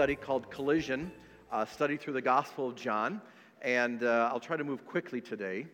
Study 0.00 0.16
called 0.16 0.50
Collision, 0.50 1.12
uh, 1.52 1.66
study 1.66 1.98
through 1.98 2.14
the 2.14 2.22
Gospel 2.22 2.68
of 2.68 2.74
John. 2.74 3.20
And 3.60 4.02
uh, 4.02 4.30
I'll 4.32 4.40
try 4.40 4.56
to 4.56 4.64
move 4.64 4.86
quickly 4.86 5.20
today. 5.20 5.66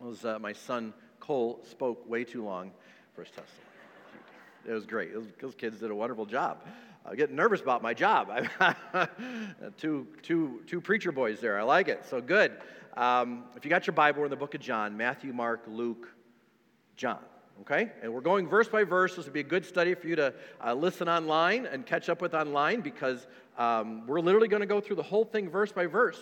Was, 0.00 0.24
uh, 0.24 0.40
my 0.40 0.52
son 0.52 0.92
Cole 1.20 1.60
spoke 1.70 2.10
way 2.10 2.24
too 2.24 2.44
long 2.44 2.72
for 3.14 3.22
his 3.22 3.30
testimony. 3.30 3.62
It 4.66 4.72
was 4.72 4.84
great. 4.84 5.10
It 5.10 5.40
those 5.40 5.54
kids 5.54 5.78
did 5.78 5.92
a 5.92 5.94
wonderful 5.94 6.26
job. 6.26 6.66
I 7.06 7.14
get 7.14 7.30
nervous 7.30 7.60
about 7.60 7.82
my 7.82 7.94
job. 7.94 8.32
two, 9.78 10.08
two, 10.22 10.62
two 10.66 10.80
preacher 10.80 11.12
boys 11.12 11.38
there. 11.38 11.56
I 11.56 11.62
like 11.62 11.86
it. 11.86 12.04
So 12.10 12.20
good. 12.20 12.50
Um, 12.96 13.44
if 13.56 13.64
you 13.64 13.70
got 13.70 13.86
your 13.86 13.94
Bible, 13.94 14.18
we're 14.18 14.26
in 14.26 14.30
the 14.30 14.36
book 14.36 14.56
of 14.56 14.60
John 14.60 14.96
Matthew, 14.96 15.32
Mark, 15.32 15.62
Luke, 15.68 16.08
John. 16.96 17.20
Okay? 17.60 17.92
And 18.02 18.12
we're 18.12 18.22
going 18.22 18.48
verse 18.48 18.68
by 18.68 18.82
verse. 18.82 19.14
This 19.14 19.24
would 19.24 19.34
be 19.34 19.40
a 19.40 19.44
good 19.44 19.64
study 19.64 19.94
for 19.94 20.08
you 20.08 20.16
to 20.16 20.34
uh, 20.64 20.74
listen 20.74 21.08
online 21.08 21.66
and 21.66 21.86
catch 21.86 22.08
up 22.08 22.20
with 22.20 22.34
online 22.34 22.80
because 22.80 23.26
um, 23.58 24.06
we're 24.06 24.20
literally 24.20 24.48
going 24.48 24.60
to 24.60 24.66
go 24.66 24.80
through 24.80 24.96
the 24.96 25.02
whole 25.02 25.24
thing 25.24 25.48
verse 25.50 25.72
by 25.72 25.86
verse. 25.86 26.18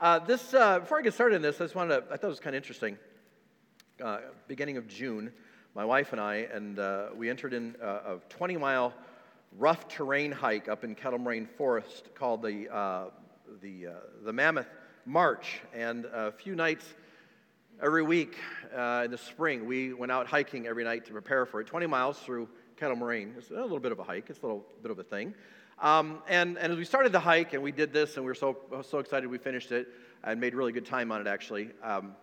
Uh, 0.00 0.18
this, 0.18 0.52
uh, 0.52 0.80
before 0.80 0.98
I 0.98 1.02
get 1.02 1.14
started 1.14 1.36
in 1.36 1.42
this, 1.42 1.60
I 1.60 1.64
just 1.64 1.74
wanted 1.74 1.96
to, 1.96 2.12
I 2.12 2.16
thought 2.16 2.26
it 2.26 2.30
was 2.30 2.40
kind 2.40 2.54
of 2.54 2.62
interesting. 2.62 2.98
Uh, 4.02 4.18
beginning 4.48 4.76
of 4.76 4.88
June, 4.88 5.32
my 5.74 5.84
wife 5.84 6.12
and 6.12 6.20
I, 6.20 6.48
and 6.52 6.78
uh, 6.78 7.06
we 7.16 7.30
entered 7.30 7.54
in 7.54 7.76
a 7.80 8.16
20 8.28 8.56
mile 8.56 8.92
rough 9.56 9.88
terrain 9.88 10.32
hike 10.32 10.68
up 10.68 10.84
in 10.84 10.94
Kettle 10.94 11.18
Moraine 11.18 11.46
Forest 11.46 12.14
called 12.14 12.42
the, 12.42 12.68
uh, 12.74 13.04
the, 13.62 13.88
the 14.24 14.32
Mammoth 14.32 14.68
March. 15.06 15.60
And 15.72 16.06
a 16.06 16.32
few 16.32 16.54
nights, 16.54 16.84
every 17.82 18.02
week 18.02 18.36
uh, 18.76 19.02
in 19.04 19.10
the 19.10 19.18
spring, 19.18 19.66
we 19.66 19.92
went 19.92 20.12
out 20.12 20.26
hiking 20.26 20.66
every 20.66 20.84
night 20.84 21.06
to 21.06 21.12
prepare 21.12 21.46
for 21.46 21.60
it. 21.60 21.66
20 21.66 21.86
miles 21.86 22.18
through 22.18 22.48
Kettle 22.76 22.96
Moraine. 22.96 23.34
It's 23.38 23.50
a 23.50 23.54
little 23.54 23.80
bit 23.80 23.92
of 23.92 23.98
a 23.98 24.04
hike, 24.04 24.30
it's 24.30 24.40
a 24.40 24.42
little 24.42 24.64
bit 24.82 24.90
of 24.90 24.98
a 24.98 25.04
thing. 25.04 25.34
Um, 25.80 26.22
and, 26.28 26.56
and 26.58 26.72
as 26.72 26.78
we 26.78 26.84
started 26.84 27.12
the 27.12 27.20
hike 27.20 27.52
and 27.52 27.62
we 27.62 27.72
did 27.72 27.92
this 27.92 28.16
and 28.16 28.24
we 28.24 28.30
were 28.30 28.34
so, 28.34 28.56
so 28.82 28.98
excited 28.98 29.28
we 29.28 29.38
finished 29.38 29.72
it 29.72 29.88
and 30.22 30.40
made 30.40 30.54
really 30.54 30.72
good 30.72 30.86
time 30.86 31.10
on 31.12 31.20
it 31.20 31.26
actually, 31.26 31.70
um, 31.82 32.14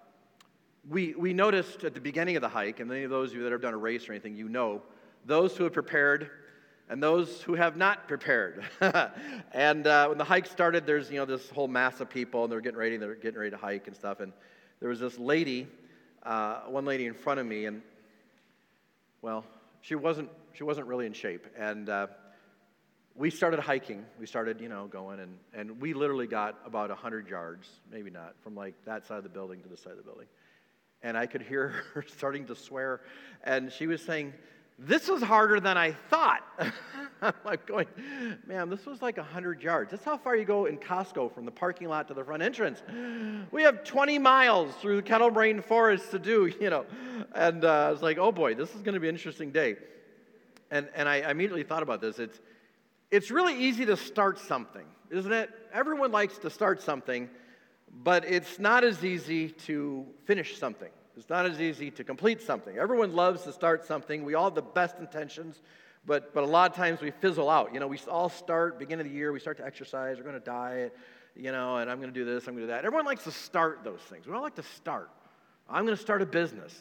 we, 0.90 1.14
we 1.14 1.34
noticed 1.34 1.84
at 1.84 1.94
the 1.94 2.02
beginning 2.02 2.36
of 2.36 2.42
the 2.42 2.50
hike, 2.50 2.80
and 2.80 2.92
any 2.92 3.04
of 3.04 3.12
those 3.12 3.32
of 3.32 3.38
you 3.38 3.44
that 3.44 3.52
have 3.52 3.62
done 3.62 3.74
a 3.74 3.78
race 3.78 4.10
or 4.10 4.14
anything, 4.14 4.36
you 4.36 4.50
know, 4.50 4.82
those 5.26 5.56
who 5.56 5.64
have 5.64 5.74
prepared 5.74 6.32
and 6.90 7.02
those 7.02 7.42
who 7.42 7.56
have 7.56 7.78
not 7.78 8.08
prepared. 8.08 8.66
and 9.54 9.88
uh, 9.88 10.08
when 10.08 10.18
the 10.18 10.26
hike 10.26 10.46
started, 10.46 10.86
there's 10.86 11.10
you 11.10 11.18
know 11.18 11.26
this 11.26 11.50
whole 11.50 11.70
mass 11.70 12.02
of 12.02 12.10
people, 12.10 12.44
and 12.44 12.52
they're 12.52 12.60
getting 12.60 12.78
ready, 12.78 12.98
they're 12.98 13.16
getting 13.16 13.40
ready 13.40 13.52
to 13.52 13.58
hike 13.58 13.88
and 13.88 13.96
stuff. 13.96 14.20
And 14.20 14.34
there 14.82 14.90
was 14.90 15.00
this 15.00 15.18
lady, 15.18 15.68
uh, 16.24 16.62
one 16.68 16.84
lady 16.84 17.06
in 17.06 17.14
front 17.14 17.40
of 17.40 17.46
me, 17.46 17.66
and 17.66 17.82
well, 19.22 19.46
she 19.80 19.96
wasn't 19.96 20.30
she 20.54 20.64
wasn't 20.64 20.86
really 20.88 21.06
in 21.06 21.14
shape. 21.14 21.48
And 21.58 21.88
uh, 21.88 22.08
we 23.16 23.30
started 23.30 23.60
hiking. 23.60 24.06
We 24.20 24.26
started, 24.26 24.62
you 24.62 24.70
know, 24.70 24.88
going, 24.88 25.20
and, 25.20 25.38
and 25.54 25.82
we 25.82 25.94
literally 25.94 26.28
got 26.28 26.60
about 26.66 26.90
100 26.90 27.28
yards, 27.28 27.68
maybe 27.92 28.10
not, 28.10 28.36
from 28.44 28.56
like 28.56 28.74
that 28.86 29.06
side 29.06 29.18
of 29.18 29.24
the 29.24 29.30
building 29.30 29.62
to 29.62 29.70
this 29.70 29.82
side 29.82 29.92
of 29.92 29.98
the 29.98 30.04
building. 30.04 30.28
And 31.04 31.18
I 31.18 31.26
could 31.26 31.42
hear 31.42 31.68
her 31.94 32.06
starting 32.08 32.46
to 32.48 32.56
swear. 32.56 33.02
And 33.44 33.72
she 33.72 33.88
was 33.88 34.02
saying, 34.02 34.34
This 34.80 35.08
was 35.08 35.22
harder 35.22 35.60
than 35.60 35.78
I 35.78 35.92
thought. 35.92 36.42
I'm 37.22 37.34
like 37.44 37.68
going, 37.68 37.88
Ma'am, 38.48 38.70
this 38.70 38.86
was 38.86 39.02
like 39.02 39.18
100 39.18 39.62
yards. 39.62 39.92
That's 39.92 40.06
how 40.06 40.18
far 40.18 40.36
you 40.36 40.46
go 40.46 40.66
in 40.66 40.78
Costco 40.78 41.34
from 41.34 41.46
the 41.46 41.52
parking 41.52 41.90
lot 41.90 42.08
to 42.08 42.14
the 42.14 42.24
front 42.24 42.42
entrance. 42.42 42.82
We 43.52 43.64
have 43.64 43.84
20 43.84 44.20
miles 44.20 44.74
through 44.76 44.96
the 44.96 45.04
Kettle 45.04 45.30
Moraine 45.32 45.62
Forest 45.62 46.12
to 46.12 46.20
do, 46.20 46.52
you 46.60 46.70
know. 46.70 46.86
And 47.36 47.66
uh, 47.66 47.88
I 47.88 47.92
was 47.92 48.02
like, 48.02 48.18
Oh 48.18 48.32
boy, 48.32 48.56
this 48.56 48.74
is 48.74 48.82
going 48.82 48.94
to 48.94 49.00
be 49.00 49.10
an 49.10 49.16
interesting 49.16 49.52
day. 49.52 49.76
And, 50.72 50.88
and 50.96 51.10
I 51.10 51.30
immediately 51.30 51.64
thought 51.64 51.84
about 51.84 52.00
this. 52.00 52.18
It's, 52.18 52.40
it's 53.12 53.30
really 53.30 53.58
easy 53.58 53.86
to 53.86 53.98
start 53.98 54.40
something, 54.40 54.86
isn't 55.10 55.32
it? 55.32 55.50
Everyone 55.74 56.12
likes 56.12 56.38
to 56.40 56.50
start 56.50 56.82
something, 56.82 57.30
but 58.04 58.24
it's 58.26 58.58
not 58.58 58.86
as 58.86 59.04
easy 59.04 59.50
to 59.50 60.06
finish 60.26 60.58
something. 60.58 60.90
It's 61.18 61.30
not 61.30 61.46
as 61.46 61.60
easy 61.60 61.92
to 61.92 62.06
complete 62.06 62.42
something. 62.42 62.78
Everyone 62.78 63.14
loves 63.14 63.44
to 63.44 63.52
start 63.52 63.86
something. 63.86 64.24
We 64.24 64.34
all 64.34 64.46
have 64.46 64.56
the 64.56 64.62
best 64.62 64.98
intentions, 64.98 65.62
but, 66.06 66.34
but 66.34 66.44
a 66.44 66.48
lot 66.48 66.72
of 66.72 66.78
times 66.78 67.02
we 67.02 67.12
fizzle 67.12 67.50
out. 67.50 67.74
You 67.74 67.82
know, 67.82 67.88
we 67.88 68.00
all 68.10 68.30
start, 68.30 68.80
beginning 68.80 69.06
of 69.06 69.12
the 69.12 69.18
year, 69.18 69.34
we 69.34 69.42
start 69.42 69.58
to 69.58 69.66
exercise, 69.66 70.18
we're 70.18 70.24
going 70.24 70.40
to 70.40 70.40
diet, 70.40 70.96
you 71.36 71.52
know, 71.52 71.78
and 71.78 71.92
I'm 71.92 71.98
going 71.98 72.14
to 72.14 72.18
do 72.18 72.24
this, 72.24 72.48
I'm 72.48 72.54
going 72.54 72.66
to 72.66 72.74
do 72.74 72.76
that. 72.76 72.86
Everyone 72.86 73.06
likes 73.06 73.26
to 73.26 73.32
start 73.32 73.84
those 73.84 74.00
things. 74.00 74.26
We 74.26 74.34
all 74.34 74.42
like 74.42 74.56
to 74.56 74.64
start. 74.64 75.10
I'm 75.70 75.86
going 75.86 75.98
to 75.98 76.02
start 76.02 76.22
a 76.22 76.26
business. 76.26 76.74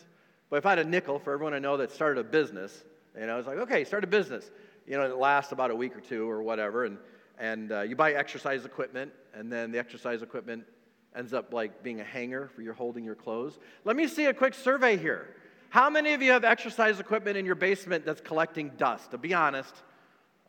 But 0.48 0.56
if 0.56 0.66
I 0.66 0.70
had 0.70 0.78
a 0.78 0.84
nickel 0.84 1.18
for 1.18 1.32
everyone 1.32 1.54
I 1.54 1.58
know 1.58 1.76
that 1.78 1.90
started 1.90 2.20
a 2.20 2.24
business, 2.24 2.84
you 3.18 3.26
know, 3.26 3.38
it's 3.38 3.48
like, 3.48 3.58
okay, 3.58 3.84
start 3.84 4.04
a 4.04 4.06
business 4.06 4.48
you 4.90 4.96
know, 4.96 5.04
it 5.04 5.16
lasts 5.16 5.52
about 5.52 5.70
a 5.70 5.74
week 5.74 5.96
or 5.96 6.00
two 6.00 6.28
or 6.28 6.42
whatever, 6.42 6.84
and, 6.84 6.98
and 7.38 7.70
uh, 7.70 7.82
you 7.82 7.94
buy 7.94 8.14
exercise 8.14 8.64
equipment, 8.64 9.12
and 9.32 9.50
then 9.50 9.70
the 9.70 9.78
exercise 9.78 10.20
equipment 10.20 10.64
ends 11.14 11.32
up 11.32 11.54
like 11.54 11.84
being 11.84 12.00
a 12.00 12.04
hanger 12.04 12.50
for 12.56 12.62
your 12.62 12.74
holding 12.74 13.04
your 13.04 13.14
clothes. 13.14 13.60
Let 13.84 13.94
me 13.94 14.08
see 14.08 14.24
a 14.24 14.34
quick 14.34 14.52
survey 14.52 14.96
here. 14.96 15.36
How 15.68 15.88
many 15.90 16.12
of 16.12 16.22
you 16.22 16.32
have 16.32 16.42
exercise 16.42 16.98
equipment 16.98 17.36
in 17.36 17.46
your 17.46 17.54
basement 17.54 18.04
that's 18.04 18.20
collecting 18.20 18.70
dust? 18.70 19.12
To 19.12 19.18
be 19.18 19.32
honest. 19.32 19.76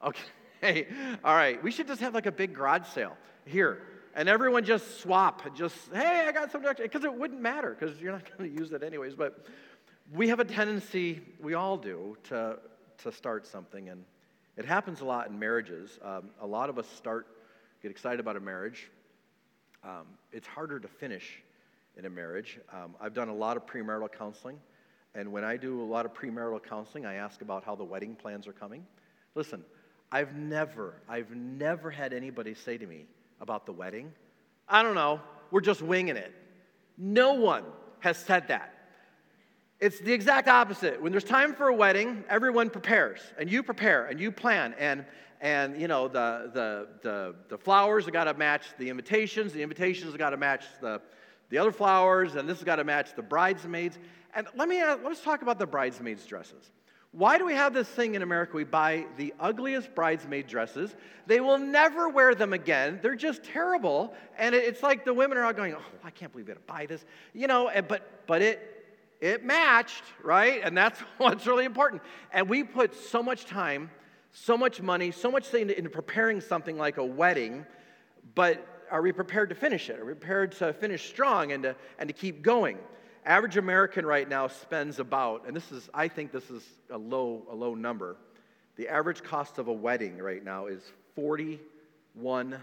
Okay. 0.03 0.88
All 1.23 1.35
right. 1.35 1.62
We 1.63 1.69
should 1.69 1.85
just 1.85 2.02
have 2.02 2.16
like 2.16 2.25
a 2.25 2.31
big 2.31 2.56
garage 2.56 2.88
sale 2.88 3.16
here. 3.46 3.84
And 4.16 4.28
everyone 4.28 4.66
just 4.66 5.02
swap. 5.02 5.56
Just, 5.56 5.75
hey, 5.94 6.25
I 6.28 6.31
got 6.31 6.52
some 6.52 6.63
Because 6.63 7.03
it 7.03 7.13
wouldn't 7.13 7.41
matter 7.41 7.78
because 7.79 8.02
you're 8.02 8.12
not 8.12 8.23
going 8.38 8.52
to 8.52 8.59
use 8.59 8.72
it 8.72 8.81
anyways. 8.81 9.13
But 9.13 9.46
we 10.12 10.29
have 10.29 10.40
a 10.40 10.46
tendency, 10.46 11.22
we 11.40 11.53
all 11.53 11.78
do, 11.78 12.18
to, 12.29 12.58
to 13.03 13.12
start 13.12 13.46
something. 13.46 13.90
And 13.90 14.03
it 14.58 14.66
happens 14.66 15.02
a 15.02 15.06
lot 15.06 15.30
in 15.30 15.40
marriages. 15.40 16.00
Um, 16.04 16.30
a 16.42 16.48
lot 16.48 16.70
of 16.70 16.78
us 16.78 16.88
start, 16.98 17.28
get 17.82 17.92
excited 17.92 18.20
about 18.20 18.36
a 18.36 18.40
marriage. 18.40 18.90
Um, 19.84 20.06
it's 20.32 20.48
harder 20.48 20.80
to 20.80 20.88
finish 20.88 21.42
in 21.98 22.06
a 22.06 22.10
marriage. 22.10 22.60
Um, 22.72 22.96
I've 23.00 23.14
done 23.14 23.30
a 23.30 23.36
lot 23.36 23.58
of 23.58 23.66
premarital 23.66 24.12
counseling, 24.18 24.60
and 25.16 25.32
when 25.32 25.44
I 25.44 25.58
do 25.58 25.82
a 25.82 25.84
lot 25.84 26.06
of 26.06 26.14
premarital 26.14 26.64
counseling, 26.64 27.06
I 27.06 27.16
ask 27.16 27.42
about 27.42 27.64
how 27.64 27.76
the 27.76 27.84
wedding 27.84 28.16
plans 28.16 28.48
are 28.48 28.54
coming. 28.54 28.86
Listen, 29.36 29.64
I've 30.12 30.36
never, 30.36 30.96
I've 31.08 31.32
never 31.32 31.90
had 31.90 32.14
anybody 32.14 32.54
say 32.54 32.78
to 32.78 32.86
me 32.86 33.06
about 33.40 33.66
the 33.66 33.72
wedding, 33.72 34.12
I 34.68 34.84
don't 34.84 34.96
know, 34.96 35.22
we're 35.50 35.62
just 35.62 35.82
winging 35.82 36.18
it. 36.18 36.34
No 36.98 37.34
one 37.34 37.64
has 38.00 38.18
said 38.18 38.48
that. 38.50 38.74
It's 39.81 39.97
the 39.97 40.14
exact 40.14 40.47
opposite. 40.47 41.02
When 41.02 41.12
there's 41.12 41.24
time 41.24 41.56
for 41.56 41.69
a 41.69 41.74
wedding, 41.74 42.24
everyone 42.30 42.69
prepares, 42.69 43.19
and 43.40 43.52
you 43.52 43.64
prepare, 43.64 44.06
and 44.06 44.19
you 44.19 44.31
plan, 44.31 44.75
and 44.78 45.03
and 45.42 45.81
you 45.81 45.88
know 45.88 46.08
the 46.08 46.52
the 46.53 46.88
the, 47.02 47.36
the 47.50 47.58
flowers 47.58 48.06
have 48.06 48.14
got 48.14 48.25
to 48.25 48.36
match 48.36 48.68
the 48.78 48.90
invitations, 48.90 49.53
the 49.53 49.64
invitations 49.64 50.12
have 50.12 50.20
got 50.20 50.30
to 50.30 50.38
match 50.38 50.66
the 50.81 51.02
the 51.50 51.58
other 51.58 51.72
flowers, 51.72 52.36
and 52.36 52.47
this 52.47 52.59
has 52.59 52.64
got 52.64 52.75
to 52.75 52.84
match 52.84 53.16
the 53.16 53.24
bridesmaids. 53.24 53.97
And 54.36 54.46
let 54.56 54.70
me 54.70 54.80
ask, 54.80 55.00
let's 55.03 55.22
talk 55.22 55.41
about 55.41 55.58
the 55.58 55.66
bridesmaids' 55.66 56.28
dresses. 56.28 56.70
Why 57.11 57.40
do 57.40 57.46
we 57.46 57.53
have 57.56 57.73
this 57.73 57.88
thing 57.88 58.14
in 58.14 58.22
America? 58.22 58.56
We 58.56 58.64
buy 58.64 59.08
the 59.17 59.34
ugliest 59.40 59.96
bridesmaid 59.96 60.46
dresses. 60.46 60.96
They 61.26 61.41
will 61.41 61.58
never 61.58 62.08
wear 62.08 62.35
them 62.35 62.53
again. 62.53 63.00
They're 63.02 63.16
just 63.16 63.44
terrible. 63.44 64.14
And 64.38 64.53
it's 64.53 64.84
like 64.84 65.06
the 65.06 65.14
women 65.14 65.40
are 65.40 65.44
all 65.44 65.53
going, 65.53 65.73
"Oh, 65.73 65.82
I 66.03 66.11
can't 66.11 66.32
believe 66.32 66.46
we 66.46 66.52
had 66.52 66.59
to 66.59 66.72
buy 66.72 66.85
this," 66.85 67.03
you 67.34 67.47
know. 67.47 67.72
But 67.88 68.28
but 68.28 68.44
it 68.44 68.71
it 69.22 69.46
matched, 69.46 70.03
right? 70.23 70.62
And 70.64 70.76
that's 70.76 71.00
what's 71.18 71.47
really 71.47 71.66
important. 71.66 72.02
And 72.34 72.50
we 72.50 72.64
put 72.64 72.96
so 72.96 73.23
much 73.23 73.46
time, 73.46 73.91
so 74.34 74.58
much 74.58 74.82
money, 74.82 75.12
so 75.12 75.32
much 75.32 75.53
into, 75.53 75.78
into 75.78 75.90
preparing 75.90 76.41
something 76.41 76.78
like 76.78 76.97
a 76.97 77.06
wedding, 77.06 77.66
but 78.35 78.68
are 78.90 79.02
we 79.02 79.12
prepared 79.14 79.50
to 79.50 79.56
finish 79.56 79.90
it? 79.90 80.00
Are 80.00 80.06
we 80.06 80.14
prepared 80.14 80.52
to 80.53 80.73
finish 80.73 81.08
strong 81.08 81.53
and 81.53 81.64
to, 81.64 81.76
and 82.00 82.09
to 82.09 82.14
keep 82.14 82.41
going? 82.41 82.78
Average 83.26 83.58
American 83.58 84.06
right 84.06 84.28
now 84.28 84.47
spends 84.47 85.00
about, 85.00 85.47
and 85.47 85.56
this 85.56 85.72
is, 85.72 85.90
I 85.94 86.08
think 86.08 86.32
this 86.32 86.50
is 86.50 86.64
a 86.90 86.97
low, 86.97 87.46
a 87.50 87.56
low 87.56 87.76
number. 87.76 88.18
The 88.76 88.90
average 88.90 89.22
cost 89.23 89.59
of 89.59 89.68
a 89.68 89.73
wedding 89.73 90.18
right 90.18 90.44
now 90.44 90.66
is 90.66 90.82
$41,000. 91.18 92.58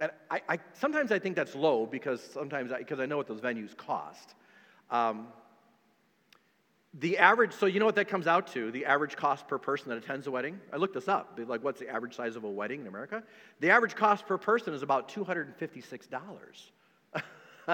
And 0.00 0.10
I, 0.30 0.42
I, 0.48 0.58
sometimes 0.74 1.10
I 1.10 1.18
think 1.18 1.36
that's 1.36 1.54
low 1.54 1.86
because 1.86 2.22
sometimes 2.22 2.72
because 2.76 3.00
I, 3.00 3.04
I, 3.04 3.06
know 3.06 3.16
what 3.16 3.26
those 3.26 3.40
venues 3.40 3.76
cost. 3.76 4.34
Um, 4.90 5.28
The 6.98 7.18
average, 7.18 7.52
so 7.52 7.66
you 7.66 7.78
know 7.78 7.84
what 7.86 7.96
that 7.96 8.08
comes 8.08 8.26
out 8.26 8.46
to? 8.54 8.70
The 8.70 8.86
average 8.86 9.16
cost 9.16 9.48
per 9.48 9.58
person 9.58 9.90
that 9.90 9.98
attends 9.98 10.26
a 10.26 10.30
wedding? 10.30 10.58
I 10.72 10.76
looked 10.76 10.94
this 10.94 11.08
up. 11.08 11.38
Like, 11.46 11.62
what's 11.62 11.78
the 11.78 11.88
average 11.88 12.14
size 12.14 12.36
of 12.36 12.44
a 12.44 12.50
wedding 12.50 12.80
in 12.80 12.86
America? 12.86 13.22
The 13.60 13.70
average 13.70 13.94
cost 13.94 14.26
per 14.26 14.38
person 14.38 14.72
is 14.72 14.82
about 14.82 15.08
$256. 15.10 16.70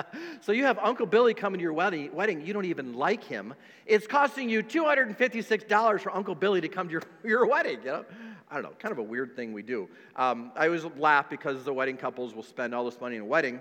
so 0.41 0.53
you 0.53 0.65
have 0.65 0.79
Uncle 0.79 1.07
Billy 1.07 1.35
coming 1.35 1.59
to 1.59 1.63
your 1.63 1.73
wedding, 1.73 2.13
wedding, 2.13 2.45
you 2.45 2.53
don't 2.53 2.65
even 2.65 2.95
like 2.95 3.25
him. 3.25 3.55
It's 3.87 4.07
costing 4.07 4.49
you 4.49 4.63
$256 4.63 6.01
for 6.01 6.15
Uncle 6.15 6.35
Billy 6.35 6.61
to 6.61 6.69
come 6.69 6.89
to 6.89 6.93
your, 6.93 7.03
your 7.25 7.47
wedding, 7.47 7.79
you 7.81 7.87
know? 7.87 8.05
I 8.51 8.57
don't 8.57 8.65
know, 8.65 8.73
kind 8.79 8.93
of 8.93 8.99
a 8.99 9.03
weird 9.03 9.35
thing 9.35 9.53
we 9.53 9.63
do. 9.63 9.89
Um, 10.17 10.53
I 10.57 10.67
always 10.67 10.85
laugh 10.99 11.31
because 11.31 11.65
the 11.65 11.73
wedding 11.73 11.97
couples 11.97 12.35
will 12.35 12.43
spend 12.43 12.75
all 12.75 12.85
this 12.85 13.01
money 13.01 13.17
in 13.17 13.23
a 13.23 13.27
wedding, 13.27 13.61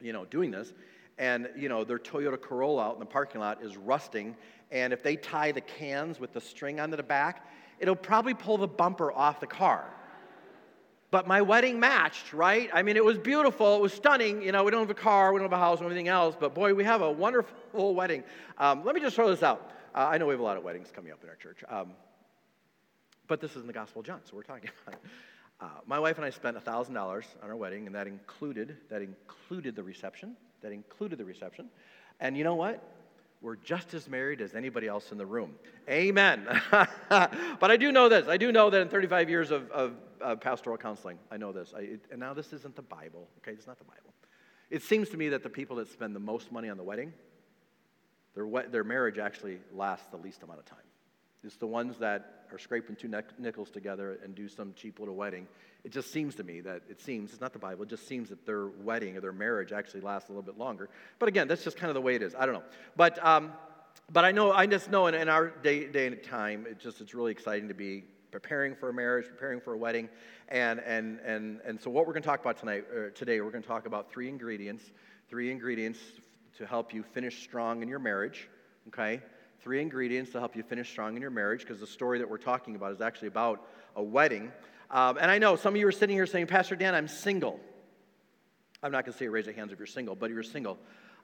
you 0.00 0.12
know, 0.12 0.24
doing 0.24 0.50
this, 0.50 0.72
and, 1.18 1.48
you 1.56 1.68
know, 1.68 1.84
their 1.84 1.98
Toyota 1.98 2.40
Corolla 2.40 2.88
out 2.88 2.94
in 2.94 3.00
the 3.00 3.06
parking 3.06 3.40
lot 3.40 3.62
is 3.62 3.76
rusting, 3.76 4.36
and 4.70 4.92
if 4.92 5.02
they 5.02 5.16
tie 5.16 5.52
the 5.52 5.60
cans 5.60 6.18
with 6.18 6.32
the 6.32 6.40
string 6.40 6.80
onto 6.80 6.96
the 6.96 7.02
back, 7.02 7.46
it'll 7.78 7.96
probably 7.96 8.34
pull 8.34 8.58
the 8.58 8.66
bumper 8.66 9.12
off 9.12 9.40
the 9.40 9.46
car. 9.46 9.94
But 11.10 11.26
my 11.26 11.40
wedding 11.40 11.80
matched, 11.80 12.34
right? 12.34 12.68
I 12.72 12.82
mean, 12.82 12.96
it 12.96 13.04
was 13.04 13.16
beautiful. 13.16 13.76
It 13.76 13.80
was 13.80 13.94
stunning. 13.94 14.42
You 14.42 14.52
know, 14.52 14.62
we 14.64 14.70
don't 14.70 14.80
have 14.80 14.90
a 14.90 14.94
car, 14.94 15.32
we 15.32 15.38
don't 15.38 15.50
have 15.50 15.58
a 15.58 15.62
house, 15.62 15.80
or 15.80 15.86
anything 15.86 16.08
else, 16.08 16.36
but 16.38 16.54
boy, 16.54 16.74
we 16.74 16.84
have 16.84 17.00
a 17.00 17.10
wonderful 17.10 17.94
wedding. 17.94 18.24
Um, 18.58 18.84
let 18.84 18.94
me 18.94 19.00
just 19.00 19.16
throw 19.16 19.30
this 19.30 19.42
out. 19.42 19.70
Uh, 19.94 20.06
I 20.10 20.18
know 20.18 20.26
we 20.26 20.32
have 20.32 20.40
a 20.40 20.44
lot 20.44 20.58
of 20.58 20.64
weddings 20.64 20.90
coming 20.94 21.12
up 21.12 21.22
in 21.22 21.30
our 21.30 21.36
church, 21.36 21.64
um, 21.68 21.92
but 23.26 23.40
this 23.40 23.52
isn't 23.52 23.66
the 23.66 23.72
Gospel 23.72 24.00
of 24.00 24.06
John, 24.06 24.20
so 24.24 24.36
we're 24.36 24.42
talking 24.42 24.70
about 24.86 25.00
it. 25.00 25.10
Uh, 25.60 25.66
my 25.86 25.98
wife 25.98 26.18
and 26.18 26.26
I 26.26 26.30
spent 26.30 26.62
$1,000 26.62 26.90
on 26.94 27.24
our 27.42 27.56
wedding, 27.56 27.86
and 27.86 27.94
that 27.94 28.06
included, 28.06 28.76
that 28.90 29.00
included 29.00 29.74
the 29.74 29.82
reception. 29.82 30.36
That 30.60 30.72
included 30.72 31.18
the 31.18 31.24
reception. 31.24 31.68
And 32.20 32.36
you 32.36 32.44
know 32.44 32.54
what? 32.54 32.82
we're 33.40 33.56
just 33.56 33.94
as 33.94 34.08
married 34.08 34.40
as 34.40 34.54
anybody 34.54 34.88
else 34.88 35.12
in 35.12 35.18
the 35.18 35.26
room. 35.26 35.54
Amen. 35.88 36.46
but 37.08 37.70
I 37.70 37.76
do 37.76 37.92
know 37.92 38.08
this. 38.08 38.26
I 38.26 38.36
do 38.36 38.50
know 38.50 38.70
that 38.70 38.80
in 38.80 38.88
35 38.88 39.30
years 39.30 39.50
of, 39.50 39.70
of, 39.70 39.92
of 40.20 40.40
pastoral 40.40 40.76
counseling, 40.76 41.18
I 41.30 41.36
know 41.36 41.52
this. 41.52 41.72
I, 41.76 41.80
it, 41.80 42.00
and 42.10 42.20
now 42.20 42.34
this 42.34 42.52
isn't 42.52 42.76
the 42.76 42.82
Bible, 42.82 43.28
okay? 43.38 43.52
It's 43.52 43.66
not 43.66 43.78
the 43.78 43.84
Bible. 43.84 44.14
It 44.70 44.82
seems 44.82 45.08
to 45.10 45.16
me 45.16 45.30
that 45.30 45.42
the 45.42 45.48
people 45.48 45.76
that 45.76 45.90
spend 45.90 46.14
the 46.14 46.20
most 46.20 46.52
money 46.52 46.68
on 46.68 46.76
the 46.76 46.82
wedding, 46.82 47.12
their, 48.34 48.46
their 48.70 48.84
marriage 48.84 49.18
actually 49.18 49.58
lasts 49.72 50.06
the 50.10 50.16
least 50.16 50.42
amount 50.42 50.58
of 50.58 50.66
time. 50.66 50.78
It's 51.44 51.56
the 51.56 51.66
ones 51.66 51.98
that 51.98 52.46
are 52.52 52.58
scraping 52.58 52.96
two 52.96 53.10
nickels 53.38 53.70
together 53.70 54.18
and 54.24 54.34
do 54.34 54.48
some 54.48 54.74
cheap 54.74 54.98
little 54.98 55.14
wedding. 55.14 55.46
It 55.84 55.92
just 55.92 56.12
seems 56.12 56.34
to 56.36 56.44
me 56.44 56.60
that 56.62 56.82
it 56.88 57.00
seems, 57.00 57.32
it's 57.32 57.40
not 57.40 57.52
the 57.52 57.58
Bible, 57.58 57.84
it 57.84 57.88
just 57.88 58.08
seems 58.08 58.28
that 58.30 58.44
their 58.44 58.66
wedding 58.66 59.16
or 59.16 59.20
their 59.20 59.32
marriage 59.32 59.72
actually 59.72 60.00
lasts 60.00 60.28
a 60.28 60.32
little 60.32 60.42
bit 60.42 60.58
longer. 60.58 60.90
But 61.18 61.28
again, 61.28 61.46
that's 61.48 61.62
just 61.62 61.76
kind 61.76 61.90
of 61.90 61.94
the 61.94 62.00
way 62.00 62.16
it 62.16 62.22
is. 62.22 62.34
I 62.34 62.44
don't 62.44 62.54
know. 62.54 62.64
But, 62.96 63.24
um, 63.24 63.52
but 64.10 64.24
I 64.24 64.32
know, 64.32 64.52
I 64.52 64.66
just 64.66 64.90
know 64.90 65.06
in, 65.06 65.14
in 65.14 65.28
our 65.28 65.48
day, 65.48 65.86
day 65.86 66.08
and 66.08 66.22
time, 66.22 66.66
it 66.68 66.80
just, 66.80 67.00
it's 67.00 67.14
really 67.14 67.32
exciting 67.32 67.68
to 67.68 67.74
be 67.74 68.04
preparing 68.30 68.74
for 68.74 68.88
a 68.88 68.92
marriage, 68.92 69.26
preparing 69.26 69.60
for 69.60 69.74
a 69.74 69.78
wedding. 69.78 70.08
And, 70.48 70.80
and, 70.80 71.20
and, 71.20 71.60
and 71.64 71.80
so 71.80 71.90
what 71.90 72.06
we're 72.06 72.12
going 72.12 72.22
to 72.22 72.28
talk 72.28 72.40
about 72.40 72.58
tonight, 72.58 72.84
uh, 72.90 73.10
today, 73.14 73.40
we're 73.40 73.50
going 73.50 73.62
to 73.62 73.68
talk 73.68 73.86
about 73.86 74.10
three 74.10 74.28
ingredients, 74.28 74.84
three 75.28 75.50
ingredients 75.50 75.98
to 76.56 76.66
help 76.66 76.92
you 76.92 77.02
finish 77.02 77.42
strong 77.42 77.82
in 77.82 77.88
your 77.88 77.98
marriage, 77.98 78.48
okay? 78.88 79.20
three 79.60 79.80
ingredients 79.82 80.30
to 80.32 80.38
help 80.38 80.54
you 80.54 80.62
finish 80.62 80.88
strong 80.88 81.16
in 81.16 81.22
your 81.22 81.30
marriage, 81.30 81.60
because 81.60 81.80
the 81.80 81.86
story 81.86 82.18
that 82.18 82.30
we're 82.30 82.38
talking 82.38 82.76
about 82.76 82.92
is 82.92 83.00
actually 83.00 83.28
about 83.28 83.66
a 83.96 84.02
wedding. 84.02 84.52
Um, 84.90 85.18
and 85.20 85.30
I 85.30 85.38
know 85.38 85.56
some 85.56 85.74
of 85.74 85.80
you 85.80 85.86
are 85.86 85.92
sitting 85.92 86.16
here 86.16 86.26
saying, 86.26 86.46
Pastor 86.46 86.76
Dan, 86.76 86.94
I'm 86.94 87.08
single. 87.08 87.60
I'm 88.82 88.92
not 88.92 89.04
going 89.04 89.12
to 89.12 89.18
say 89.18 89.26
raise 89.28 89.46
your 89.46 89.54
hands 89.54 89.72
if 89.72 89.78
you're 89.78 89.86
single, 89.86 90.14
but 90.14 90.30
you're 90.30 90.42
single. 90.42 90.78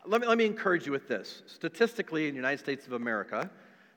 Let 0.05 0.21
me, 0.21 0.27
let 0.27 0.37
me 0.37 0.45
encourage 0.45 0.85
you 0.85 0.93
with 0.93 1.09
this. 1.09 1.43
Statistically, 1.47 2.27
in 2.27 2.35
the 2.35 2.37
United 2.37 2.59
States 2.59 2.87
of 2.87 2.93
America, 2.93 3.49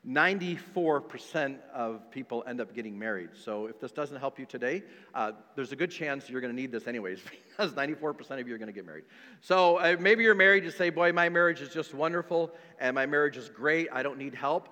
94% 0.08 1.58
of 1.74 2.10
people 2.10 2.42
end 2.46 2.62
up 2.62 2.74
getting 2.74 2.98
married. 2.98 3.30
So 3.34 3.66
if 3.66 3.78
this 3.78 3.92
doesn't 3.92 4.16
help 4.16 4.38
you 4.38 4.46
today, 4.46 4.82
uh, 5.14 5.32
there's 5.54 5.72
a 5.72 5.76
good 5.76 5.90
chance 5.90 6.30
you're 6.30 6.40
going 6.40 6.54
to 6.54 6.58
need 6.58 6.72
this 6.72 6.86
anyways, 6.86 7.20
because 7.50 7.72
94% 7.72 8.40
of 8.40 8.48
you 8.48 8.54
are 8.54 8.58
going 8.58 8.68
to 8.68 8.72
get 8.72 8.86
married. 8.86 9.04
So 9.42 9.76
uh, 9.76 9.96
maybe 10.00 10.24
you're 10.24 10.34
married, 10.34 10.64
to 10.64 10.72
say, 10.72 10.88
Boy, 10.88 11.12
my 11.12 11.28
marriage 11.28 11.60
is 11.60 11.68
just 11.68 11.92
wonderful, 11.92 12.52
and 12.80 12.94
my 12.94 13.04
marriage 13.04 13.36
is 13.36 13.50
great, 13.50 13.88
I 13.92 14.02
don't 14.02 14.16
need 14.16 14.34
help. 14.34 14.70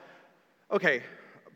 Okay, 0.72 1.02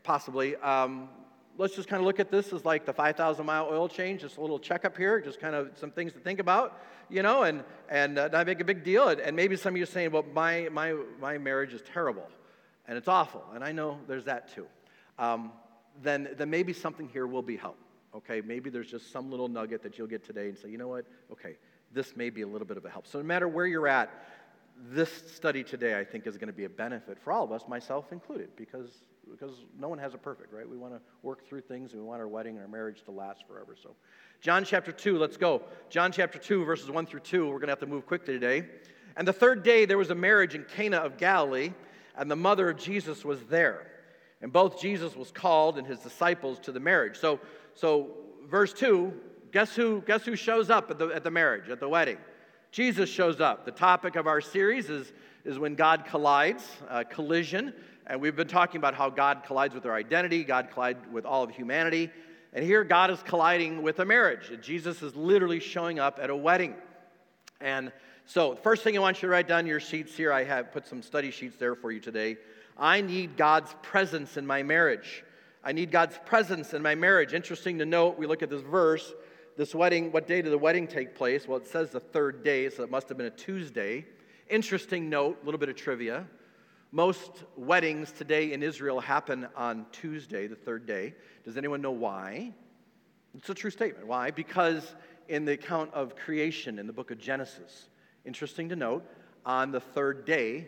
possibly. 0.03 0.55
Um, 0.57 1.09
let's 1.57 1.75
just 1.75 1.87
kind 1.87 1.99
of 1.99 2.05
look 2.05 2.19
at 2.19 2.29
this 2.29 2.53
as 2.53 2.63
like 2.63 2.85
the 2.85 2.93
5,000 2.93 3.43
mile 3.43 3.67
oil 3.67 3.89
change, 3.89 4.21
just 4.21 4.37
a 4.37 4.41
little 4.41 4.59
checkup 4.59 4.95
here, 4.95 5.19
just 5.19 5.39
kind 5.39 5.55
of 5.55 5.71
some 5.75 5.89
things 5.89 6.13
to 6.13 6.19
think 6.19 6.39
about, 6.39 6.79
you 7.09 7.23
know, 7.23 7.43
and, 7.43 7.63
and 7.89 8.19
uh, 8.19 8.27
not 8.27 8.45
make 8.45 8.61
a 8.61 8.65
big 8.65 8.83
deal. 8.83 9.07
And, 9.07 9.19
and 9.19 9.35
maybe 9.35 9.55
some 9.55 9.73
of 9.73 9.77
you 9.77 9.83
are 9.83 9.87
saying, 9.87 10.11
Well, 10.11 10.25
my, 10.33 10.69
my, 10.71 10.95
my 11.19 11.39
marriage 11.39 11.73
is 11.73 11.81
terrible 11.81 12.27
and 12.87 12.97
it's 12.97 13.07
awful, 13.07 13.43
and 13.53 13.63
I 13.63 13.71
know 13.71 13.99
there's 14.07 14.25
that 14.25 14.53
too, 14.53 14.67
um, 15.19 15.51
then, 16.01 16.29
then 16.37 16.49
maybe 16.49 16.73
something 16.73 17.07
here 17.09 17.27
will 17.27 17.41
be 17.41 17.57
help. 17.57 17.77
Okay, 18.13 18.41
maybe 18.41 18.69
there's 18.69 18.91
just 18.91 19.11
some 19.11 19.31
little 19.31 19.47
nugget 19.47 19.81
that 19.83 19.97
you'll 19.97 20.07
get 20.07 20.23
today 20.23 20.49
and 20.49 20.57
say, 20.57 20.69
you 20.69 20.77
know 20.77 20.89
what? 20.89 21.05
Okay, 21.31 21.55
this 21.93 22.15
may 22.15 22.29
be 22.29 22.41
a 22.41 22.47
little 22.47 22.67
bit 22.67 22.77
of 22.77 22.85
a 22.85 22.89
help. 22.89 23.07
So, 23.07 23.19
no 23.19 23.25
matter 23.25 23.47
where 23.47 23.65
you're 23.65 23.87
at, 23.87 24.09
this 24.89 25.11
study 25.33 25.63
today, 25.63 25.97
I 25.97 26.03
think, 26.03 26.27
is 26.27 26.37
going 26.37 26.47
to 26.47 26.53
be 26.53 26.65
a 26.65 26.69
benefit 26.69 27.19
for 27.19 27.31
all 27.31 27.43
of 27.43 27.51
us, 27.51 27.63
myself 27.67 28.11
included, 28.11 28.49
because, 28.55 28.89
because 29.29 29.63
no 29.79 29.87
one 29.87 29.99
has 29.99 30.13
it 30.13 30.21
perfect, 30.21 30.53
right? 30.53 30.67
We 30.67 30.77
want 30.77 30.93
to 30.93 31.01
work 31.23 31.47
through 31.47 31.61
things 31.61 31.93
and 31.93 32.01
we 32.01 32.07
want 32.07 32.19
our 32.19 32.27
wedding 32.27 32.55
and 32.55 32.63
our 32.63 32.67
marriage 32.67 33.03
to 33.03 33.11
last 33.11 33.45
forever. 33.47 33.75
So, 33.81 33.95
John 34.41 34.65
chapter 34.65 34.91
2, 34.91 35.17
let's 35.17 35.37
go. 35.37 35.61
John 35.89 36.11
chapter 36.11 36.39
2, 36.39 36.65
verses 36.65 36.89
1 36.89 37.05
through 37.05 37.19
2. 37.21 37.45
We're 37.45 37.51
going 37.53 37.67
to 37.67 37.71
have 37.71 37.79
to 37.79 37.85
move 37.85 38.05
quickly 38.05 38.33
today. 38.33 38.67
And 39.15 39.27
the 39.27 39.33
third 39.33 39.63
day, 39.63 39.85
there 39.85 39.97
was 39.97 40.09
a 40.09 40.15
marriage 40.15 40.55
in 40.55 40.63
Cana 40.63 40.97
of 40.97 41.17
Galilee 41.17 41.73
and 42.21 42.29
the 42.29 42.35
mother 42.35 42.69
of 42.69 42.77
Jesus 42.77 43.25
was 43.25 43.41
there. 43.45 43.87
And 44.43 44.53
both 44.53 44.79
Jesus 44.79 45.15
was 45.15 45.31
called 45.31 45.79
and 45.79 45.87
his 45.87 45.97
disciples 45.99 46.59
to 46.59 46.71
the 46.71 46.79
marriage. 46.79 47.17
So, 47.17 47.39
so 47.73 48.11
verse 48.47 48.73
2, 48.73 49.11
guess 49.51 49.75
who, 49.75 50.03
guess 50.05 50.23
who 50.23 50.35
shows 50.35 50.69
up 50.69 50.91
at 50.91 50.99
the, 50.99 51.07
at 51.07 51.23
the 51.23 51.31
marriage, 51.31 51.67
at 51.69 51.79
the 51.79 51.89
wedding? 51.89 52.17
Jesus 52.69 53.09
shows 53.09 53.41
up. 53.41 53.65
The 53.65 53.71
topic 53.71 54.15
of 54.15 54.27
our 54.27 54.39
series 54.39 54.91
is, 54.91 55.11
is 55.45 55.57
when 55.57 55.73
God 55.73 56.05
collides, 56.05 56.63
uh, 56.89 57.05
collision. 57.09 57.73
And 58.05 58.21
we've 58.21 58.35
been 58.35 58.47
talking 58.47 58.77
about 58.77 58.93
how 58.93 59.09
God 59.09 59.41
collides 59.43 59.73
with 59.73 59.87
our 59.87 59.95
identity, 59.95 60.43
God 60.43 60.69
collides 60.71 60.99
with 61.11 61.25
all 61.25 61.41
of 61.41 61.49
humanity. 61.49 62.11
And 62.53 62.63
here 62.63 62.83
God 62.83 63.09
is 63.09 63.23
colliding 63.23 63.81
with 63.81 63.97
a 63.97 64.05
marriage. 64.05 64.51
Jesus 64.61 65.01
is 65.01 65.15
literally 65.15 65.59
showing 65.59 65.97
up 65.97 66.19
at 66.21 66.29
a 66.29 66.35
wedding. 66.35 66.75
And 67.59 67.91
so, 68.25 68.53
the 68.53 68.61
first 68.61 68.83
thing 68.83 68.95
I 68.95 69.01
want 69.01 69.17
you 69.17 69.27
to 69.27 69.31
write 69.31 69.47
down 69.47 69.65
your 69.65 69.79
sheets 69.79 70.15
here, 70.15 70.31
I 70.31 70.43
have 70.43 70.71
put 70.71 70.87
some 70.87 71.01
study 71.01 71.31
sheets 71.31 71.57
there 71.57 71.75
for 71.75 71.91
you 71.91 71.99
today. 71.99 72.37
I 72.77 73.01
need 73.01 73.35
God's 73.35 73.75
presence 73.81 74.37
in 74.37 74.47
my 74.47 74.63
marriage. 74.63 75.23
I 75.63 75.73
need 75.73 75.91
God's 75.91 76.17
presence 76.25 76.73
in 76.73 76.81
my 76.81 76.95
marriage. 76.95 77.33
Interesting 77.33 77.77
to 77.79 77.85
note, 77.85 78.17
we 78.17 78.25
look 78.25 78.41
at 78.41 78.49
this 78.49 78.61
verse. 78.61 79.13
This 79.57 79.75
wedding, 79.75 80.11
what 80.11 80.27
day 80.27 80.41
did 80.41 80.51
the 80.51 80.57
wedding 80.57 80.87
take 80.87 81.13
place? 81.13 81.47
Well, 81.47 81.57
it 81.57 81.67
says 81.67 81.91
the 81.91 81.99
third 81.99 82.43
day, 82.43 82.69
so 82.69 82.83
it 82.83 82.89
must 82.89 83.09
have 83.09 83.17
been 83.17 83.27
a 83.27 83.31
Tuesday. 83.31 84.05
Interesting 84.49 85.09
note, 85.09 85.39
a 85.41 85.45
little 85.45 85.59
bit 85.59 85.69
of 85.69 85.75
trivia. 85.75 86.25
Most 86.91 87.43
weddings 87.55 88.11
today 88.11 88.53
in 88.53 88.63
Israel 88.63 88.99
happen 88.99 89.47
on 89.55 89.85
Tuesday, 89.91 90.47
the 90.47 90.55
third 90.55 90.85
day. 90.85 91.13
Does 91.43 91.57
anyone 91.57 91.81
know 91.81 91.91
why? 91.91 92.53
It's 93.35 93.49
a 93.49 93.53
true 93.53 93.71
statement. 93.71 94.07
Why? 94.07 94.31
Because 94.31 94.95
in 95.27 95.45
the 95.45 95.53
account 95.53 95.93
of 95.93 96.15
creation 96.15 96.79
in 96.79 96.87
the 96.87 96.93
book 96.93 97.11
of 97.11 97.17
Genesis, 97.17 97.87
Interesting 98.25 98.69
to 98.69 98.75
note, 98.75 99.03
on 99.45 99.71
the 99.71 99.79
third 99.79 100.25
day, 100.25 100.67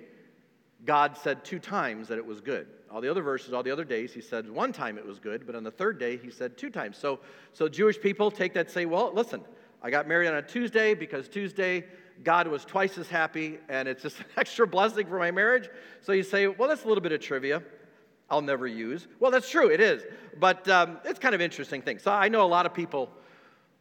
God 0.86 1.18
said 1.18 1.46
two 1.46 1.60
times 1.60 2.08
that 2.08 2.18
it 2.18 2.26
was 2.26 2.42
good. 2.42 2.68
All 2.92 3.02
the 3.02 3.10
other 3.10 3.22
verses, 3.22 3.54
all 3.54 3.64
the 3.64 3.72
other 3.72 3.86
days, 3.86 4.14
he 4.14 4.22
said 4.22 4.50
one 4.50 4.74
time 4.74 4.98
it 4.98 5.06
was 5.06 5.20
good, 5.20 5.46
but 5.46 5.56
on 5.56 5.64
the 5.64 5.72
third 5.72 6.00
day, 6.00 6.18
he 6.18 6.30
said 6.30 6.58
two 6.58 6.70
times. 6.70 6.98
So, 6.98 7.20
so 7.54 7.68
Jewish 7.68 8.00
people 8.00 8.30
take 8.30 8.54
that 8.54 8.70
say, 8.70 8.86
well, 8.86 9.12
listen, 9.14 9.42
I 9.82 9.90
got 9.90 10.08
married 10.08 10.28
on 10.28 10.36
a 10.36 10.42
Tuesday 10.42 10.94
because 10.94 11.28
Tuesday 11.28 11.86
God 12.24 12.48
was 12.48 12.66
twice 12.66 12.98
as 12.98 13.08
happy, 13.08 13.60
and 13.70 13.88
it's 13.88 14.04
just 14.04 14.20
an 14.20 14.26
extra 14.38 14.68
blessing 14.68 15.08
for 15.08 15.18
my 15.18 15.32
marriage. 15.32 15.70
So 16.02 16.12
you 16.12 16.24
say, 16.24 16.48
well, 16.48 16.68
that's 16.68 16.84
a 16.84 16.88
little 16.88 17.02
bit 17.02 17.12
of 17.12 17.22
trivia 17.22 17.64
I'll 18.30 18.42
never 18.42 18.66
use. 18.66 19.08
Well, 19.20 19.32
that's 19.32 19.50
true, 19.50 19.70
it 19.70 19.80
is. 19.80 20.04
But 20.40 20.68
um, 20.68 20.98
it's 21.06 21.20
kind 21.20 21.36
of 21.36 21.42
interesting 21.42 21.82
thing. 21.82 22.00
So 22.00 22.12
I 22.12 22.30
know 22.30 22.44
a 22.44 22.48
lot 22.48 22.66
of 22.66 22.74
people 22.74 23.12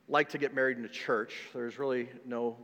like 0.08 0.28
to 0.30 0.38
get 0.38 0.54
married 0.54 0.76
in 0.76 0.84
a 0.84 0.90
church. 0.90 1.34
There's 1.54 1.78
really 1.78 2.08
no 2.26 2.56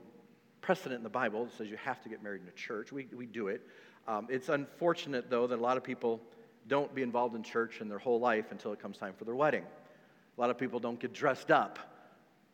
precedent 0.68 0.98
in 0.98 1.02
the 1.02 1.08
Bible 1.08 1.46
that 1.46 1.56
says 1.56 1.70
you 1.70 1.78
have 1.78 2.02
to 2.02 2.10
get 2.10 2.22
married 2.22 2.42
in 2.42 2.48
a 2.48 2.50
church. 2.50 2.92
We, 2.92 3.06
we 3.16 3.24
do 3.24 3.48
it. 3.48 3.62
Um, 4.06 4.26
it's 4.28 4.50
unfortunate, 4.50 5.30
though, 5.30 5.46
that 5.46 5.58
a 5.58 5.62
lot 5.62 5.78
of 5.78 5.82
people 5.82 6.20
don't 6.66 6.94
be 6.94 7.00
involved 7.00 7.34
in 7.34 7.42
church 7.42 7.80
in 7.80 7.88
their 7.88 7.96
whole 7.96 8.20
life 8.20 8.44
until 8.50 8.74
it 8.74 8.78
comes 8.78 8.98
time 8.98 9.14
for 9.16 9.24
their 9.24 9.34
wedding. 9.34 9.62
A 9.62 10.38
lot 10.38 10.50
of 10.50 10.58
people 10.58 10.78
don't 10.78 11.00
get 11.00 11.14
dressed 11.14 11.50
up 11.50 11.78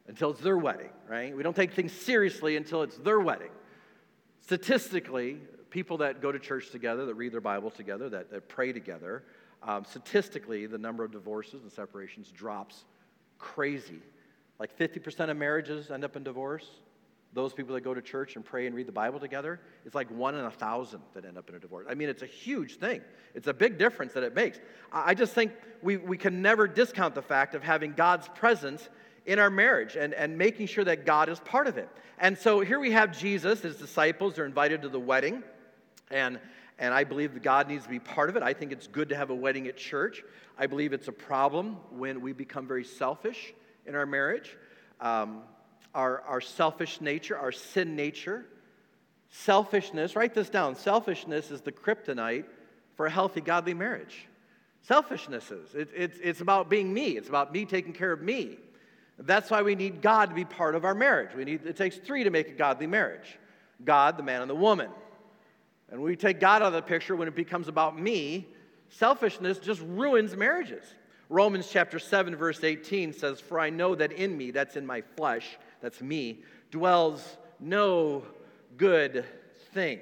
until 0.07 0.31
it's 0.31 0.41
their 0.43 0.57
wedding, 0.57 0.91
right? 1.09 1.37
We 1.37 1.43
don't 1.43 1.57
take 1.57 1.73
things 1.73 1.91
seriously 1.91 2.57
until 2.57 2.85
it's 2.85 2.97
their 2.99 3.19
wedding. 3.19 3.51
Statistically, 4.43 5.39
people 5.71 5.97
that 5.97 6.23
go 6.23 6.31
to 6.31 6.39
church 6.39 6.71
together, 6.71 7.07
that 7.07 7.15
read 7.15 7.33
their 7.33 7.41
Bible 7.41 7.73
together, 7.73 8.09
that, 8.11 8.31
that 8.31 8.49
pray 8.49 8.73
together, 8.73 9.25
um, 9.65 9.85
statistically, 9.85 10.67
the 10.67 10.79
number 10.79 11.03
of 11.03 11.11
divorces 11.11 11.65
and 11.65 11.73
separations 11.73 12.31
drops 12.31 12.85
crazy. 13.41 14.03
Like 14.61 14.79
50% 14.79 15.31
of 15.31 15.37
marriages 15.37 15.91
end 15.91 16.05
up 16.05 16.15
in 16.15 16.23
divorce 16.23 16.71
those 17.35 17.53
people 17.53 17.75
that 17.75 17.83
go 17.83 17.93
to 17.93 18.01
church 18.01 18.37
and 18.37 18.45
pray 18.45 18.67
and 18.67 18.75
read 18.75 18.87
the 18.87 18.93
Bible 18.93 19.19
together, 19.19 19.61
it's 19.85 19.95
like 19.95 20.09
one 20.11 20.35
in 20.35 20.45
a 20.45 20.51
thousand 20.51 21.01
that 21.15 21.25
end 21.25 21.37
up 21.37 21.49
in 21.49 21.57
a 21.57 21.59
divorce. 21.59 21.87
I 21.91 21.95
mean, 21.95 22.09
it's 22.09 22.23
a 22.23 22.27
huge 22.27 22.77
thing. 22.77 23.01
It's 23.35 23.49
a 23.49 23.55
big 23.55 23.77
difference 23.77 24.13
that 24.13 24.23
it 24.23 24.35
makes. 24.35 24.61
I 24.93 25.15
just 25.15 25.35
think 25.35 25.53
we, 25.83 25.97
we 25.97 26.17
can 26.17 26.41
never 26.41 26.69
discount 26.69 27.15
the 27.15 27.23
fact 27.23 27.55
of 27.55 27.63
having 27.63 27.93
God's 27.93 28.29
presence 28.29 28.89
in 29.27 29.39
our 29.39 29.51
marriage 29.51 29.97
and, 29.97 30.15
and 30.15 30.39
making 30.39 30.67
sure 30.67 30.85
that 30.85 31.05
God 31.05 31.29
is 31.29 31.41
part 31.41 31.67
of 31.67 31.77
it. 31.77 31.89
And 32.19 32.39
so 32.39 32.61
here 32.61 32.79
we 32.79 32.93
have 32.93 33.17
Jesus, 33.17 33.61
his 33.61 33.77
disciples 33.77 34.39
are 34.39 34.47
invited 34.47 34.83
to 34.83 34.89
the 34.89 35.01
wedding, 35.01 35.43
and, 36.11 36.39
and 36.79 36.95
I 36.95 37.05
believe 37.05 37.35
that 37.35 37.43
God 37.43 37.69
needs 37.69 37.85
to 37.85 37.91
be 37.91 37.99
part 37.99 38.31
of 38.31 38.37
it. 38.37 38.43
I 38.43 38.53
think 38.53 38.71
it's 38.71 38.87
good 38.87 39.09
to 39.09 39.17
have 39.17 39.31
a 39.31 39.35
wedding 39.35 39.67
at 39.67 39.77
church. 39.77 40.23
I 40.57 40.67
believe 40.67 40.93
it's 40.93 41.09
a 41.09 41.13
problem 41.13 41.79
when 41.91 42.21
we 42.21 42.33
become 42.33 42.69
very 42.69 42.85
selfish 42.85 43.53
in 43.87 43.95
our 43.97 44.07
marriage. 44.07 44.57
Um, 45.01 45.43
our, 45.95 46.23
our 46.23 46.41
selfish 46.41 47.01
nature, 47.01 47.37
our 47.37 47.53
sin 47.53 47.97
nature. 47.97 48.45
Selfishness, 49.31 50.15
write 50.17 50.35
this 50.35 50.49
down 50.49 50.77
selfishness 50.77 51.51
is 51.51 51.61
the 51.61 51.73
kryptonite 51.73 52.45
for 52.97 53.07
a 53.07 53.11
healthy, 53.11 53.41
godly 53.41 53.75
marriage. 53.75 54.29
Selfishness 54.83 55.51
is. 55.51 55.75
It, 55.75 55.89
it's, 55.97 56.19
it's 56.23 56.41
about 56.41 56.69
being 56.69 56.93
me, 56.93 57.17
it's 57.17 57.29
about 57.29 57.53
me 57.53 57.65
taking 57.65 57.93
care 57.93 58.13
of 58.13 58.21
me. 58.21 58.59
That's 59.19 59.51
why 59.51 59.63
we 59.63 59.75
need 59.75 60.03
God 60.03 60.31
to 60.31 60.35
be 60.35 60.45
part 60.45 60.75
of 60.75 60.85
our 60.85 60.95
marriage. 60.95 61.35
We 61.37 61.45
need, 61.45 61.65
it 61.65 61.77
takes 61.77 61.97
three 61.97 62.25
to 62.25 62.31
make 62.31 62.49
a 62.49 62.53
godly 62.53 62.87
marriage 62.87 63.39
God, 63.85 64.17
the 64.17 64.23
man, 64.23 64.41
and 64.41 64.51
the 64.51 64.55
woman. 64.55 64.91
And 65.91 66.03
we 66.03 66.17
take 66.17 66.41
God 66.41 66.63
out 66.63 66.69
of 66.69 66.73
the 66.73 66.83
picture, 66.83 67.15
when 67.15 67.29
it 67.29 67.35
becomes 67.35 67.69
about 67.69 67.99
me, 67.99 68.49
selfishness 68.89 69.59
just 69.59 69.81
ruins 69.83 70.37
marriages. 70.37 70.85
Romans 71.29 71.69
chapter 71.71 71.99
7, 71.99 72.37
verse 72.37 72.63
18 72.63 73.13
says, 73.13 73.41
For 73.41 73.59
I 73.59 73.71
know 73.71 73.95
that 73.95 74.13
in 74.13 74.37
me, 74.37 74.51
that's 74.51 74.77
in 74.77 74.87
my 74.87 75.03
flesh, 75.17 75.59
that's 75.85 76.01
me, 76.01 76.43
dwells 76.71 77.37
no 77.61 78.25
good 78.79 79.27
thing. 79.75 80.01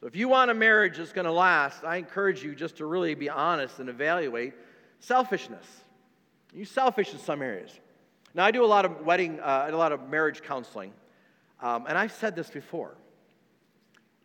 So 0.00 0.06
if 0.06 0.14
you 0.14 0.28
want 0.28 0.50
a 0.50 0.54
marriage 0.54 0.98
that's 0.98 1.12
going 1.12 1.24
to 1.24 1.32
last, 1.32 1.84
I 1.84 1.96
encourage 1.96 2.44
you 2.44 2.54
just 2.54 2.76
to 2.76 2.86
really 2.86 3.14
be 3.14 3.30
honest 3.30 3.78
and 3.78 3.88
evaluate 3.88 4.52
selfishness. 5.00 5.64
You 6.52 6.66
selfish 6.66 7.14
in 7.14 7.18
some 7.18 7.40
areas. 7.40 7.70
Now 8.34 8.44
I 8.44 8.50
do 8.50 8.62
a 8.62 8.66
lot 8.66 8.84
of 8.84 9.06
wedding, 9.06 9.40
uh, 9.40 9.68
a 9.70 9.76
lot 9.76 9.92
of 9.92 10.10
marriage 10.10 10.42
counseling, 10.42 10.92
um, 11.62 11.86
and 11.88 11.96
I've 11.96 12.12
said 12.12 12.36
this 12.36 12.50
before. 12.50 12.94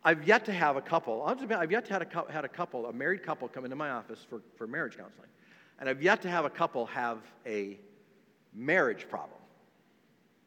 I've 0.04 0.28
yet 0.28 0.44
to 0.44 0.52
have 0.52 0.76
a 0.76 0.82
couple. 0.82 1.22
I've 1.24 1.70
yet 1.72 1.86
to 1.86 1.92
have 1.94 2.02
a, 2.02 2.32
had 2.32 2.44
a 2.44 2.48
couple, 2.48 2.84
a 2.84 2.92
married 2.92 3.22
couple, 3.22 3.48
come 3.48 3.64
into 3.64 3.76
my 3.76 3.90
office 3.90 4.26
for, 4.28 4.42
for 4.56 4.66
marriage 4.66 4.98
counseling, 4.98 5.28
and 5.80 5.88
I've 5.88 6.02
yet 6.02 6.20
to 6.22 6.28
have 6.28 6.44
a 6.44 6.50
couple 6.50 6.84
have 6.86 7.18
a 7.46 7.78
marriage 8.52 9.08
problem. 9.08 9.38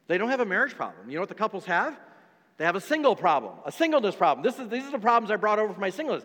They 0.08 0.18
don't 0.18 0.30
have 0.30 0.40
a 0.40 0.46
marriage 0.46 0.76
problem. 0.76 1.10
You 1.10 1.16
know 1.16 1.22
what 1.22 1.30
the 1.30 1.36
couples 1.36 1.66
have? 1.66 1.98
They 2.58 2.66
have 2.66 2.76
a 2.76 2.82
single 2.82 3.16
problem, 3.16 3.54
a 3.66 3.72
singleness 3.72 4.16
problem. 4.16 4.44
This 4.44 4.60
is, 4.60 4.70
these 4.70 4.86
are 4.86 4.92
the 4.92 5.00
problems 5.00 5.32
I 5.32 5.36
brought 5.36 5.60
over 5.60 5.74
from 5.74 5.82
my 5.82 5.90
singleness. 5.90 6.24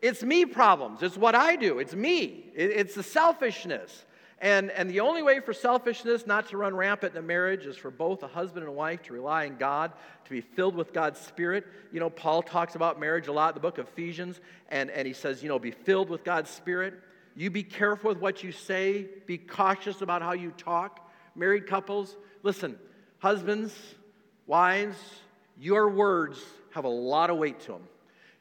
It's 0.00 0.22
me 0.22 0.46
problems. 0.46 1.02
It's 1.02 1.16
what 1.16 1.34
I 1.34 1.56
do. 1.56 1.78
It's 1.78 1.94
me. 1.94 2.46
It, 2.54 2.70
it's 2.70 2.94
the 2.94 3.02
selfishness. 3.02 4.04
And, 4.40 4.70
and 4.70 4.88
the 4.88 5.00
only 5.00 5.22
way 5.22 5.40
for 5.40 5.52
selfishness 5.52 6.26
not 6.26 6.48
to 6.48 6.56
run 6.56 6.74
rampant 6.74 7.12
in 7.12 7.18
a 7.18 7.22
marriage 7.22 7.66
is 7.66 7.76
for 7.76 7.90
both 7.90 8.22
a 8.22 8.26
husband 8.26 8.64
and 8.64 8.74
wife 8.74 9.02
to 9.02 9.12
rely 9.12 9.46
on 9.46 9.58
God, 9.58 9.92
to 10.24 10.30
be 10.30 10.40
filled 10.40 10.74
with 10.74 10.94
God's 10.94 11.20
Spirit. 11.20 11.66
You 11.92 12.00
know, 12.00 12.08
Paul 12.08 12.42
talks 12.42 12.74
about 12.74 12.98
marriage 12.98 13.26
a 13.26 13.32
lot 13.32 13.50
in 13.50 13.54
the 13.54 13.60
book 13.60 13.76
of 13.76 13.88
Ephesians, 13.88 14.40
and, 14.70 14.88
and 14.90 15.06
he 15.06 15.12
says, 15.12 15.42
you 15.42 15.50
know, 15.50 15.58
be 15.58 15.72
filled 15.72 16.08
with 16.08 16.24
God's 16.24 16.48
Spirit. 16.48 16.94
You 17.36 17.50
be 17.50 17.62
careful 17.62 18.08
with 18.08 18.18
what 18.18 18.42
you 18.42 18.50
say, 18.50 19.08
be 19.26 19.36
cautious 19.36 20.00
about 20.00 20.22
how 20.22 20.32
you 20.32 20.52
talk. 20.52 21.10
Married 21.36 21.66
couples, 21.66 22.16
listen, 22.42 22.78
Husbands, 23.20 23.72
wives, 24.46 24.96
your 25.58 25.90
words 25.90 26.38
have 26.72 26.84
a 26.84 26.88
lot 26.88 27.30
of 27.30 27.36
weight 27.36 27.60
to 27.60 27.72
them. 27.72 27.82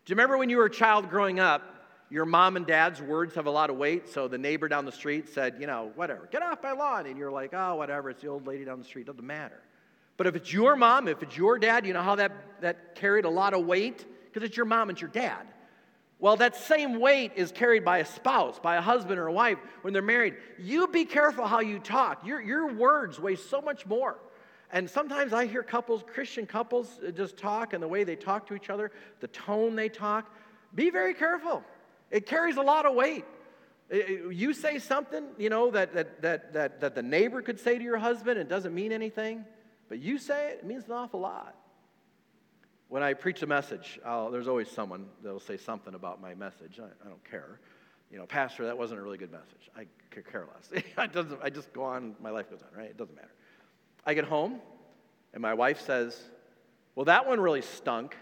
Do 0.06 0.12
you 0.12 0.16
remember 0.16 0.38
when 0.38 0.50
you 0.50 0.58
were 0.58 0.66
a 0.66 0.72
child 0.72 1.10
growing 1.10 1.40
up? 1.40 1.76
Your 2.10 2.26
mom 2.26 2.56
and 2.56 2.66
dad's 2.66 3.02
words 3.02 3.36
have 3.36 3.46
a 3.46 3.52
lot 3.52 3.70
of 3.70 3.76
weight. 3.76 4.10
So 4.10 4.28
the 4.28 4.38
neighbor 4.38 4.68
down 4.68 4.86
the 4.86 4.92
street 4.92 5.30
said, 5.30 5.58
you 5.60 5.68
know, 5.68 5.92
whatever, 5.96 6.28
get 6.32 6.42
off 6.42 6.64
my 6.64 6.72
lawn. 6.72 7.06
And 7.06 7.18
you're 7.18 7.32
like, 7.32 7.54
oh, 7.54 7.76
whatever, 7.76 8.10
it's 8.10 8.22
the 8.22 8.30
old 8.30 8.48
lady 8.48 8.66
down 8.66 8.80
the 8.80 8.86
street, 8.86 9.06
doesn't 9.06 9.26
matter. 9.26 9.62
But 10.18 10.28
if 10.28 10.36
it's 10.36 10.52
your 10.52 10.76
mom, 10.76 11.08
if 11.08 11.22
it's 11.22 11.38
your 11.38 11.60
dad, 11.60 11.86
you 11.86 11.94
know 11.94 12.02
how 12.02 12.16
that, 12.16 12.32
that 12.62 12.96
carried 12.96 13.26
a 13.26 13.30
lot 13.30 13.54
of 13.54 13.66
weight? 13.66 14.06
Because 14.26 14.48
it's 14.48 14.58
your 14.58 14.66
mom 14.66 14.90
and 14.90 15.00
your 15.00 15.10
dad. 15.10 15.46
Well, 16.20 16.38
that 16.38 16.56
same 16.56 17.00
weight 17.00 17.34
is 17.36 17.52
carried 17.52 17.86
by 17.86 18.00
a 18.00 18.06
spouse, 18.06 18.60
by 18.60 18.76
a 18.78 18.82
husband 18.82 19.20
or 19.20 19.28
a 19.28 19.34
wife 19.34 19.58
when 19.82 19.94
they're 19.94 20.02
married. 20.02 20.36
You 20.58 20.88
be 20.88 21.06
careful 21.06 21.46
how 21.46 21.60
you 21.60 21.80
talk. 21.80 22.26
Your, 22.26 22.42
your 22.42 22.74
words 22.74 23.20
weigh 23.20 23.36
so 23.36 23.62
much 23.62 23.86
more. 23.86 24.18
And 24.72 24.90
sometimes 24.90 25.34
I 25.34 25.48
hear 25.48 25.64
couples, 25.64 26.04
Christian 26.06 26.46
couples, 26.46 27.00
uh, 27.06 27.12
just 27.12 27.38
talk 27.38 27.74
and 27.74 27.82
the 27.82 27.88
way 27.88 28.04
they 28.04 28.16
talk 28.16 28.48
to 28.48 28.54
each 28.54 28.70
other, 28.70 28.92
the 29.20 29.28
tone 29.28 29.76
they 29.76 29.90
talk. 29.90 30.32
Be 30.76 30.90
very 30.92 31.14
careful. 31.14 31.64
It 32.12 32.26
carries 32.26 32.58
a 32.58 32.62
lot 32.62 32.86
of 32.86 32.94
weight. 32.96 33.26
You 33.92 34.54
say 34.54 34.78
something, 34.78 35.26
you 35.40 35.50
know, 35.50 35.72
that, 35.72 35.96
that, 35.96 36.22
that, 36.22 36.54
that, 36.54 36.82
that 36.82 36.96
the 36.96 37.02
neighbor 37.02 37.42
could 37.42 37.60
say 37.60 37.80
to 37.80 37.84
your 37.84 37.98
husband, 37.98 38.40
it 38.40 38.48
doesn't 38.48 38.74
mean 38.76 38.92
anything, 38.92 39.46
but 39.88 39.98
you 39.98 40.20
say 40.20 40.52
it, 40.52 40.60
it 40.60 40.66
means 40.66 40.86
an 40.86 40.92
awful 40.92 41.22
lot. 41.22 41.56
When 42.88 43.02
I 43.02 43.16
preach 43.16 43.42
a 43.42 43.48
message, 43.48 44.00
I'll, 44.06 44.30
there's 44.30 44.48
always 44.48 44.70
someone 44.70 45.08
that'll 45.24 45.40
say 45.40 45.58
something 45.58 45.96
about 45.96 46.22
my 46.22 46.36
message. 46.36 46.80
I, 46.80 46.86
I 47.04 47.10
don't 47.10 47.24
care. 47.30 47.60
You 48.12 48.20
know, 48.20 48.28
Pastor, 48.28 48.66
that 48.66 48.78
wasn't 48.78 49.00
a 49.00 49.04
really 49.04 49.18
good 49.18 49.32
message. 49.32 49.70
I 49.76 49.86
could 50.12 50.30
care 50.32 50.46
less. 50.54 50.84
it 50.98 51.14
doesn't, 51.14 51.40
I 51.44 51.50
just 51.50 51.74
go 51.74 51.84
on, 51.84 52.16
my 52.22 52.30
life 52.30 52.52
goes 52.52 52.62
on, 52.62 52.78
right? 52.78 52.90
It 52.90 52.98
doesn't 52.98 53.16
matter. 53.16 53.34
I 54.06 54.14
get 54.14 54.26
home, 54.26 54.60
and 55.34 55.42
my 55.42 55.54
wife 55.54 55.82
says, 55.82 56.20
Well, 56.96 57.06
that 57.06 57.28
one 57.28 57.40
really 57.40 57.62
stunk. 57.62 58.16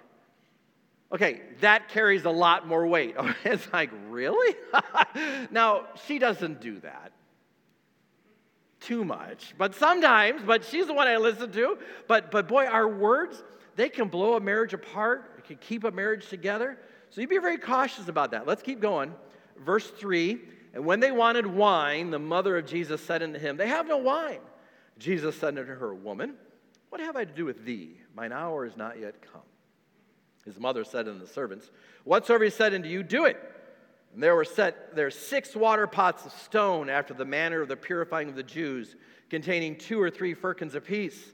Okay, 1.11 1.41
that 1.61 1.87
carries 1.89 2.25
a 2.25 2.29
lot 2.29 2.67
more 2.67 2.85
weight. 2.85 3.15
it's 3.45 3.71
like, 3.71 3.89
really? 4.09 4.55
now, 5.51 5.85
she 6.05 6.19
doesn't 6.19 6.59
do 6.59 6.79
that 6.79 7.13
too 8.79 9.03
much, 9.03 9.55
but 9.57 9.73
sometimes, 9.73 10.41
but 10.45 10.63
she's 10.63 10.87
the 10.87 10.93
one 10.93 11.07
I 11.07 11.17
listen 11.17 11.51
to. 11.51 11.77
But, 12.07 12.29
but 12.29 12.47
boy, 12.47 12.65
our 12.65 12.87
words, 12.87 13.41
they 13.75 13.89
can 13.89 14.07
blow 14.07 14.35
a 14.35 14.39
marriage 14.39 14.73
apart, 14.73 15.31
it 15.37 15.45
can 15.45 15.57
keep 15.57 15.83
a 15.83 15.91
marriage 15.91 16.27
together. 16.27 16.77
So 17.09 17.21
you 17.21 17.27
be 17.27 17.37
very 17.37 17.57
cautious 17.57 18.07
about 18.07 18.31
that. 18.31 18.45
Let's 18.45 18.61
keep 18.61 18.79
going. 18.79 19.13
Verse 19.65 19.87
3 19.87 20.39
And 20.73 20.85
when 20.85 20.99
they 20.99 21.11
wanted 21.11 21.45
wine, 21.45 22.11
the 22.11 22.19
mother 22.19 22.57
of 22.57 22.65
Jesus 22.65 23.01
said 23.01 23.23
unto 23.23 23.39
him, 23.39 23.57
They 23.57 23.67
have 23.67 23.87
no 23.87 23.97
wine. 23.97 24.39
Jesus 24.99 25.37
said 25.37 25.57
unto 25.57 25.75
her, 25.75 25.93
Woman, 25.93 26.35
what 26.89 27.01
have 27.01 27.15
I 27.15 27.25
to 27.25 27.33
do 27.33 27.45
with 27.45 27.65
thee? 27.65 27.97
Mine 28.15 28.31
hour 28.31 28.65
is 28.65 28.77
not 28.77 28.99
yet 28.99 29.15
come. 29.21 29.41
His 30.45 30.59
mother 30.59 30.83
said 30.83 31.07
unto 31.07 31.19
the 31.19 31.31
servants, 31.31 31.69
Whatsoever 32.03 32.45
he 32.45 32.49
said 32.49 32.73
unto 32.73 32.87
you, 32.87 33.03
do 33.03 33.25
it. 33.25 33.37
And 34.13 34.23
there 34.23 34.35
were 34.35 34.45
set 34.45 34.95
there 34.95 35.11
six 35.11 35.55
water 35.55 35.85
pots 35.85 36.25
of 36.25 36.31
stone 36.31 36.89
after 36.89 37.13
the 37.13 37.25
manner 37.25 37.61
of 37.61 37.67
the 37.67 37.75
purifying 37.75 38.29
of 38.29 38.35
the 38.35 38.43
Jews, 38.43 38.95
containing 39.29 39.75
two 39.75 40.01
or 40.01 40.09
three 40.09 40.33
firkins 40.33 40.73
apiece. 40.73 41.33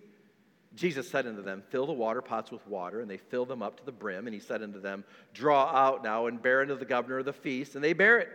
Jesus 0.76 1.10
said 1.10 1.28
unto 1.28 1.44
them, 1.44 1.62
Fill 1.70 1.86
the 1.86 1.94
water 1.94 2.22
pots 2.22 2.52
with 2.52 2.66
water, 2.68 3.02
and 3.02 3.10
they 3.10 3.18
filled 3.18 3.48
them 3.48 3.62
up 3.62 3.78
to 3.78 3.86
the 3.86 3.92
brim. 3.92 4.26
And 4.26 4.34
he 4.34 4.40
said 4.40 4.64
unto 4.64 4.82
them, 4.82 5.04
Draw 5.34 5.66
out 5.66 6.04
now 6.04 6.26
and 6.26 6.42
bear 6.42 6.62
unto 6.62 6.76
the 6.76 6.86
governor 6.86 7.20
of 7.20 7.26
the 7.26 7.34
feast. 7.34 7.76
And 7.76 7.84
they 7.84 7.94
bear 7.94 8.18
it. 8.18 8.30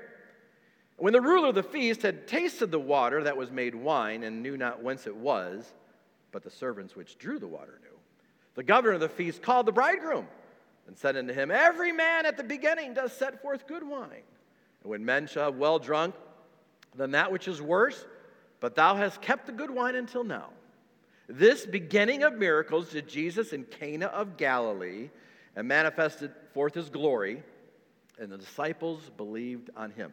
When 0.98 1.12
the 1.12 1.20
ruler 1.20 1.48
of 1.48 1.54
the 1.54 1.62
feast 1.62 2.02
had 2.02 2.26
tasted 2.26 2.72
the 2.72 2.80
water 2.80 3.22
that 3.22 3.36
was 3.36 3.52
made 3.52 3.74
wine 3.74 4.24
and 4.24 4.42
knew 4.42 4.56
not 4.56 4.82
whence 4.82 5.06
it 5.06 5.14
was, 5.14 5.72
but 6.32 6.42
the 6.42 6.50
servants 6.50 6.96
which 6.96 7.16
drew 7.18 7.38
the 7.38 7.46
water 7.46 7.78
knew, 7.82 7.96
the 8.56 8.64
governor 8.64 8.94
of 8.94 9.00
the 9.00 9.08
feast 9.08 9.40
called 9.40 9.66
the 9.66 9.72
bridegroom 9.72 10.26
and 10.88 10.98
said 10.98 11.16
unto 11.16 11.32
him, 11.32 11.52
Every 11.52 11.92
man 11.92 12.26
at 12.26 12.36
the 12.36 12.42
beginning 12.42 12.94
does 12.94 13.12
set 13.12 13.40
forth 13.40 13.68
good 13.68 13.84
wine. 13.84 14.24
And 14.82 14.90
when 14.90 15.04
men 15.04 15.28
shall 15.28 15.44
have 15.44 15.54
well 15.54 15.78
drunk, 15.78 16.16
then 16.96 17.12
that 17.12 17.30
which 17.30 17.46
is 17.46 17.62
worse, 17.62 18.04
but 18.58 18.74
thou 18.74 18.96
hast 18.96 19.22
kept 19.22 19.46
the 19.46 19.52
good 19.52 19.70
wine 19.70 19.94
until 19.94 20.24
now. 20.24 20.48
This 21.28 21.64
beginning 21.64 22.24
of 22.24 22.32
miracles 22.32 22.90
did 22.90 23.06
Jesus 23.06 23.52
in 23.52 23.64
Cana 23.64 24.06
of 24.06 24.36
Galilee 24.36 25.10
and 25.54 25.68
manifested 25.68 26.32
forth 26.54 26.74
his 26.74 26.90
glory, 26.90 27.40
and 28.18 28.32
the 28.32 28.38
disciples 28.38 29.12
believed 29.16 29.70
on 29.76 29.92
him 29.92 30.12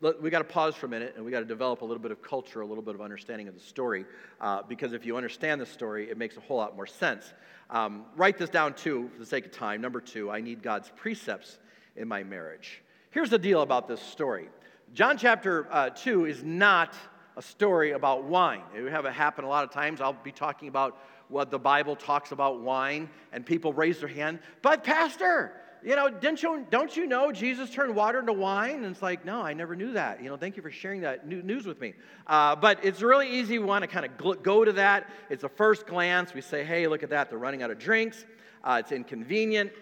we 0.00 0.30
got 0.30 0.38
to 0.38 0.44
pause 0.44 0.74
for 0.74 0.86
a 0.86 0.88
minute 0.88 1.14
and 1.16 1.24
we 1.24 1.30
got 1.30 1.40
to 1.40 1.46
develop 1.46 1.82
a 1.82 1.84
little 1.84 2.02
bit 2.02 2.10
of 2.10 2.22
culture, 2.22 2.60
a 2.60 2.66
little 2.66 2.82
bit 2.82 2.94
of 2.94 3.00
understanding 3.00 3.48
of 3.48 3.54
the 3.54 3.60
story, 3.60 4.04
uh, 4.40 4.62
because 4.68 4.92
if 4.92 5.06
you 5.06 5.16
understand 5.16 5.60
the 5.60 5.66
story, 5.66 6.10
it 6.10 6.18
makes 6.18 6.36
a 6.36 6.40
whole 6.40 6.58
lot 6.58 6.76
more 6.76 6.86
sense. 6.86 7.32
Um, 7.70 8.04
write 8.16 8.36
this 8.36 8.50
down 8.50 8.74
too, 8.74 9.08
for 9.12 9.18
the 9.18 9.26
sake 9.26 9.46
of 9.46 9.52
time. 9.52 9.80
Number 9.80 10.00
two, 10.00 10.30
I 10.30 10.40
need 10.40 10.62
God's 10.62 10.92
precepts 10.96 11.58
in 11.96 12.08
my 12.08 12.22
marriage. 12.22 12.82
Here's 13.10 13.30
the 13.30 13.38
deal 13.38 13.62
about 13.62 13.88
this 13.88 14.00
story 14.00 14.48
John 14.92 15.16
chapter 15.16 15.66
uh, 15.70 15.90
2 15.90 16.26
is 16.26 16.42
not 16.42 16.94
a 17.36 17.42
story 17.42 17.92
about 17.92 18.24
wine. 18.24 18.62
We 18.74 18.90
have 18.90 19.06
it 19.06 19.12
happen 19.12 19.44
a 19.44 19.48
lot 19.48 19.64
of 19.64 19.70
times. 19.70 20.00
I'll 20.00 20.12
be 20.12 20.32
talking 20.32 20.68
about 20.68 20.98
what 21.28 21.50
the 21.50 21.58
Bible 21.58 21.96
talks 21.96 22.32
about 22.32 22.60
wine, 22.60 23.08
and 23.32 23.44
people 23.44 23.72
raise 23.72 23.98
their 23.98 24.08
hand, 24.08 24.38
but 24.62 24.84
Pastor, 24.84 25.52
you 25.84 25.96
know, 25.96 26.08
didn't 26.08 26.42
you, 26.42 26.66
don't 26.70 26.96
you 26.96 27.06
know 27.06 27.30
Jesus 27.30 27.68
turned 27.68 27.94
water 27.94 28.18
into 28.20 28.32
wine? 28.32 28.76
And 28.76 28.86
it's 28.86 29.02
like, 29.02 29.24
no, 29.24 29.42
I 29.42 29.52
never 29.52 29.76
knew 29.76 29.92
that. 29.92 30.22
You 30.22 30.30
know, 30.30 30.36
thank 30.36 30.56
you 30.56 30.62
for 30.62 30.70
sharing 30.70 31.02
that 31.02 31.28
news 31.28 31.66
with 31.66 31.78
me. 31.78 31.92
Uh, 32.26 32.56
but 32.56 32.82
it's 32.82 33.02
really 33.02 33.28
easy. 33.28 33.58
We 33.58 33.66
want 33.66 33.82
to 33.82 33.88
kind 33.88 34.06
of 34.06 34.42
go 34.42 34.64
to 34.64 34.72
that. 34.72 35.10
It's 35.28 35.44
a 35.44 35.48
first 35.48 35.86
glance. 35.86 36.32
We 36.32 36.40
say, 36.40 36.64
hey, 36.64 36.86
look 36.86 37.02
at 37.02 37.10
that. 37.10 37.28
They're 37.28 37.38
running 37.38 37.62
out 37.62 37.70
of 37.70 37.78
drinks. 37.78 38.24
Uh, 38.62 38.78
it's 38.80 38.92
inconvenient. 38.92 39.72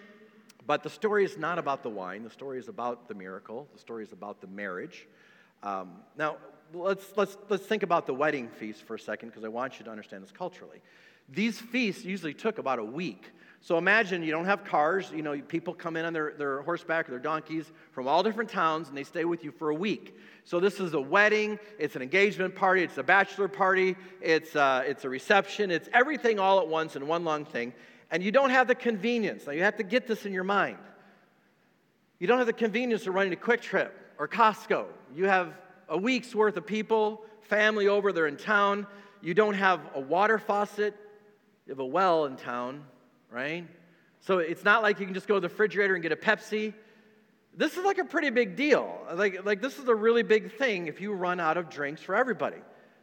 But 0.67 0.83
the 0.83 0.89
story 0.89 1.23
is 1.23 1.37
not 1.37 1.57
about 1.57 1.83
the 1.83 1.89
wine. 1.89 2.23
The 2.23 2.29
story 2.29 2.59
is 2.59 2.67
about 2.67 3.07
the 3.07 3.15
miracle. 3.15 3.67
The 3.73 3.79
story 3.79 4.03
is 4.03 4.11
about 4.11 4.41
the 4.41 4.47
marriage. 4.47 5.07
Um, 5.61 5.91
now, 6.17 6.35
let's, 6.73 7.05
let's, 7.15 7.37
let's 7.47 7.65
think 7.65 7.83
about 7.83 8.07
the 8.07 8.13
wedding 8.13 8.49
feast 8.49 8.83
for 8.83 8.95
a 8.95 8.99
second 8.99 9.29
because 9.29 9.45
I 9.45 9.49
want 9.49 9.79
you 9.79 9.85
to 9.85 9.91
understand 9.91 10.23
this 10.23 10.31
culturally. 10.31 10.81
These 11.29 11.59
feasts 11.59 12.03
usually 12.03 12.33
took 12.33 12.57
about 12.57 12.79
a 12.79 12.83
week. 12.83 13.31
So 13.63 13.77
imagine 13.77 14.23
you 14.23 14.31
don't 14.31 14.43
have 14.43 14.65
cars, 14.65 15.09
you 15.15 15.21
know, 15.21 15.39
people 15.39 15.73
come 15.73 15.95
in 15.95 16.03
on 16.03 16.11
their, 16.11 16.33
their 16.37 16.61
horseback 16.63 17.07
or 17.07 17.11
their 17.11 17.19
donkeys 17.19 17.71
from 17.93 18.09
all 18.09 18.21
different 18.21 18.49
towns 18.49 18.89
and 18.89 18.97
they 18.97 19.05
stay 19.05 19.23
with 19.23 19.41
you 19.45 19.51
for 19.51 19.69
a 19.69 19.73
week. 19.73 20.19
So 20.43 20.59
this 20.59 20.81
is 20.81 20.93
a 20.95 20.99
wedding, 20.99 21.57
it's 21.79 21.95
an 21.95 22.01
engagement 22.01 22.55
party, 22.55 22.83
it's 22.83 22.97
a 22.97 23.03
bachelor 23.03 23.47
party, 23.47 23.95
it's, 24.19 24.53
uh, 24.57 24.83
it's 24.85 25.05
a 25.05 25.09
reception, 25.09 25.71
it's 25.71 25.87
everything 25.93 26.39
all 26.39 26.59
at 26.59 26.67
once 26.67 26.97
in 26.97 27.07
one 27.07 27.23
long 27.23 27.45
thing. 27.45 27.73
And 28.11 28.21
you 28.21 28.33
don't 28.33 28.49
have 28.49 28.67
the 28.67 28.75
convenience. 28.75 29.47
Now 29.47 29.53
you 29.53 29.63
have 29.63 29.77
to 29.77 29.83
get 29.83 30.07
this 30.07 30.25
in 30.25 30.33
your 30.33 30.43
mind. 30.43 30.77
You 32.19 32.27
don't 32.27 32.39
have 32.39 32.47
the 32.47 32.51
convenience 32.51 33.07
of 33.07 33.13
running 33.13 33.31
to 33.31 33.37
Kwik 33.37 33.61
Trip 33.61 33.97
or 34.19 34.27
Costco. 34.27 34.87
You 35.15 35.29
have 35.29 35.53
a 35.87 35.97
week's 35.97 36.35
worth 36.35 36.57
of 36.57 36.67
people, 36.67 37.23
family 37.43 37.87
over, 37.87 38.11
they're 38.11 38.27
in 38.27 38.35
town. 38.35 38.87
You 39.21 39.33
don't 39.33 39.55
have 39.55 39.79
a 39.95 40.01
water 40.01 40.37
faucet, 40.37 40.93
you 41.65 41.71
have 41.71 41.79
a 41.79 41.85
well 41.85 42.25
in 42.25 42.35
town, 42.35 42.83
right? 43.33 43.67
So 44.21 44.37
it's 44.37 44.63
not 44.63 44.83
like 44.83 44.99
you 44.99 45.05
can 45.05 45.13
just 45.13 45.27
go 45.27 45.35
to 45.35 45.39
the 45.41 45.49
refrigerator 45.49 45.95
and 45.95 46.03
get 46.03 46.11
a 46.11 46.15
Pepsi. 46.15 46.73
This 47.55 47.77
is 47.77 47.83
like 47.83 47.97
a 47.97 48.05
pretty 48.05 48.29
big 48.29 48.55
deal. 48.55 48.97
Like, 49.13 49.43
like 49.43 49.61
this 49.61 49.79
is 49.79 49.87
a 49.87 49.95
really 49.95 50.23
big 50.23 50.55
thing 50.57 50.87
if 50.87 51.01
you 51.01 51.13
run 51.13 51.39
out 51.39 51.57
of 51.57 51.69
drinks 51.69 52.01
for 52.01 52.15
everybody. 52.15 52.57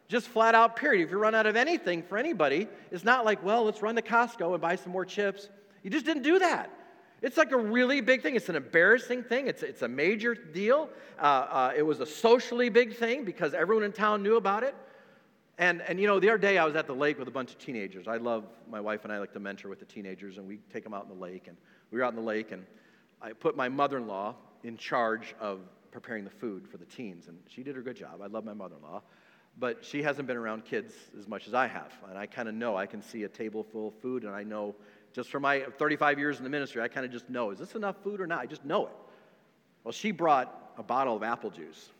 Just 0.08 0.28
flat 0.28 0.54
out, 0.54 0.76
period. 0.76 1.04
If 1.04 1.10
you 1.10 1.18
run 1.18 1.34
out 1.34 1.46
of 1.46 1.56
anything 1.56 2.02
for 2.02 2.16
anybody, 2.16 2.68
it's 2.90 3.04
not 3.04 3.24
like, 3.24 3.44
well, 3.44 3.64
let's 3.64 3.82
run 3.82 3.94
to 3.96 4.02
Costco 4.02 4.52
and 4.52 4.60
buy 4.60 4.76
some 4.76 4.92
more 4.92 5.04
chips. 5.04 5.48
You 5.82 5.90
just 5.90 6.04
didn't 6.04 6.22
do 6.22 6.38
that. 6.38 6.70
It's 7.22 7.36
like 7.36 7.52
a 7.52 7.56
really 7.56 8.00
big 8.00 8.22
thing. 8.22 8.34
It's 8.34 8.48
an 8.48 8.56
embarrassing 8.56 9.24
thing. 9.24 9.46
It's, 9.46 9.62
it's 9.62 9.82
a 9.82 9.88
major 9.88 10.34
deal. 10.34 10.88
Uh, 11.20 11.22
uh, 11.22 11.72
it 11.76 11.82
was 11.82 12.00
a 12.00 12.06
socially 12.06 12.70
big 12.70 12.96
thing 12.96 13.24
because 13.24 13.52
everyone 13.52 13.84
in 13.84 13.92
town 13.92 14.22
knew 14.22 14.36
about 14.36 14.62
it. 14.62 14.74
And, 15.60 15.82
and 15.82 16.00
you 16.00 16.06
know, 16.06 16.18
the 16.18 16.30
other 16.30 16.38
day 16.38 16.56
I 16.56 16.64
was 16.64 16.74
at 16.74 16.86
the 16.86 16.94
lake 16.94 17.18
with 17.18 17.28
a 17.28 17.30
bunch 17.30 17.52
of 17.52 17.58
teenagers. 17.58 18.08
I 18.08 18.16
love, 18.16 18.44
my 18.70 18.80
wife 18.80 19.04
and 19.04 19.12
I 19.12 19.18
like 19.18 19.34
to 19.34 19.40
mentor 19.40 19.68
with 19.68 19.78
the 19.78 19.84
teenagers, 19.84 20.38
and 20.38 20.48
we 20.48 20.56
take 20.72 20.82
them 20.82 20.94
out 20.94 21.02
in 21.02 21.10
the 21.10 21.22
lake. 21.22 21.48
And 21.48 21.56
we 21.90 21.98
were 21.98 22.04
out 22.04 22.14
in 22.14 22.16
the 22.16 22.22
lake, 22.22 22.50
and 22.50 22.64
I 23.20 23.34
put 23.34 23.58
my 23.58 23.68
mother 23.68 23.98
in 23.98 24.06
law 24.06 24.36
in 24.64 24.78
charge 24.78 25.34
of 25.38 25.60
preparing 25.90 26.24
the 26.24 26.30
food 26.30 26.66
for 26.66 26.78
the 26.78 26.86
teens. 26.86 27.28
And 27.28 27.36
she 27.46 27.62
did 27.62 27.76
a 27.76 27.82
good 27.82 27.96
job. 27.96 28.22
I 28.22 28.26
love 28.26 28.42
my 28.42 28.54
mother 28.54 28.76
in 28.76 28.82
law. 28.82 29.02
But 29.58 29.84
she 29.84 30.02
hasn't 30.02 30.26
been 30.26 30.38
around 30.38 30.64
kids 30.64 30.94
as 31.18 31.28
much 31.28 31.46
as 31.46 31.52
I 31.52 31.66
have. 31.66 31.92
And 32.08 32.16
I 32.16 32.24
kind 32.24 32.48
of 32.48 32.54
know. 32.54 32.74
I 32.74 32.86
can 32.86 33.02
see 33.02 33.24
a 33.24 33.28
table 33.28 33.62
full 33.62 33.88
of 33.88 33.94
food, 33.96 34.24
and 34.24 34.34
I 34.34 34.44
know 34.44 34.74
just 35.12 35.28
from 35.28 35.42
my 35.42 35.66
35 35.76 36.18
years 36.18 36.38
in 36.38 36.44
the 36.44 36.50
ministry, 36.50 36.80
I 36.80 36.88
kind 36.88 37.04
of 37.04 37.12
just 37.12 37.28
know 37.28 37.50
is 37.50 37.58
this 37.58 37.74
enough 37.74 37.96
food 38.02 38.22
or 38.22 38.26
not? 38.26 38.38
I 38.40 38.46
just 38.46 38.64
know 38.64 38.86
it. 38.86 38.96
Well, 39.84 39.92
she 39.92 40.10
brought 40.10 40.72
a 40.78 40.82
bottle 40.82 41.16
of 41.16 41.22
apple 41.22 41.50
juice 41.50 41.90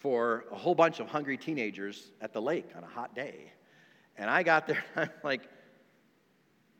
for 0.00 0.46
a 0.50 0.56
whole 0.56 0.74
bunch 0.74 0.98
of 0.98 1.08
hungry 1.08 1.36
teenagers 1.36 2.10
at 2.20 2.32
the 2.32 2.42
lake 2.42 2.68
on 2.76 2.82
a 2.82 2.86
hot 2.86 3.14
day. 3.14 3.52
And 4.16 4.28
I 4.28 4.42
got 4.42 4.66
there, 4.66 4.82
and 4.96 5.10
I'm 5.14 5.20
like, 5.22 5.42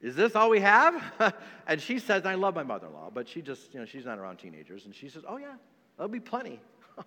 is 0.01 0.17
this 0.17 0.35
all 0.35 0.49
we 0.49 0.61
have? 0.61 1.03
and 1.67 1.81
she 1.81 1.99
says, 1.99 2.25
I 2.25 2.35
love 2.35 2.55
my 2.55 2.63
mother 2.63 2.87
in 2.87 2.95
law, 2.95 3.11
but 3.13 3.29
she 3.29 3.43
just, 3.43 3.73
you 3.75 3.81
know, 3.81 3.87
she's 3.87 4.07
not 4.07 4.19
around 4.19 4.39
teenagers. 4.39 4.87
And 4.87 4.95
she 4.95 5.09
says, 5.09 5.23
oh, 5.29 5.37
yeah, 5.37 5.55
there'll 5.97 6.09
be 6.09 6.21
plenty. 6.21 6.59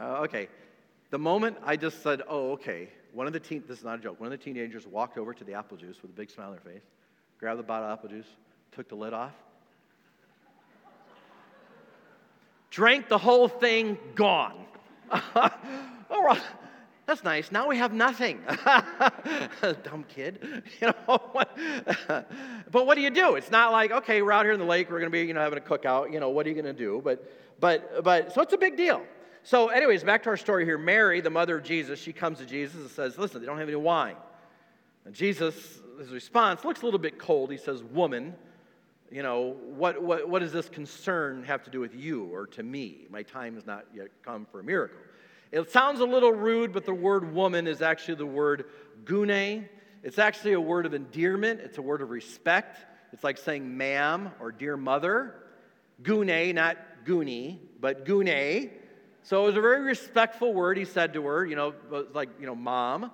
uh, 0.00 0.20
okay. 0.20 0.48
The 1.10 1.18
moment 1.18 1.56
I 1.64 1.76
just 1.76 2.02
said, 2.02 2.22
oh, 2.28 2.52
okay, 2.52 2.88
one 3.12 3.26
of 3.26 3.32
the 3.32 3.40
teen, 3.40 3.64
this 3.66 3.78
is 3.78 3.84
not 3.84 3.98
a 3.98 4.02
joke, 4.02 4.20
one 4.20 4.32
of 4.32 4.38
the 4.38 4.44
teenagers 4.44 4.86
walked 4.86 5.18
over 5.18 5.34
to 5.34 5.44
the 5.44 5.54
apple 5.54 5.76
juice 5.76 6.02
with 6.02 6.10
a 6.12 6.14
big 6.14 6.30
smile 6.30 6.48
on 6.48 6.52
their 6.52 6.74
face, 6.74 6.82
grabbed 7.38 7.58
the 7.58 7.64
bottle 7.64 7.88
of 7.88 7.98
apple 7.98 8.08
juice, 8.08 8.26
took 8.72 8.88
the 8.88 8.94
lid 8.94 9.12
off, 9.12 9.32
drank 12.70 13.08
the 13.08 13.18
whole 13.18 13.48
thing, 13.48 13.98
gone. 14.14 14.66
All 16.10 16.24
right. 16.24 16.42
That's 17.06 17.22
nice. 17.22 17.52
Now 17.52 17.68
we 17.68 17.78
have 17.78 17.92
nothing. 17.92 18.40
Dumb 19.84 20.04
kid. 20.08 20.64
You 20.80 20.88
know, 20.88 21.20
but 22.70 22.86
what 22.86 22.96
do 22.96 23.00
you 23.00 23.10
do? 23.10 23.36
It's 23.36 23.50
not 23.50 23.70
like, 23.72 23.92
okay, 23.92 24.20
we're 24.22 24.32
out 24.32 24.44
here 24.44 24.52
in 24.52 24.58
the 24.58 24.66
lake, 24.66 24.90
we're 24.90 25.00
to 25.00 25.10
be, 25.10 25.22
you 25.22 25.32
know, 25.32 25.40
having 25.40 25.58
a 25.58 25.62
cookout. 25.62 26.12
You 26.12 26.20
know, 26.20 26.30
what 26.30 26.46
are 26.46 26.50
you 26.50 26.60
to 26.60 26.72
do? 26.72 27.00
But, 27.02 27.30
but, 27.60 28.02
but, 28.02 28.32
so 28.32 28.42
it's 28.42 28.52
a 28.52 28.58
big 28.58 28.76
deal. 28.76 29.02
So, 29.44 29.68
anyways, 29.68 30.02
back 30.02 30.24
to 30.24 30.30
our 30.30 30.36
story 30.36 30.64
here. 30.64 30.76
Mary, 30.76 31.20
the 31.20 31.30
mother 31.30 31.58
of 31.58 31.62
Jesus, 31.62 32.00
she 32.00 32.12
comes 32.12 32.38
to 32.38 32.46
Jesus 32.46 32.74
and 32.74 32.90
says, 32.90 33.16
listen, 33.16 33.40
they 33.40 33.46
don't 33.46 33.58
have 33.58 33.68
any 33.68 33.76
wine. 33.76 34.16
And 35.04 35.14
Jesus, 35.14 35.54
his 36.00 36.10
response 36.10 36.64
looks 36.64 36.82
a 36.82 36.84
little 36.84 36.98
bit 36.98 37.16
cold. 37.16 37.52
He 37.52 37.56
says, 37.56 37.84
woman, 37.84 38.34
you 39.10 39.22
know, 39.22 39.56
what, 39.64 40.02
what, 40.02 40.28
what 40.28 40.40
does 40.40 40.52
this 40.52 40.68
concern 40.68 41.44
have 41.44 41.62
to 41.64 41.70
do 41.70 41.80
with 41.80 41.94
you 41.94 42.24
or 42.24 42.46
to 42.48 42.62
me? 42.62 43.06
My 43.10 43.22
time 43.22 43.54
has 43.54 43.66
not 43.66 43.84
yet 43.94 44.08
come 44.24 44.46
for 44.50 44.60
a 44.60 44.64
miracle. 44.64 44.98
It 45.52 45.70
sounds 45.70 46.00
a 46.00 46.04
little 46.04 46.32
rude, 46.32 46.72
but 46.72 46.84
the 46.84 46.94
word 46.94 47.32
woman 47.32 47.66
is 47.66 47.82
actually 47.82 48.16
the 48.16 48.26
word 48.26 48.64
gune. 49.04 49.68
It's 50.02 50.18
actually 50.18 50.52
a 50.54 50.60
word 50.60 50.86
of 50.86 50.94
endearment, 50.94 51.60
it's 51.60 51.78
a 51.78 51.82
word 51.82 52.02
of 52.02 52.10
respect. 52.10 52.78
It's 53.12 53.24
like 53.24 53.38
saying 53.38 53.76
ma'am 53.76 54.32
or 54.40 54.52
dear 54.52 54.76
mother. 54.76 55.34
Gune, 56.02 56.54
not 56.54 56.76
goonie, 57.04 57.58
but 57.80 58.04
gune. 58.04 58.70
So 59.22 59.42
it 59.42 59.46
was 59.46 59.56
a 59.56 59.60
very 59.60 59.82
respectful 59.82 60.52
word 60.52 60.76
he 60.76 60.84
said 60.84 61.12
to 61.14 61.22
her, 61.24 61.46
you 61.46 61.56
know, 61.56 61.74
like, 62.12 62.28
you 62.38 62.46
know, 62.46 62.54
mom. 62.54 63.10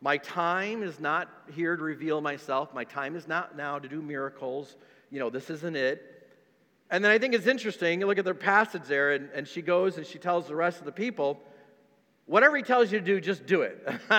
My 0.00 0.18
time 0.18 0.82
is 0.82 1.00
not 1.00 1.28
here 1.54 1.76
to 1.76 1.82
reveal 1.82 2.20
myself. 2.20 2.74
My 2.74 2.84
time 2.84 3.16
is 3.16 3.26
not 3.26 3.56
now 3.56 3.78
to 3.78 3.88
do 3.88 4.02
miracles 4.02 4.76
you 5.10 5.18
know, 5.18 5.30
this 5.30 5.50
isn't 5.50 5.76
it. 5.76 6.10
And 6.90 7.04
then 7.04 7.10
I 7.10 7.18
think 7.18 7.34
it's 7.34 7.46
interesting, 7.46 8.00
you 8.00 8.06
look 8.06 8.18
at 8.18 8.24
the 8.24 8.34
passage 8.34 8.82
there, 8.84 9.12
and, 9.12 9.30
and 9.34 9.48
she 9.48 9.62
goes 9.62 9.96
and 9.96 10.06
she 10.06 10.18
tells 10.18 10.46
the 10.46 10.54
rest 10.54 10.78
of 10.78 10.84
the 10.84 10.92
people, 10.92 11.40
whatever 12.26 12.56
he 12.56 12.62
tells 12.62 12.92
you 12.92 12.98
to 12.98 13.04
do, 13.04 13.20
just 13.20 13.46
do 13.46 13.62
it. 13.62 13.86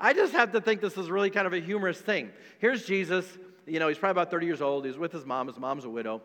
I 0.00 0.12
just 0.14 0.32
have 0.32 0.52
to 0.52 0.60
think 0.60 0.80
this 0.80 0.96
is 0.96 1.10
really 1.10 1.30
kind 1.30 1.46
of 1.46 1.52
a 1.52 1.60
humorous 1.60 2.00
thing. 2.00 2.30
Here's 2.58 2.84
Jesus, 2.84 3.26
you 3.66 3.78
know, 3.78 3.88
he's 3.88 3.98
probably 3.98 4.22
about 4.22 4.30
30 4.30 4.46
years 4.46 4.62
old, 4.62 4.86
he's 4.86 4.96
with 4.96 5.12
his 5.12 5.26
mom, 5.26 5.48
his 5.48 5.58
mom's 5.58 5.84
a 5.84 5.90
widow. 5.90 6.22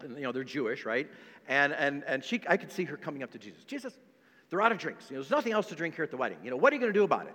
And, 0.00 0.16
you 0.16 0.22
know, 0.22 0.32
they're 0.32 0.44
Jewish, 0.44 0.84
right? 0.84 1.08
And, 1.48 1.72
and, 1.72 2.04
and 2.06 2.22
she, 2.22 2.40
I 2.48 2.56
could 2.56 2.72
see 2.72 2.84
her 2.84 2.96
coming 2.96 3.22
up 3.22 3.30
to 3.32 3.38
Jesus. 3.38 3.64
Jesus, 3.64 3.94
they're 4.50 4.62
out 4.62 4.72
of 4.72 4.78
drinks. 4.78 5.10
You 5.10 5.16
know, 5.16 5.22
there's 5.22 5.30
nothing 5.30 5.52
else 5.52 5.66
to 5.66 5.74
drink 5.74 5.94
here 5.94 6.04
at 6.04 6.10
the 6.10 6.16
wedding. 6.16 6.38
You 6.42 6.50
know, 6.50 6.56
what 6.56 6.72
are 6.72 6.76
you 6.76 6.80
going 6.80 6.92
to 6.92 6.98
do 6.98 7.04
about 7.04 7.26
it? 7.26 7.34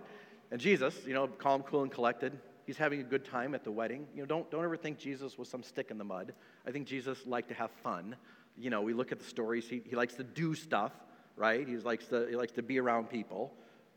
And 0.51 0.59
Jesus, 0.59 0.95
you 1.05 1.13
know, 1.13 1.27
calm, 1.27 1.63
cool, 1.63 1.83
and 1.83 1.91
collected, 1.91 2.37
he's 2.69 2.77
having 2.77 2.99
a 2.99 3.03
good 3.03 3.25
time 3.25 3.55
at 3.55 3.63
the 3.63 3.71
wedding. 3.71 4.05
You 4.13 4.21
know, 4.21 4.27
don't, 4.27 4.51
don't 4.51 4.63
ever 4.63 4.77
think 4.77 4.99
Jesus 4.99 5.39
was 5.39 5.49
some 5.49 5.63
stick 5.63 5.89
in 5.89 5.97
the 5.97 6.03
mud. 6.03 6.33
I 6.67 6.71
think 6.71 6.85
Jesus 6.85 7.17
liked 7.25 7.47
to 7.47 7.55
have 7.55 7.71
fun. 7.81 8.15
You 8.59 8.69
know, 8.69 8.81
we 8.81 8.93
look 8.93 9.11
at 9.11 9.17
the 9.17 9.25
stories, 9.25 9.67
he, 9.67 9.81
he 9.89 9.95
likes 9.95 10.13
to 10.17 10.23
do 10.23 10.53
stuff, 10.53 10.91
right? 11.35 11.67
He 11.67 11.77
likes, 11.77 12.05
to, 12.09 12.27
he 12.29 12.35
likes 12.35 12.51
to 12.51 12.61
be 12.61 12.79
around 12.79 13.09
people. 13.09 13.51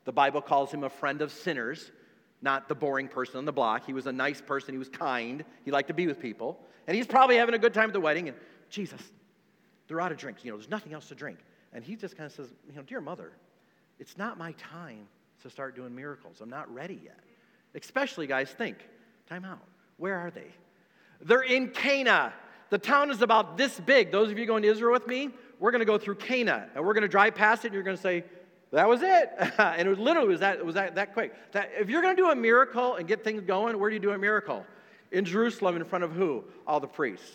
The 0.06 0.12
Bible 0.12 0.40
calls 0.40 0.72
him 0.72 0.84
a 0.84 0.88
friend 0.88 1.20
of 1.20 1.30
sinners, 1.30 1.92
not 2.40 2.66
the 2.66 2.74
boring 2.74 3.08
person 3.08 3.36
on 3.36 3.44
the 3.44 3.52
block. 3.52 3.84
He 3.84 3.92
was 3.92 4.06
a 4.06 4.12
nice 4.12 4.40
person, 4.40 4.72
he 4.72 4.78
was 4.78 4.88
kind, 4.88 5.44
he 5.66 5.70
liked 5.70 5.88
to 5.88 5.94
be 5.94 6.06
with 6.06 6.18
people. 6.18 6.58
And 6.86 6.96
he's 6.96 7.06
probably 7.06 7.36
having 7.36 7.54
a 7.54 7.58
good 7.58 7.74
time 7.74 7.90
at 7.90 7.92
the 7.92 8.00
wedding, 8.00 8.28
and 8.28 8.38
Jesus, 8.70 9.02
they're 9.86 10.00
out 10.00 10.12
of 10.12 10.16
drinks. 10.16 10.46
You 10.46 10.50
know, 10.50 10.56
there's 10.56 10.70
nothing 10.70 10.94
else 10.94 11.08
to 11.08 11.14
drink. 11.14 11.40
And 11.74 11.84
he 11.84 11.94
just 11.94 12.16
kind 12.16 12.24
of 12.26 12.32
says, 12.32 12.48
you 12.70 12.76
know, 12.76 12.82
dear 12.84 13.02
mother, 13.02 13.32
it's 13.98 14.16
not 14.16 14.38
my 14.38 14.52
time 14.52 15.08
to 15.42 15.50
start 15.50 15.76
doing 15.76 15.94
miracles. 15.94 16.38
I'm 16.40 16.48
not 16.48 16.72
ready 16.72 16.98
yet. 17.04 17.20
Especially, 17.74 18.26
guys, 18.26 18.50
think 18.50 18.76
time 19.28 19.44
out. 19.44 19.60
Where 19.96 20.18
are 20.18 20.30
they? 20.30 20.48
They're 21.22 21.42
in 21.42 21.70
Cana. 21.70 22.32
The 22.70 22.78
town 22.78 23.10
is 23.10 23.22
about 23.22 23.56
this 23.56 23.78
big. 23.80 24.10
Those 24.10 24.30
of 24.30 24.38
you 24.38 24.46
going 24.46 24.62
to 24.62 24.68
Israel 24.68 24.92
with 24.92 25.06
me, 25.06 25.30
we're 25.58 25.70
going 25.70 25.80
to 25.80 25.86
go 25.86 25.98
through 25.98 26.16
Cana 26.16 26.68
and 26.74 26.84
we're 26.84 26.94
going 26.94 27.02
to 27.02 27.08
drive 27.08 27.34
past 27.34 27.64
it 27.64 27.68
and 27.68 27.74
you're 27.74 27.82
going 27.82 27.96
to 27.96 28.02
say, 28.02 28.24
that 28.72 28.88
was 28.88 29.02
it. 29.02 29.30
and 29.58 29.86
it 29.86 29.88
was 29.88 29.98
literally 29.98 30.28
was 30.28 30.40
that, 30.40 30.64
was 30.64 30.74
that, 30.74 30.94
that 30.96 31.12
quick. 31.12 31.34
That, 31.52 31.70
if 31.78 31.88
you're 31.88 32.02
going 32.02 32.16
to 32.16 32.22
do 32.22 32.30
a 32.30 32.34
miracle 32.34 32.96
and 32.96 33.06
get 33.06 33.22
things 33.22 33.42
going, 33.42 33.78
where 33.78 33.90
do 33.90 33.94
you 33.94 34.00
do 34.00 34.10
a 34.10 34.18
miracle? 34.18 34.66
In 35.12 35.24
Jerusalem, 35.24 35.76
in 35.76 35.84
front 35.84 36.04
of 36.04 36.12
who? 36.12 36.44
All 36.66 36.80
the 36.80 36.88
priests. 36.88 37.30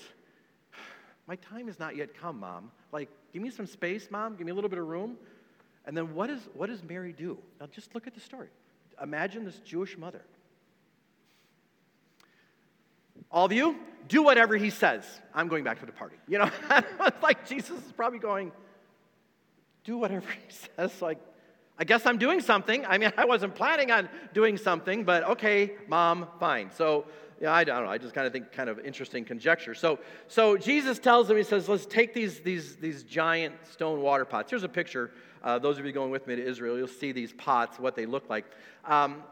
My 1.27 1.35
time 1.35 1.67
has 1.67 1.79
not 1.79 1.95
yet 1.95 2.15
come, 2.19 2.39
Mom. 2.39 2.71
Like, 2.91 3.09
give 3.31 3.41
me 3.41 3.49
some 3.49 3.67
space, 3.67 4.09
Mom. 4.09 4.35
Give 4.35 4.45
me 4.45 4.51
a 4.51 4.55
little 4.55 4.69
bit 4.69 4.79
of 4.79 4.87
room. 4.87 5.17
And 5.85 5.95
then 5.95 6.13
what, 6.15 6.29
is, 6.29 6.41
what 6.53 6.69
does 6.69 6.83
Mary 6.83 7.13
do? 7.13 7.37
Now, 7.61 7.67
just 7.67 7.93
look 7.93 8.07
at 8.07 8.13
the 8.13 8.19
story 8.19 8.49
imagine 9.01 9.45
this 9.45 9.57
Jewish 9.59 9.97
mother. 9.97 10.21
All 13.31 13.45
of 13.45 13.51
you, 13.51 13.75
do 14.07 14.23
whatever 14.23 14.55
he 14.55 14.69
says. 14.69 15.03
I'm 15.33 15.47
going 15.47 15.63
back 15.63 15.79
to 15.81 15.85
the 15.85 15.91
party. 15.91 16.15
You 16.27 16.39
know, 16.39 16.49
it's 16.71 17.23
like 17.23 17.47
Jesus 17.47 17.77
is 17.85 17.91
probably 17.91 18.19
going, 18.19 18.51
do 19.83 19.97
whatever 19.97 20.29
he 20.29 20.55
says. 20.75 21.01
Like, 21.01 21.19
I 21.77 21.83
guess 21.83 22.05
I'm 22.05 22.17
doing 22.17 22.41
something. 22.41 22.85
I 22.85 22.97
mean, 22.97 23.11
I 23.17 23.25
wasn't 23.25 23.55
planning 23.55 23.91
on 23.91 24.09
doing 24.33 24.57
something, 24.57 25.03
but 25.03 25.23
okay, 25.23 25.73
mom, 25.87 26.27
fine. 26.39 26.71
So 26.71 27.05
yeah, 27.41 27.53
I 27.53 27.63
don't 27.63 27.83
know. 27.83 27.91
I 27.91 27.97
just 27.97 28.15
kind 28.15 28.25
of 28.25 28.33
think 28.33 28.51
kind 28.51 28.69
of 28.69 28.79
interesting 28.79 29.23
conjecture. 29.23 29.75
So, 29.75 29.99
so 30.27 30.57
Jesus 30.57 30.97
tells 30.97 31.27
them, 31.27 31.37
he 31.37 31.43
says, 31.43 31.69
let's 31.69 31.85
take 31.85 32.13
these, 32.13 32.39
these, 32.39 32.77
these 32.77 33.03
giant 33.03 33.53
stone 33.71 34.01
water 34.01 34.25
pots. 34.25 34.49
Here's 34.49 34.63
a 34.63 34.69
picture. 34.69 35.11
Uh, 35.47 35.57
those 35.57 35.79
of 35.79 35.85
you 35.85 35.93
going 35.93 36.11
with 36.11 36.27
me 36.27 36.35
to 36.35 36.45
Israel, 36.45 36.77
you'll 36.77 36.89
see 36.89 37.13
these 37.13 37.31
pots, 37.31 37.79
what 37.79 37.95
they 37.95 38.05
look 38.05 38.29
like. 38.29 38.43
Um, 38.83 39.23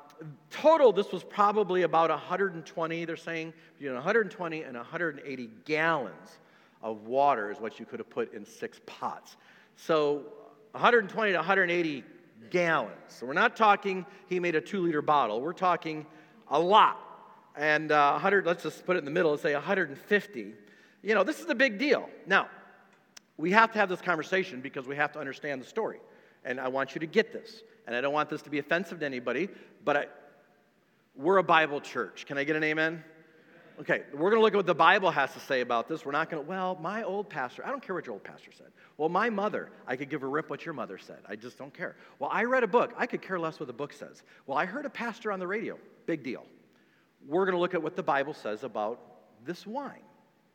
total, 0.50 0.94
this 0.94 1.12
was 1.12 1.26
probably 1.26 1.82
about 1.82 2.10
120, 2.10 3.04
they're 3.04 3.18
saying, 3.18 3.52
know, 3.90 3.96
120 3.96 4.62
and 4.62 4.78
180 4.78 5.50
gallons 5.66 6.38
of 6.82 7.06
water 7.06 7.52
is 7.52 7.60
what 7.60 7.82
you 7.82 7.86
could 7.86 8.00
have 8.00 8.10
put 8.10 8.34
in 8.34 8.46
six 8.46 8.80
pots. 8.86 9.36
So 9.76 10.24
120 10.72 11.34
to 11.34 11.38
180 11.38 12.06
gallons. 12.50 12.94
So 13.10 13.26
we're 13.26 13.34
not 13.34 13.58
talking 13.58 14.06
he 14.30 14.40
made 14.40 14.56
a 14.56 14.62
two 14.62 14.84
liter 14.84 15.02
bottle. 15.02 15.42
We're 15.42 15.52
talking 15.52 16.06
a 16.48 16.58
lot. 16.58 16.98
And 17.58 17.92
uh, 17.92 18.12
100, 18.12 18.46
let's 18.46 18.64
just 18.64 18.86
put 18.86 18.96
it 18.96 19.00
in 19.00 19.06
the 19.06 19.12
middle 19.12 19.34
and 19.34 19.42
say 19.42 19.54
150. 19.54 20.54
You 21.04 21.14
know, 21.14 21.26
this 21.26 21.42
is 21.42 21.50
a 21.50 21.56
big 21.56 21.78
deal. 21.78 22.10
Now, 22.26 22.48
we 23.38 23.52
have 23.52 23.72
to 23.74 23.80
have 23.80 23.90
this 23.90 24.02
conversation 24.02 24.62
because 24.62 24.88
we 24.88 24.96
have 24.96 25.12
to 25.12 25.20
understand 25.20 25.62
the 25.62 25.66
story. 25.66 26.00
And 26.46 26.60
I 26.60 26.70
want 26.70 26.96
you 26.96 27.00
to 27.00 27.08
get 27.08 27.34
this. 27.34 27.64
And 27.88 27.96
I 27.96 28.02
don't 28.02 28.14
want 28.14 28.30
this 28.30 28.42
to 28.44 28.50
be 28.50 28.60
offensive 28.60 29.00
to 29.00 29.06
anybody, 29.06 29.50
but 29.84 29.98
I, 29.98 30.06
we're 31.16 31.38
a 31.38 31.44
Bible 31.44 31.82
church. 31.82 32.26
Can 32.26 32.38
I 32.38 32.44
get 32.44 32.56
an 32.56 32.64
amen? 32.64 33.04
Okay, 33.80 34.04
we're 34.14 34.30
going 34.30 34.40
to 34.40 34.42
look 34.42 34.54
at 34.54 34.58
what 34.58 34.66
the 34.66 34.74
Bible 34.74 35.12
has 35.12 35.34
to 35.34 35.40
say 35.42 35.60
about 35.60 35.90
this. 35.90 36.06
We're 36.06 36.14
not 36.14 36.30
going 36.30 36.42
to, 36.42 36.50
well, 36.50 36.78
my 36.82 37.04
old 37.04 37.30
pastor, 37.30 37.66
I 37.66 37.70
don't 37.70 37.82
care 37.82 37.94
what 37.94 38.06
your 38.06 38.14
old 38.14 38.24
pastor 38.24 38.52
said. 38.58 38.68
Well, 38.98 39.10
my 39.10 39.30
mother, 39.30 39.70
I 39.86 39.98
could 39.98 40.10
give 40.10 40.24
a 40.24 40.28
rip 40.28 40.50
what 40.50 40.66
your 40.66 40.74
mother 40.74 40.98
said. 40.98 41.18
I 41.28 41.36
just 41.36 41.58
don't 41.58 41.74
care. 41.74 41.98
Well, 42.20 42.30
I 42.32 42.46
read 42.46 42.64
a 42.64 42.68
book. 42.68 42.94
I 42.98 43.06
could 43.06 43.22
care 43.22 43.38
less 43.38 43.60
what 43.60 43.68
the 43.68 43.74
book 43.74 43.92
says. 43.92 44.24
Well, 44.48 44.58
I 44.58 44.66
heard 44.66 44.86
a 44.86 44.90
pastor 44.90 45.30
on 45.32 45.40
the 45.40 45.48
radio. 45.48 45.78
Big 46.06 46.24
deal. 46.24 46.46
We're 47.28 47.46
going 47.46 47.56
to 47.56 47.60
look 47.60 47.74
at 47.74 47.84
what 47.84 47.98
the 47.98 48.04
Bible 48.04 48.34
says 48.34 48.64
about 48.64 49.02
this 49.46 49.68
wine. 49.68 50.04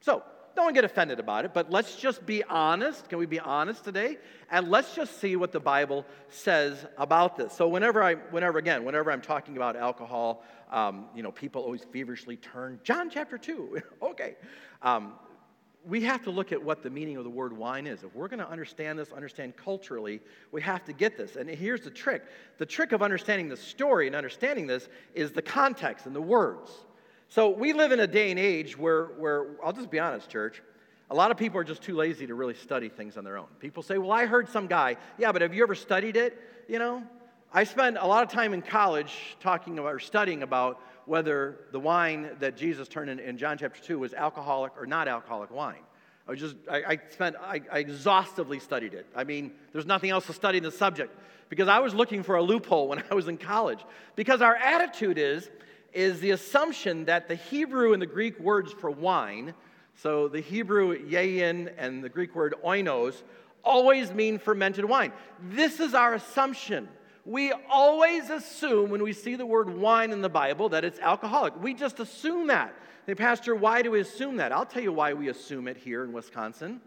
So, 0.01 0.23
don't 0.55 0.75
get 0.75 0.85
offended 0.85 1.21
about 1.21 1.45
it, 1.45 1.55
but 1.55 1.71
let's 1.71 1.97
just 1.97 2.25
be 2.27 2.43
honest. 2.45 3.09
Can 3.09 3.19
we 3.19 3.27
be 3.27 3.41
honest 3.41 3.85
today? 3.85 4.19
And 4.51 4.69
let's 4.71 4.95
just 4.95 5.21
see 5.21 5.37
what 5.37 5.53
the 5.53 5.61
Bible 5.61 6.05
says 6.29 6.87
about 6.99 7.37
this. 7.37 7.53
So, 7.53 7.69
whenever 7.69 8.03
I, 8.03 8.15
whenever 8.15 8.59
again, 8.59 8.85
whenever 8.85 9.13
I'm 9.13 9.21
talking 9.21 9.57
about 9.57 9.77
alcohol, 9.77 10.45
um, 10.71 11.07
you 11.15 11.23
know, 11.23 11.33
people 11.33 11.63
always 11.63 11.85
feverishly 11.93 12.37
turn 12.37 12.81
John 12.83 13.11
chapter 13.11 13.39
two. 13.39 13.81
okay, 14.03 14.37
um, 14.83 15.15
we 15.85 16.03
have 16.03 16.23
to 16.25 16.31
look 16.31 16.53
at 16.53 16.63
what 16.63 16.83
the 16.83 16.91
meaning 16.91 17.17
of 17.17 17.25
the 17.25 17.31
word 17.31 17.53
wine 17.53 17.87
is. 17.87 18.03
If 18.03 18.15
we're 18.15 18.29
going 18.29 18.41
to 18.41 18.49
understand 18.49 18.99
this, 18.99 19.13
understand 19.13 19.57
culturally, 19.57 20.21
we 20.53 20.61
have 20.63 20.85
to 20.85 20.93
get 20.93 21.17
this. 21.17 21.37
And 21.37 21.49
here's 21.49 21.83
the 21.83 21.91
trick: 21.91 22.25
the 22.59 22.67
trick 22.67 22.93
of 22.93 23.03
understanding 23.03 23.49
the 23.49 23.57
story 23.57 24.07
and 24.07 24.17
understanding 24.17 24.67
this 24.67 24.89
is 25.15 25.33
the 25.33 25.43
context 25.43 26.07
and 26.07 26.15
the 26.15 26.21
words. 26.21 26.71
So 27.31 27.51
we 27.51 27.73
live 27.73 27.93
in 27.93 28.01
a 28.01 28.09
day 28.09 28.33
and 28.33 28.41
age 28.41 28.77
where, 28.77 29.05
where 29.05 29.47
I'll 29.65 29.73
just 29.73 29.89
be 29.89 30.01
honest, 30.01 30.29
church, 30.29 30.61
a 31.09 31.15
lot 31.15 31.31
of 31.31 31.37
people 31.37 31.61
are 31.61 31.65
just 31.65 31.81
too 31.81 31.95
lazy 31.95 32.27
to 32.27 32.35
really 32.35 32.55
study 32.55 32.89
things 32.89 33.17
on 33.17 33.23
their 33.23 33.39
own. 33.39 33.47
People 33.61 33.85
say, 33.85 33.99
well, 33.99 34.11
I 34.11 34.27
heard 34.27 34.49
some 34.49 34.67
guy. 34.67 34.97
Yeah, 35.17 35.31
but 35.31 35.41
have 35.43 35.55
you 35.55 35.63
ever 35.63 35.77
studied 35.77 36.17
it? 36.17 36.37
You 36.69 36.81
know, 36.81 37.05
I 37.53 37.63
spent 37.63 37.99
a 38.01 38.07
lot 38.07 38.25
of 38.25 38.31
time 38.33 38.53
in 38.53 38.63
college 38.63 39.15
talking 39.39 39.79
about 39.79 39.95
or 39.95 40.01
studying 40.01 40.43
about 40.43 40.83
whether 41.07 41.61
the 41.71 41.79
wine 41.79 42.31
that 42.41 42.57
Jesus 42.57 42.89
turned 42.89 43.09
in, 43.09 43.21
in 43.21 43.39
John 43.39 43.59
chapter 43.59 43.81
2 43.81 44.01
was 44.01 44.13
alcoholic 44.13 44.73
or 44.77 44.85
not 44.85 45.07
alcoholic 45.07 45.53
wine. 45.53 45.83
I 46.27 46.35
just, 46.35 46.57
I, 46.69 46.83
I 46.85 46.99
spent, 47.11 47.37
I, 47.41 47.61
I, 47.71 47.79
exhaustively 47.79 48.59
studied 48.59 48.95
it. 48.95 49.07
I 49.15 49.23
mean, 49.23 49.53
there's 49.73 49.87
nothing 49.87 50.11
else 50.11 50.27
to 50.27 50.33
study 50.33 50.59
in 50.59 50.65
the 50.65 50.73
subject 50.73 51.17
because 51.49 51.69
I 51.69 51.79
was 51.79 51.95
looking 51.95 52.25
for 52.25 52.35
a 52.35 52.43
loophole 52.43 52.89
when 52.89 53.05
I 53.11 53.15
was 53.15 53.29
in 53.29 53.39
college. 53.39 53.79
Because 54.17 54.43
our 54.43 54.57
attitude 54.57 55.17
is, 55.17 55.49
is 55.93 56.21
the 56.21 56.31
assumption 56.31 57.05
that 57.07 57.29
the 57.29 57.35
Hebrew 57.35 57.93
and 57.93 58.01
the 58.01 58.07
Greek 58.07 58.39
words 58.41 58.73
for 58.73 58.91
wine, 58.91 59.55
so 59.95 60.29
the 60.29 60.41
Hebrew 60.41 60.99
yayin 61.09 61.73
and 61.77 62.03
the 62.03 62.09
Greek 62.09 62.35
word 62.35 62.55
oinos, 62.65 63.23
always 63.63 64.13
mean 64.13 64.39
fermented 64.39 64.85
wine. 64.85 65.13
This 65.51 65.81
is 65.81 65.95
our 65.95 66.15
assumption. 66.15 66.89
We 67.25 67.53
always 67.69 68.31
assume 68.31 68.91
when 68.91 69.03
we 69.03 69.13
see 69.13 69.37
the 69.37 69.47
word 69.47 69.69
wine 69.71 70.11
in 70.11 70.23
the 70.23 70.29
Bible 70.29 70.71
that 70.71 70.85
it's 70.85 70.99
alcoholic. 70.99 71.61
We 71.63 71.75
just 71.75 72.01
assume 72.01 72.47
that. 72.47 72.75
Hey, 73.07 73.15
Pastor, 73.15 73.55
why 73.55 73.83
do 73.83 73.91
we 73.91 74.01
assume 74.01 74.37
that? 74.37 74.53
I'll 74.53 74.67
tell 74.67 74.83
you 74.83 74.93
why 74.93 75.13
we 75.13 75.29
assume 75.29 75.69
it 75.69 75.77
here 75.77 76.05
in 76.05 76.13
Wisconsin. 76.13 76.81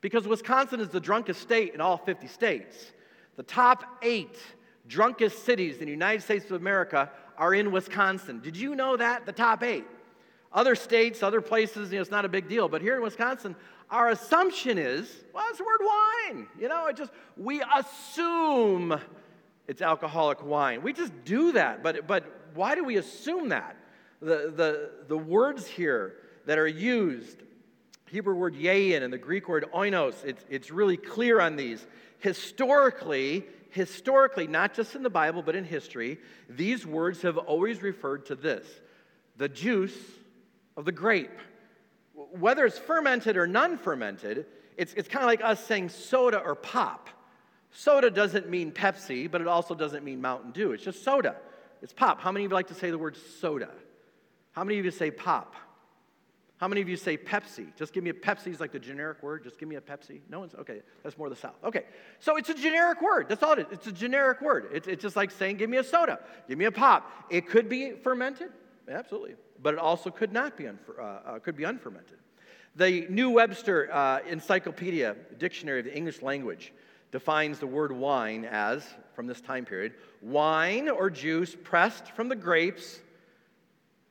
Because 0.00 0.26
Wisconsin 0.26 0.80
is 0.80 0.88
the 0.88 1.00
drunkest 1.00 1.40
state 1.40 1.74
in 1.74 1.80
all 1.80 1.96
50 1.96 2.28
states. 2.28 2.92
The 3.36 3.42
top 3.42 3.84
eight 4.02 4.38
drunkest 4.86 5.44
cities 5.44 5.78
in 5.78 5.84
the 5.84 5.90
United 5.90 6.22
States 6.22 6.46
of 6.46 6.52
America 6.52 7.10
are 7.38 7.54
in 7.54 7.72
Wisconsin. 7.72 8.40
Did 8.40 8.56
you 8.56 8.74
know 8.74 8.96
that? 8.96 9.24
The 9.24 9.32
top 9.32 9.62
eight. 9.62 9.86
Other 10.52 10.74
states, 10.74 11.22
other 11.22 11.40
places, 11.40 11.90
you 11.90 11.96
know, 11.96 12.02
it's 12.02 12.10
not 12.10 12.24
a 12.24 12.28
big 12.28 12.48
deal. 12.48 12.68
But 12.68 12.82
here 12.82 12.96
in 12.96 13.02
Wisconsin, 13.02 13.54
our 13.90 14.10
assumption 14.10 14.76
is, 14.76 15.10
well, 15.32 15.44
it's 15.48 15.58
the 15.58 15.64
word 15.64 15.80
wine. 15.80 16.46
You 16.58 16.68
know, 16.68 16.86
it 16.86 16.96
just, 16.96 17.12
we 17.36 17.62
assume 17.62 18.98
it's 19.66 19.82
alcoholic 19.82 20.44
wine. 20.44 20.82
We 20.82 20.92
just 20.92 21.12
do 21.24 21.52
that. 21.52 21.82
But, 21.82 22.06
but 22.06 22.24
why 22.54 22.74
do 22.74 22.84
we 22.84 22.96
assume 22.96 23.50
that? 23.50 23.76
The, 24.20 24.52
the, 24.54 24.90
the 25.06 25.16
words 25.16 25.66
here 25.66 26.16
that 26.46 26.58
are 26.58 26.66
used, 26.66 27.42
Hebrew 28.10 28.34
word 28.34 28.54
yayin 28.54 29.02
and 29.02 29.12
the 29.12 29.18
Greek 29.18 29.48
word 29.48 29.66
oinos, 29.74 30.24
it's, 30.24 30.44
it's 30.48 30.70
really 30.70 30.96
clear 30.96 31.40
on 31.40 31.56
these. 31.56 31.86
Historically, 32.18 33.44
historically, 33.70 34.46
not 34.46 34.74
just 34.74 34.94
in 34.94 35.02
the 35.02 35.10
Bible, 35.10 35.42
but 35.42 35.54
in 35.54 35.64
history, 35.64 36.18
these 36.48 36.86
words 36.86 37.22
have 37.22 37.36
always 37.38 37.82
referred 37.82 38.26
to 38.26 38.34
this 38.34 38.66
the 39.36 39.48
juice 39.48 39.96
of 40.76 40.84
the 40.84 40.92
grape. 40.92 41.38
Whether 42.14 42.66
it's 42.66 42.78
fermented 42.78 43.36
or 43.36 43.46
non 43.46 43.78
fermented, 43.78 44.46
it's, 44.76 44.92
it's 44.94 45.08
kind 45.08 45.22
of 45.22 45.28
like 45.28 45.42
us 45.42 45.64
saying 45.64 45.90
soda 45.90 46.38
or 46.38 46.54
pop. 46.54 47.08
Soda 47.70 48.10
doesn't 48.10 48.48
mean 48.48 48.72
Pepsi, 48.72 49.30
but 49.30 49.40
it 49.40 49.46
also 49.46 49.74
doesn't 49.74 50.04
mean 50.04 50.20
Mountain 50.20 50.52
Dew. 50.52 50.72
It's 50.72 50.82
just 50.82 51.04
soda. 51.04 51.36
It's 51.82 51.92
pop. 51.92 52.20
How 52.20 52.32
many 52.32 52.44
of 52.44 52.50
you 52.50 52.54
like 52.54 52.68
to 52.68 52.74
say 52.74 52.90
the 52.90 52.98
word 52.98 53.16
soda? 53.40 53.70
How 54.52 54.64
many 54.64 54.78
of 54.78 54.84
you 54.84 54.90
say 54.90 55.10
pop? 55.10 55.54
How 56.58 56.66
many 56.66 56.80
of 56.80 56.88
you 56.88 56.96
say 56.96 57.16
Pepsi? 57.16 57.74
Just 57.76 57.92
give 57.92 58.02
me 58.02 58.10
a 58.10 58.14
Pepsi 58.14 58.48
is 58.48 58.58
like 58.58 58.72
the 58.72 58.80
generic 58.80 59.22
word. 59.22 59.44
Just 59.44 59.58
give 59.58 59.68
me 59.68 59.76
a 59.76 59.80
Pepsi. 59.80 60.20
No 60.28 60.40
one's 60.40 60.54
okay. 60.56 60.82
That's 61.04 61.16
more 61.16 61.30
the 61.30 61.36
South. 61.36 61.54
Okay, 61.64 61.84
so 62.18 62.36
it's 62.36 62.48
a 62.48 62.54
generic 62.54 63.00
word. 63.00 63.28
That's 63.28 63.44
all 63.44 63.52
it 63.52 63.60
is. 63.60 63.66
It's 63.70 63.86
a 63.86 63.92
generic 63.92 64.40
word. 64.40 64.68
It's, 64.72 64.88
it's 64.88 65.00
just 65.00 65.14
like 65.14 65.30
saying, 65.30 65.58
give 65.58 65.70
me 65.70 65.76
a 65.76 65.84
soda, 65.84 66.18
give 66.48 66.58
me 66.58 66.64
a 66.64 66.72
pop. 66.72 67.10
It 67.30 67.48
could 67.48 67.68
be 67.68 67.92
fermented, 67.92 68.50
absolutely, 68.90 69.36
but 69.62 69.74
it 69.74 69.80
also 69.80 70.10
could 70.10 70.32
not 70.32 70.56
be. 70.56 70.64
Unfer- 70.64 70.98
uh, 70.98 71.02
uh, 71.02 71.38
could 71.38 71.56
be 71.56 71.62
unfermented. 71.62 72.18
The 72.74 73.06
New 73.08 73.30
Webster 73.30 73.88
uh, 73.92 74.20
Encyclopedia 74.28 75.14
Dictionary 75.38 75.78
of 75.78 75.84
the 75.84 75.96
English 75.96 76.22
Language 76.22 76.72
defines 77.12 77.60
the 77.60 77.66
word 77.66 77.92
wine 77.92 78.44
as, 78.44 78.84
from 79.14 79.26
this 79.26 79.40
time 79.40 79.64
period, 79.64 79.94
wine 80.22 80.88
or 80.88 81.08
juice 81.08 81.56
pressed 81.62 82.10
from 82.12 82.28
the 82.28 82.36
grapes 82.36 83.00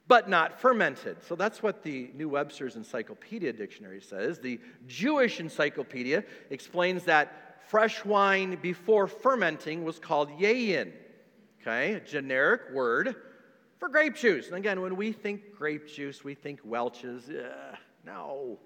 but 0.07 0.29
not 0.29 0.59
fermented. 0.59 1.23
So 1.23 1.35
that's 1.35 1.61
what 1.61 1.83
the 1.83 2.09
New 2.13 2.29
Webster's 2.29 2.75
Encyclopedia 2.75 3.53
Dictionary 3.53 4.01
says. 4.01 4.39
The 4.39 4.59
Jewish 4.87 5.39
Encyclopedia 5.39 6.23
explains 6.49 7.03
that 7.03 7.63
fresh 7.67 8.05
wine 8.05 8.57
before 8.61 9.07
fermenting 9.07 9.83
was 9.83 9.99
called 9.99 10.29
yayin. 10.39 10.93
Okay, 11.61 11.93
a 11.95 11.99
generic 11.99 12.61
word 12.73 13.15
for 13.77 13.89
grape 13.89 14.15
juice. 14.15 14.47
And 14.47 14.55
again, 14.55 14.81
when 14.81 14.95
we 14.95 15.11
think 15.11 15.55
grape 15.57 15.87
juice, 15.87 16.23
we 16.23 16.33
think 16.33 16.59
Welch's. 16.63 17.29
Uh, 17.29 17.75
no. 18.05 18.59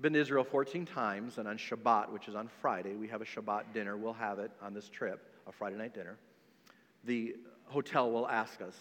Been 0.00 0.14
to 0.14 0.20
Israel 0.20 0.44
14 0.44 0.86
times, 0.86 1.36
and 1.36 1.46
on 1.46 1.58
Shabbat, 1.58 2.10
which 2.10 2.26
is 2.26 2.34
on 2.34 2.48
Friday, 2.60 2.94
we 2.94 3.08
have 3.08 3.20
a 3.20 3.26
Shabbat 3.26 3.74
dinner. 3.74 3.96
We'll 3.96 4.14
have 4.14 4.38
it 4.38 4.50
on 4.62 4.72
this 4.72 4.88
trip, 4.88 5.34
a 5.46 5.52
Friday 5.52 5.76
night 5.76 5.92
dinner. 5.92 6.16
The 7.04 7.36
hotel 7.64 8.10
will 8.10 8.26
ask 8.28 8.62
us, 8.62 8.74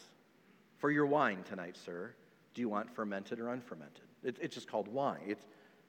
for 0.82 0.90
your 0.92 1.06
wine 1.06 1.44
tonight, 1.48 1.78
sir, 1.86 2.12
do 2.54 2.62
you 2.62 2.68
want 2.68 2.94
fermented 2.94 3.40
or 3.40 3.50
unfermented? 3.50 4.04
It, 4.24 4.38
it's 4.42 4.56
just 4.56 4.68
called 4.68 4.88
wine. 4.88 5.22
It's, 5.28 5.46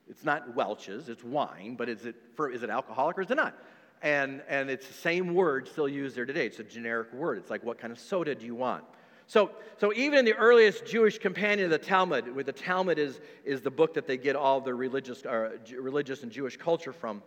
it's 0.09 0.25
not 0.25 0.55
Welch's, 0.55 1.09
it's 1.09 1.25
wine, 1.25 1.75
but 1.77 1.89
is 1.89 2.05
it, 2.05 2.15
for, 2.37 2.51
is 2.51 2.63
it 2.63 2.71
alcoholic 2.71 3.19
or 3.19 3.23
is 3.23 3.31
it 3.31 3.37
not? 3.37 3.57
And, 4.03 4.43
and 4.49 4.69
it's 4.69 4.87
the 4.87 4.95
same 4.95 5.35
word 5.35 5.67
still 5.67 5.89
used 5.89 6.15
there 6.15 6.27
today. 6.27 6.47
It's 6.47 6.59
a 6.59 6.65
generic 6.65 7.13
word. 7.13 7.39
It's 7.39 7.51
like, 7.51 7.65
what 7.65 7.79
kind 7.79 7.93
of 7.93 7.99
soda 7.99 8.35
do 8.35 8.45
you 8.45 8.55
want? 8.55 8.85
So, 9.27 9.53
so 9.79 9.93
even 9.95 10.19
in 10.19 10.25
the 10.27 10.35
earliest 10.35 10.85
Jewish 10.85 11.19
companion 11.19 11.65
of 11.65 11.71
the 11.71 11.79
Talmud, 11.79 12.35
where 12.35 12.45
the 12.45 12.53
Talmud 12.53 12.99
is, 12.99 13.21
is 13.45 13.63
the 13.63 13.71
book 13.71 13.95
that 13.95 14.07
they 14.07 14.19
get 14.19 14.37
all 14.37 14.61
their 14.61 14.77
religious, 14.77 15.25
uh, 15.25 15.53
religious 15.79 16.23
and 16.23 16.31
Jewish 16.31 16.59
culture 16.59 16.93
from, 16.93 17.23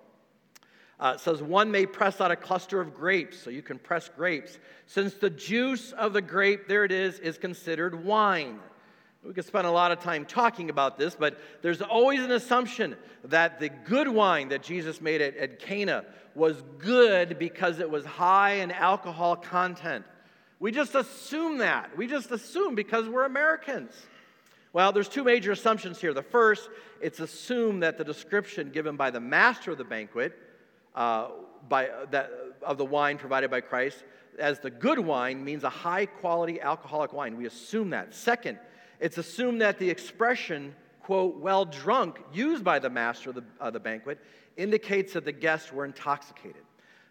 uh, 0.99 1.13
it 1.15 1.19
says 1.19 1.41
one 1.41 1.71
may 1.71 1.85
press 1.85 2.21
out 2.21 2.31
a 2.31 2.35
cluster 2.35 2.79
of 2.79 2.95
grapes, 2.95 3.37
so 3.37 3.49
you 3.49 3.61
can 3.61 3.77
press 3.77 4.09
grapes, 4.15 4.57
since 4.87 5.13
the 5.15 5.29
juice 5.29 5.91
of 5.91 6.13
the 6.13 6.21
grape, 6.21 6.67
there 6.67 6.85
it 6.85 6.91
is, 6.91 7.19
is 7.19 7.37
considered 7.37 8.05
wine. 8.05 8.59
We 9.23 9.33
could 9.33 9.45
spend 9.45 9.65
a 9.65 9.71
lot 9.71 9.91
of 9.91 9.99
time 10.01 10.25
talking 10.25 10.69
about 10.69 10.97
this, 10.97 11.15
but 11.15 11.39
there's 11.63 11.81
always 11.81 12.21
an 12.21 12.31
assumption 12.31 12.95
that 13.23 13.59
the 13.59 13.69
good 13.69 14.07
wine 14.07 14.49
that 14.49 14.61
Jesus 14.61 15.01
made 15.01 15.21
at, 15.21 15.35
at 15.37 15.59
Cana 15.59 16.05
was 16.35 16.61
good 16.77 17.39
because 17.39 17.79
it 17.79 17.89
was 17.89 18.05
high 18.05 18.55
in 18.55 18.71
alcohol 18.71 19.35
content. 19.35 20.05
We 20.59 20.71
just 20.71 20.93
assume 20.93 21.57
that. 21.57 21.97
We 21.97 22.07
just 22.07 22.31
assume 22.31 22.75
because 22.75 23.09
we're 23.09 23.25
Americans. 23.25 23.93
Well, 24.73 24.91
there's 24.91 25.09
two 25.09 25.23
major 25.23 25.51
assumptions 25.53 25.99
here. 25.99 26.13
The 26.13 26.21
first, 26.21 26.69
it's 27.01 27.19
assumed 27.19 27.83
that 27.83 27.97
the 27.97 28.03
description 28.03 28.69
given 28.69 28.95
by 28.95 29.09
the 29.09 29.19
master 29.19 29.71
of 29.71 29.77
the 29.77 29.83
banquet 29.83 30.37
uh, 30.95 31.27
by, 31.69 31.89
that, 32.11 32.31
of 32.61 32.77
the 32.77 32.85
wine 32.85 33.17
provided 33.17 33.51
by 33.51 33.61
Christ 33.61 34.03
as 34.39 34.59
the 34.59 34.69
good 34.69 34.99
wine 34.99 35.43
means 35.43 35.63
a 35.63 35.69
high 35.69 36.05
quality 36.05 36.59
alcoholic 36.59 37.13
wine. 37.13 37.37
We 37.37 37.45
assume 37.45 37.91
that. 37.91 38.13
Second, 38.13 38.59
it's 38.99 39.17
assumed 39.17 39.61
that 39.61 39.79
the 39.79 39.89
expression, 39.89 40.75
quote, 41.01 41.37
well 41.37 41.65
drunk, 41.65 42.19
used 42.33 42.63
by 42.63 42.79
the 42.79 42.89
master 42.89 43.29
of 43.29 43.35
the, 43.35 43.43
of 43.59 43.73
the 43.73 43.79
banquet, 43.79 44.19
indicates 44.57 45.13
that 45.13 45.25
the 45.25 45.31
guests 45.31 45.71
were 45.71 45.85
intoxicated. 45.85 46.63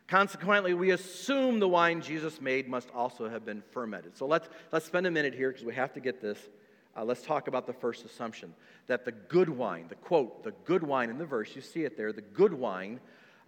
Consequently, 0.07 0.75
we 0.75 0.91
assume 0.91 1.61
the 1.61 1.69
wine 1.69 2.03
Jesus 2.03 2.41
made 2.41 2.69
must 2.69 2.91
also 2.95 3.29
have 3.29 3.47
been 3.47 3.63
fermented. 3.71 4.17
So 4.17 4.27
let's, 4.27 4.49
let's 4.71 4.85
spend 4.85 5.07
a 5.07 5.11
minute 5.11 5.35
here 5.35 5.51
because 5.51 5.65
we 5.65 5.75
have 5.75 5.95
to 5.95 6.01
get 6.01 6.21
this. 6.21 6.39
Uh, 6.97 7.05
let's 7.05 7.23
talk 7.23 7.49
about 7.49 7.67
the 7.67 7.73
first 7.73 8.05
assumption 8.05 8.55
that 8.87 9.05
the 9.05 9.13
good 9.13 9.49
wine, 9.49 9.87
the 9.89 9.95
quote, 9.95 10.45
the 10.45 10.53
good 10.65 10.83
wine 10.83 11.09
in 11.09 11.19
the 11.19 11.25
verse, 11.25 11.57
you 11.57 11.63
see 11.63 11.85
it 11.85 11.97
there, 11.97 12.13
the 12.13 12.21
good 12.21 12.53
wine 12.53 13.01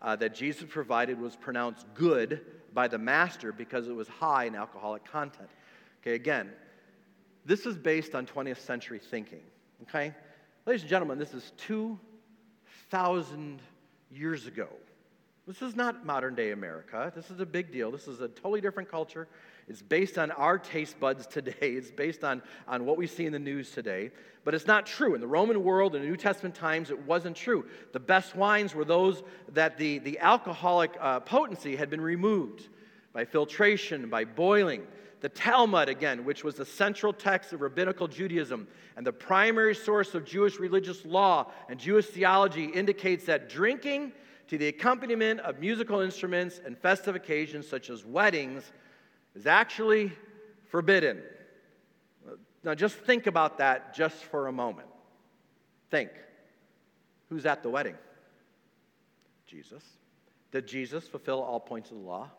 uh, 0.03 0.17
that 0.17 0.35
Jesus 0.35 0.65
provided 0.69 1.21
was 1.21 1.37
pronounced 1.37 1.87
good 1.95 2.45
by 2.73 2.89
the 2.89 2.99
master 2.99 3.53
because 3.53 3.89
it 3.89 3.95
was 3.95 4.09
high 4.09 4.45
in 4.45 4.55
alcoholic 4.55 5.05
content. 5.05 5.49
Okay, 6.03 6.15
again, 6.15 6.51
this 7.45 7.67
is 7.67 7.77
based 7.77 8.15
on 8.15 8.27
20th 8.27 8.59
century 8.59 8.99
thinking. 8.99 9.43
Okay? 9.83 10.15
Ladies 10.67 10.83
and 10.83 10.91
gentlemen, 10.91 11.19
this 11.19 11.33
is 11.33 11.53
2,000 11.59 13.61
years 14.11 14.47
ago. 14.47 14.69
This 15.47 15.63
is 15.63 15.77
not 15.77 16.05
modern 16.05 16.35
day 16.35 16.51
America. 16.51 17.13
This 17.15 17.31
is 17.31 17.39
a 17.41 17.47
big 17.47 17.71
deal. 17.71 17.93
This 17.93 18.09
is 18.09 18.21
a 18.21 18.29
totally 18.29 18.61
different 18.61 18.91
culture. 18.91 19.29
It's 19.69 19.83
based 19.83 20.17
on 20.17 20.31
our 20.31 20.59
taste 20.59 21.01
buds 21.01 21.27
today. 21.27 21.55
It's 21.61 21.91
based 21.91 22.23
on, 22.23 22.43
on 22.69 22.87
what 22.87 22.97
we 22.97 23.07
see 23.07 23.27
in 23.27 23.33
the 23.33 23.39
news 23.39 23.73
today. 23.73 24.13
But 24.45 24.55
it's 24.55 24.67
not 24.67 24.87
true. 24.87 25.15
In 25.15 25.21
the 25.21 25.27
Roman 25.27 25.65
world, 25.65 25.97
in 25.97 26.03
the 26.03 26.09
New 26.09 26.17
Testament 26.17 26.55
times, 26.55 26.91
it 26.91 27.01
wasn't 27.05 27.37
true. 27.37 27.67
The 27.93 27.99
best 27.99 28.37
wines 28.37 28.77
were 28.77 28.85
those 28.85 29.25
that 29.53 29.77
the, 29.77 29.99
the 29.99 30.21
alcoholic 30.21 30.97
uh, 31.01 31.21
potency 31.21 31.75
had 31.75 31.91
been 31.91 32.01
removed 32.01 32.69
by 33.13 33.25
filtration, 33.25 34.09
by 34.09 34.25
boiling. 34.25 34.87
The 35.21 35.31
Talmud, 35.31 35.89
again, 35.89 36.25
which 36.25 36.45
was 36.45 36.55
the 36.55 36.65
central 36.65 37.13
text 37.13 37.53
of 37.53 37.61
rabbinical 37.61 38.07
Judaism 38.07 38.69
and 38.97 39.05
the 39.05 39.13
primary 39.13 39.75
source 39.75 40.15
of 40.15 40.25
Jewish 40.25 40.61
religious 40.61 41.05
law 41.05 41.51
and 41.69 41.81
Jewish 41.81 42.07
theology, 42.07 42.67
indicates 42.67 43.25
that 43.25 43.49
drinking 43.49 44.13
to 44.47 44.59
the 44.59 44.69
accompaniment 44.69 45.41
of 45.41 45.59
musical 45.59 46.01
instruments 46.01 46.61
and 46.65 46.79
festive 46.79 47.17
occasions 47.17 47.67
such 47.67 47.91
as 47.91 48.05
weddings 48.05 48.71
is 49.37 49.47
actually 49.47 50.13
forbidden. 50.71 51.23
Now, 52.65 52.75
just 52.75 52.97
think 52.97 53.27
about 53.27 53.59
that 53.59 53.95
just 53.95 54.17
for 54.25 54.49
a 54.49 54.53
moment. 54.53 54.89
Think 55.91 56.11
who's 57.29 57.47
at 57.47 57.63
the 57.63 57.71
wedding? 57.71 57.95
Jesus. 59.47 59.85
Did 60.51 60.67
Jesus 60.67 61.07
fulfill 61.07 61.43
all 61.43 61.61
points 61.61 61.91
of 61.91 61.99
the 61.99 62.03
law? 62.03 62.31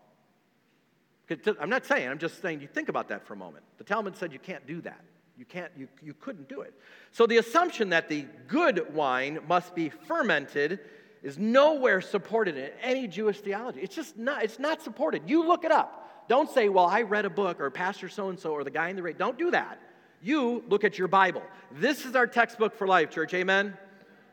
I'm 1.60 1.69
not 1.69 1.86
saying, 1.86 2.10
I'm 2.10 2.19
just 2.19 2.41
saying 2.41 2.62
you 2.62 2.67
think 2.67 2.89
about 2.89 3.10
that 3.10 3.25
for 3.25 3.33
a 3.33 3.38
moment. 3.38 3.63
The 3.77 3.83
Talmud 3.83 4.15
said 4.17 4.33
you 4.33 4.39
can't 4.39 4.65
do 4.65 4.81
that. 4.81 5.01
You 5.38 5.45
can't, 5.45 5.71
you, 5.77 5.88
you 6.01 6.13
couldn't 6.13 6.49
do 6.49 6.62
it. 6.62 6.73
So 7.12 7.27
the 7.27 7.38
assumption 7.38 7.89
that 7.89 8.10
the 8.10 8.25
good 8.47 8.93
wine 8.93 9.39
must 9.47 9.75
be 9.75 9.89
fermented 9.89 10.79
is 11.21 11.38
nowhere 11.38 12.01
supported 12.01 12.57
in 12.57 12.71
any 12.81 13.07
Jewish 13.07 13.39
theology. 13.41 13.81
It's 13.81 13.95
just 13.95 14.17
not, 14.17 14.43
it's 14.43 14.60
not 14.60 14.81
supported. 14.81 15.23
You 15.27 15.45
look 15.45 15.63
it 15.63 15.71
up. 15.71 16.07
Don't 16.27 16.49
say, 16.49 16.69
well, 16.69 16.85
I 16.85 17.03
read 17.03 17.25
a 17.25 17.29
book 17.29 17.59
or 17.59 17.69
Pastor 17.69 18.09
so 18.09 18.29
and 18.29 18.39
so 18.39 18.51
or 18.51 18.63
the 18.63 18.71
guy 18.71 18.89
in 18.89 18.95
the 18.95 19.03
radio. 19.03 19.17
Don't 19.17 19.37
do 19.37 19.51
that. 19.51 19.79
You 20.21 20.63
look 20.67 20.83
at 20.83 20.97
your 20.97 21.07
Bible. 21.07 21.43
This 21.71 22.05
is 22.05 22.15
our 22.15 22.27
textbook 22.27 22.75
for 22.75 22.87
life, 22.87 23.11
church. 23.11 23.33
Amen? 23.33 23.77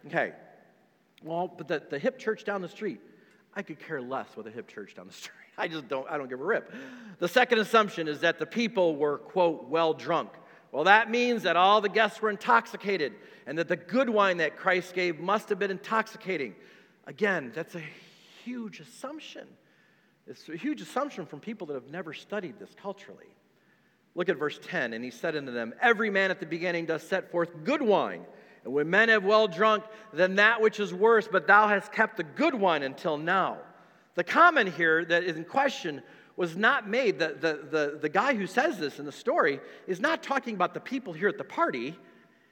Okay. 0.07 0.33
Well, 1.23 1.53
but 1.57 1.69
the, 1.69 1.83
the 1.89 1.99
hip 1.99 2.19
church 2.19 2.45
down 2.45 2.63
the 2.63 2.69
street, 2.69 3.01
I 3.55 3.63
could 3.63 3.79
care 3.79 4.01
less 4.01 4.29
with 4.37 4.47
a 4.47 4.51
hip 4.51 4.69
church 4.69 4.95
down 4.95 5.07
the 5.07 5.13
street. 5.13 5.35
I 5.57 5.69
just 5.69 5.89
don't, 5.89 6.09
I 6.11 6.19
don't 6.19 6.29
give 6.29 6.41
a 6.41 6.45
rip. 6.45 6.73
The 7.19 7.29
second 7.29 7.59
assumption 7.59 8.09
is 8.09 8.21
that 8.21 8.39
the 8.39 8.47
people 8.47 8.97
were, 8.97 9.19
quote, 9.19 9.69
well 9.69 9.95
drunk. 9.95 10.31
Well, 10.73 10.85
that 10.85 11.09
means 11.09 11.45
that 11.45 11.57
all 11.57 11.81
the 11.81 11.89
guests 11.89 12.21
were 12.21 12.31
intoxicated 12.31 13.13
and 13.47 13.57
that 13.59 13.69
the 13.69 13.77
good 13.77 14.11
wine 14.11 14.39
that 14.39 14.57
Christ 14.57 14.95
gave 14.95 15.21
must 15.21 15.49
have 15.51 15.59
been 15.59 15.71
intoxicating. 15.71 16.57
Again, 17.07 17.53
that's 17.55 17.77
a 17.77 17.83
huge 18.43 18.81
assumption. 18.81 19.47
It's 20.27 20.49
a 20.49 20.57
huge 20.57 20.81
assumption 20.81 21.27
from 21.27 21.41
people 21.41 21.67
that 21.69 21.75
have 21.75 21.91
never 21.91 22.13
studied 22.13 22.59
this 22.59 22.71
culturally. 22.81 23.27
Look 24.15 24.29
at 24.29 24.39
verse 24.39 24.59
10. 24.63 24.93
And 24.93 25.05
he 25.05 25.11
said 25.11 25.37
unto 25.37 25.53
them, 25.53 25.75
Every 25.81 26.11
man 26.11 26.31
at 26.31 26.41
the 26.41 26.47
beginning 26.47 26.87
does 26.87 27.03
set 27.03 27.31
forth 27.31 27.51
good 27.65 27.83
wine. 27.83 28.25
And 28.65 28.73
when 28.73 28.89
men 28.89 29.09
have 29.11 29.25
well 29.25 29.47
drunk, 29.47 29.85
then 30.13 30.37
that 30.37 30.61
which 30.61 30.81
is 30.81 30.95
worse, 30.95 31.29
but 31.31 31.47
thou 31.47 31.69
hast 31.69 31.93
kept 31.93 32.17
the 32.17 32.23
good 32.23 32.55
wine 32.55 32.83
until 32.83 33.19
now. 33.19 33.59
The 34.15 34.25
comment 34.25 34.73
here 34.75 35.05
that 35.05 35.25
is 35.25 35.37
in 35.37 35.45
question 35.45 36.03
was 36.37 36.57
not 36.57 36.89
made. 36.89 37.19
The, 37.19 37.37
the, 37.41 37.69
the, 37.71 37.99
the 38.01 38.09
guy 38.09 38.35
who 38.35 38.47
says 38.47 38.79
this 38.79 38.99
in 38.99 39.05
the 39.05 39.13
story 39.13 39.61
is 39.87 40.01
not 40.01 40.23
talking 40.23 40.55
about 40.55 40.73
the 40.73 40.81
people 40.81 41.13
here 41.13 41.29
at 41.29 41.39
the 41.39 41.45
party. 41.45 41.97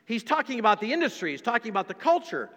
He's 0.04 0.22
talking 0.22 0.58
about 0.58 0.80
the 0.80 0.92
industry, 0.92 1.30
he's 1.30 1.42
talking 1.42 1.70
about 1.70 1.88
the 1.88 1.94
culture. 1.94 2.50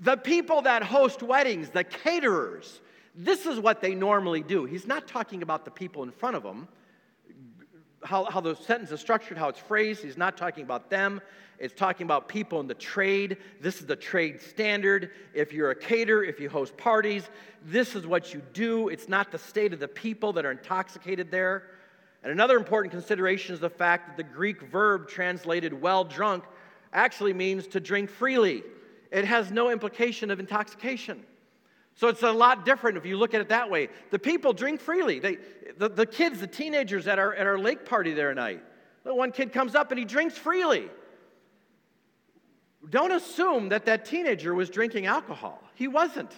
The 0.00 0.16
people 0.16 0.62
that 0.62 0.82
host 0.82 1.22
weddings, 1.22 1.70
the 1.70 1.84
caterers, 1.84 2.80
this 3.14 3.46
is 3.46 3.58
what 3.58 3.80
they 3.80 3.94
normally 3.94 4.42
do. 4.42 4.64
He's 4.64 4.86
not 4.86 5.06
talking 5.06 5.42
about 5.42 5.64
the 5.64 5.70
people 5.70 6.02
in 6.02 6.10
front 6.10 6.36
of 6.36 6.42
him. 6.42 6.68
How, 8.04 8.24
how 8.24 8.40
the 8.40 8.56
sentence 8.56 8.90
is 8.90 9.00
structured, 9.00 9.38
how 9.38 9.48
it's 9.48 9.60
phrased, 9.60 10.02
he's 10.02 10.16
not 10.16 10.36
talking 10.36 10.64
about 10.64 10.90
them. 10.90 11.20
It's 11.58 11.74
talking 11.74 12.04
about 12.04 12.28
people 12.28 12.58
in 12.58 12.66
the 12.66 12.74
trade. 12.74 13.36
This 13.60 13.80
is 13.80 13.86
the 13.86 13.94
trade 13.94 14.42
standard. 14.42 15.10
If 15.32 15.52
you're 15.52 15.70
a 15.70 15.76
caterer, 15.76 16.24
if 16.24 16.40
you 16.40 16.48
host 16.48 16.76
parties, 16.76 17.22
this 17.64 17.94
is 17.94 18.04
what 18.04 18.34
you 18.34 18.42
do. 18.52 18.88
It's 18.88 19.08
not 19.08 19.30
the 19.30 19.38
state 19.38 19.72
of 19.72 19.78
the 19.78 19.86
people 19.86 20.32
that 20.32 20.44
are 20.44 20.50
intoxicated 20.50 21.30
there. 21.30 21.64
And 22.24 22.32
another 22.32 22.56
important 22.56 22.92
consideration 22.92 23.54
is 23.54 23.60
the 23.60 23.70
fact 23.70 24.08
that 24.08 24.16
the 24.16 24.34
Greek 24.34 24.62
verb 24.62 25.06
translated 25.08 25.80
well 25.80 26.02
drunk 26.02 26.42
actually 26.92 27.32
means 27.32 27.68
to 27.68 27.80
drink 27.80 28.10
freely 28.10 28.64
it 29.12 29.26
has 29.26 29.50
no 29.50 29.70
implication 29.70 30.30
of 30.30 30.40
intoxication. 30.40 31.22
So 31.94 32.08
it's 32.08 32.22
a 32.22 32.32
lot 32.32 32.64
different 32.64 32.96
if 32.96 33.04
you 33.04 33.16
look 33.16 33.34
at 33.34 33.40
it 33.40 33.48
that 33.50 33.70
way. 33.70 33.88
The 34.10 34.18
people 34.18 34.52
drink 34.52 34.80
freely. 34.80 35.18
They, 35.18 35.38
the, 35.76 35.88
the 35.88 36.06
kids, 36.06 36.40
the 36.40 36.46
teenagers 36.46 37.06
at 37.06 37.18
our, 37.18 37.34
at 37.34 37.46
our 37.46 37.58
lake 37.58 37.84
party 37.84 38.12
there 38.12 38.34
night, 38.34 38.62
the 39.04 39.14
one 39.14 39.32
kid 39.32 39.52
comes 39.52 39.74
up 39.74 39.90
and 39.90 39.98
he 39.98 40.04
drinks 40.04 40.36
freely. 40.36 40.88
Don't 42.88 43.12
assume 43.12 43.68
that 43.68 43.84
that 43.86 44.04
teenager 44.04 44.54
was 44.54 44.70
drinking 44.70 45.06
alcohol. 45.06 45.62
He 45.74 45.86
wasn't. 45.86 46.32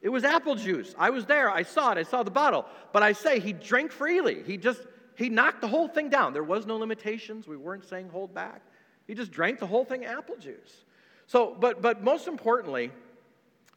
It 0.00 0.08
was 0.08 0.24
apple 0.24 0.54
juice. 0.54 0.94
I 0.98 1.10
was 1.10 1.26
there. 1.26 1.50
I 1.50 1.62
saw 1.62 1.92
it. 1.92 1.98
I 1.98 2.02
saw 2.02 2.22
the 2.22 2.30
bottle. 2.30 2.66
But 2.92 3.02
I 3.02 3.12
say 3.12 3.40
he 3.40 3.52
drank 3.52 3.92
freely. 3.92 4.42
He 4.42 4.56
just 4.56 4.80
he 5.16 5.28
knocked 5.28 5.60
the 5.60 5.68
whole 5.68 5.88
thing 5.88 6.08
down. 6.08 6.32
There 6.32 6.42
was 6.42 6.66
no 6.66 6.76
limitations. 6.76 7.46
We 7.46 7.56
weren't 7.56 7.84
saying 7.84 8.08
hold 8.08 8.34
back. 8.34 8.62
He 9.06 9.14
just 9.14 9.30
drank 9.30 9.60
the 9.60 9.66
whole 9.66 9.84
thing 9.84 10.04
apple 10.04 10.36
juice. 10.36 10.84
So, 11.26 11.56
but, 11.58 11.80
but 11.80 12.02
most 12.02 12.26
importantly, 12.26 12.90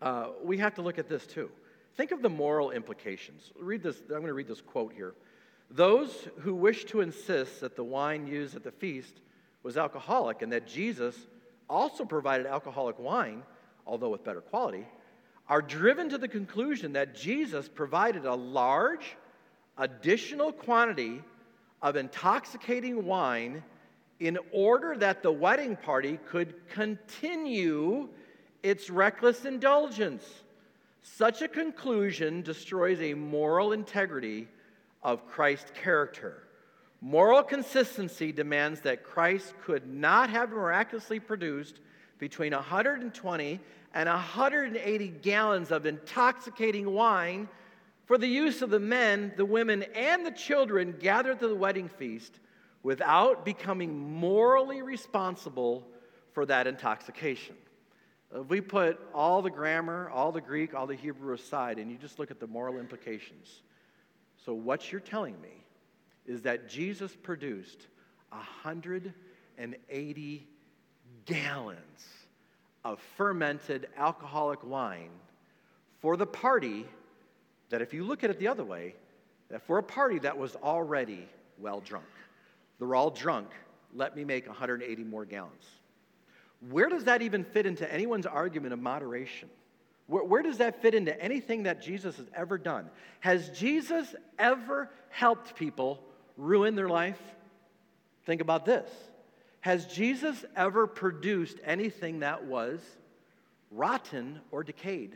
uh, 0.02 0.28
we 0.44 0.58
have 0.58 0.76
to 0.76 0.82
look 0.82 1.00
at 1.00 1.10
this 1.10 1.26
too. 1.26 1.50
Think 1.96 2.12
of 2.12 2.22
the 2.22 2.30
moral 2.30 2.72
implications. 2.72 3.52
Read 3.60 3.82
this, 3.82 4.00
I'm 4.02 4.08
going 4.08 4.28
to 4.28 4.34
read 4.34 4.48
this 4.48 4.62
quote 4.62 4.94
here. 4.94 5.16
Those 5.70 6.28
who 6.40 6.56
wish 6.56 6.86
to 6.86 7.02
insist 7.02 7.62
that 7.62 7.76
the 7.76 7.84
wine 7.84 8.28
used 8.28 8.56
at 8.56 8.64
the 8.64 8.72
feast 8.72 9.20
was 9.64 9.78
alcoholic 9.78 10.42
and 10.42 10.52
that 10.54 10.68
Jesus 10.68 11.16
also 11.70 12.06
provided 12.06 12.46
alcoholic 12.46 12.98
wine, 13.00 13.44
although 13.86 14.10
with 14.10 14.24
better 14.24 14.42
quality, 14.42 14.86
are 15.50 15.62
driven 15.62 16.10
to 16.10 16.18
the 16.18 16.28
conclusion 16.28 16.94
that 16.94 17.16
Jesus 17.16 17.68
provided 17.68 18.26
a 18.26 18.36
large 18.36 19.18
additional 19.78 20.52
quantity 20.52 21.22
of 21.82 21.96
intoxicating 21.96 23.06
wine 23.06 23.64
in 24.20 24.38
order 24.52 24.96
that 24.98 25.22
the 25.22 25.32
wedding 25.32 25.76
party 25.76 26.20
could 26.30 26.56
continue 26.70 28.10
its 28.64 28.90
reckless 28.90 29.46
indulgence. 29.46 30.24
Such 31.02 31.42
a 31.42 31.48
conclusion 31.48 32.42
destroys 32.42 33.00
a 33.02 33.14
moral 33.14 33.72
integrity 33.72 34.48
of 35.04 35.28
Christ's 35.28 35.72
character. 35.82 36.44
Moral 37.00 37.44
consistency 37.44 38.32
demands 38.32 38.82
that 38.82 39.04
Christ 39.04 39.54
could 39.64 39.88
not 39.88 40.30
have 40.30 40.50
miraculously 40.50 41.20
produced 41.20 41.80
between 42.18 42.54
120 42.54 43.60
and 43.94 44.10
180 44.10 45.08
gallons 45.22 45.72
of 45.72 45.86
intoxicating 45.86 46.92
wine 46.92 47.48
for 48.06 48.18
the 48.18 48.28
use 48.28 48.62
of 48.62 48.70
the 48.70 48.80
men, 48.80 49.34
the 49.38 49.46
women, 49.46 49.84
and 49.96 50.26
the 50.26 50.32
children 50.32 50.96
gathered 51.00 51.40
to 51.40 51.48
the 51.48 51.56
wedding 51.56 51.90
feast 51.90 52.40
without 52.82 53.46
becoming 53.46 54.14
morally 54.14 54.82
responsible 54.82 55.86
for 56.32 56.46
that 56.46 56.68
intoxication. 56.68 57.56
If 58.34 58.50
we 58.50 58.62
put 58.62 59.00
all 59.14 59.42
the 59.42 59.50
grammar, 59.50 60.10
all 60.10 60.32
the 60.32 60.42
Greek, 60.42 60.74
all 60.74 60.86
the 60.86 60.96
Hebrew 60.96 61.34
aside, 61.34 61.80
and 61.80 61.90
you 61.90 61.98
just 61.98 62.20
look 62.20 62.30
at 62.30 62.40
the 62.40 62.48
moral 62.48 62.78
implications. 62.78 63.62
So, 64.46 64.54
what 64.54 64.92
you're 64.92 65.02
telling 65.02 65.40
me 65.42 65.64
is 66.26 66.42
that 66.42 66.68
Jesus 66.68 67.16
produced 67.16 67.88
180 68.30 70.48
gallons 71.26 72.08
of 72.84 73.00
fermented 73.16 73.88
alcoholic 73.98 74.64
wine 74.64 75.10
for 76.00 76.18
the 76.18 76.28
party 76.28 76.86
that, 77.70 77.82
if 77.82 77.94
you 77.94 78.04
look 78.04 78.24
at 78.24 78.30
it 78.30 78.40
the 78.40 78.48
other 78.48 78.64
way, 78.64 78.96
that 79.50 79.66
for 79.66 79.78
a 79.78 79.84
party 79.84 80.20
that 80.20 80.38
was 80.38 80.56
already 80.58 81.28
well 81.58 81.80
drunk. 81.80 82.06
They're 82.80 82.96
all 82.96 83.10
drunk. 83.10 83.50
Let 83.94 84.16
me 84.16 84.24
make 84.24 84.48
180 84.48 85.04
more 85.04 85.26
gallons. 85.26 85.66
Where 86.70 86.90
does 86.90 87.06
that 87.06 87.22
even 87.22 87.44
fit 87.44 87.66
into 87.66 87.92
anyone's 87.92 88.26
argument 88.26 88.74
of 88.74 88.80
moderation? 88.80 89.50
Where, 90.08 90.24
where, 90.24 90.42
does 90.42 90.58
that 90.58 90.82
fit 90.82 90.96
into 90.96 91.20
anything 91.22 91.64
that 91.64 91.82
Jesus 91.82 92.18
has 92.18 92.26
ever 92.34 92.58
done? 92.58 92.90
Has 93.20 93.50
Jesus 93.50 94.16
ever 94.40 94.90
helped 95.10 95.56
people 95.56 96.02
ruin 96.38 96.76
their 96.76 96.90
life? 96.90 97.20
Think 98.26 98.42
about 98.42 98.66
this. 98.66 98.90
Has 99.62 99.86
Jesus 99.86 100.46
ever 100.56 100.88
produced 100.88 101.58
anything 101.64 102.20
that 102.20 102.46
was 102.46 102.80
rotten 103.70 104.40
or 104.52 104.64
decayed? 104.64 105.16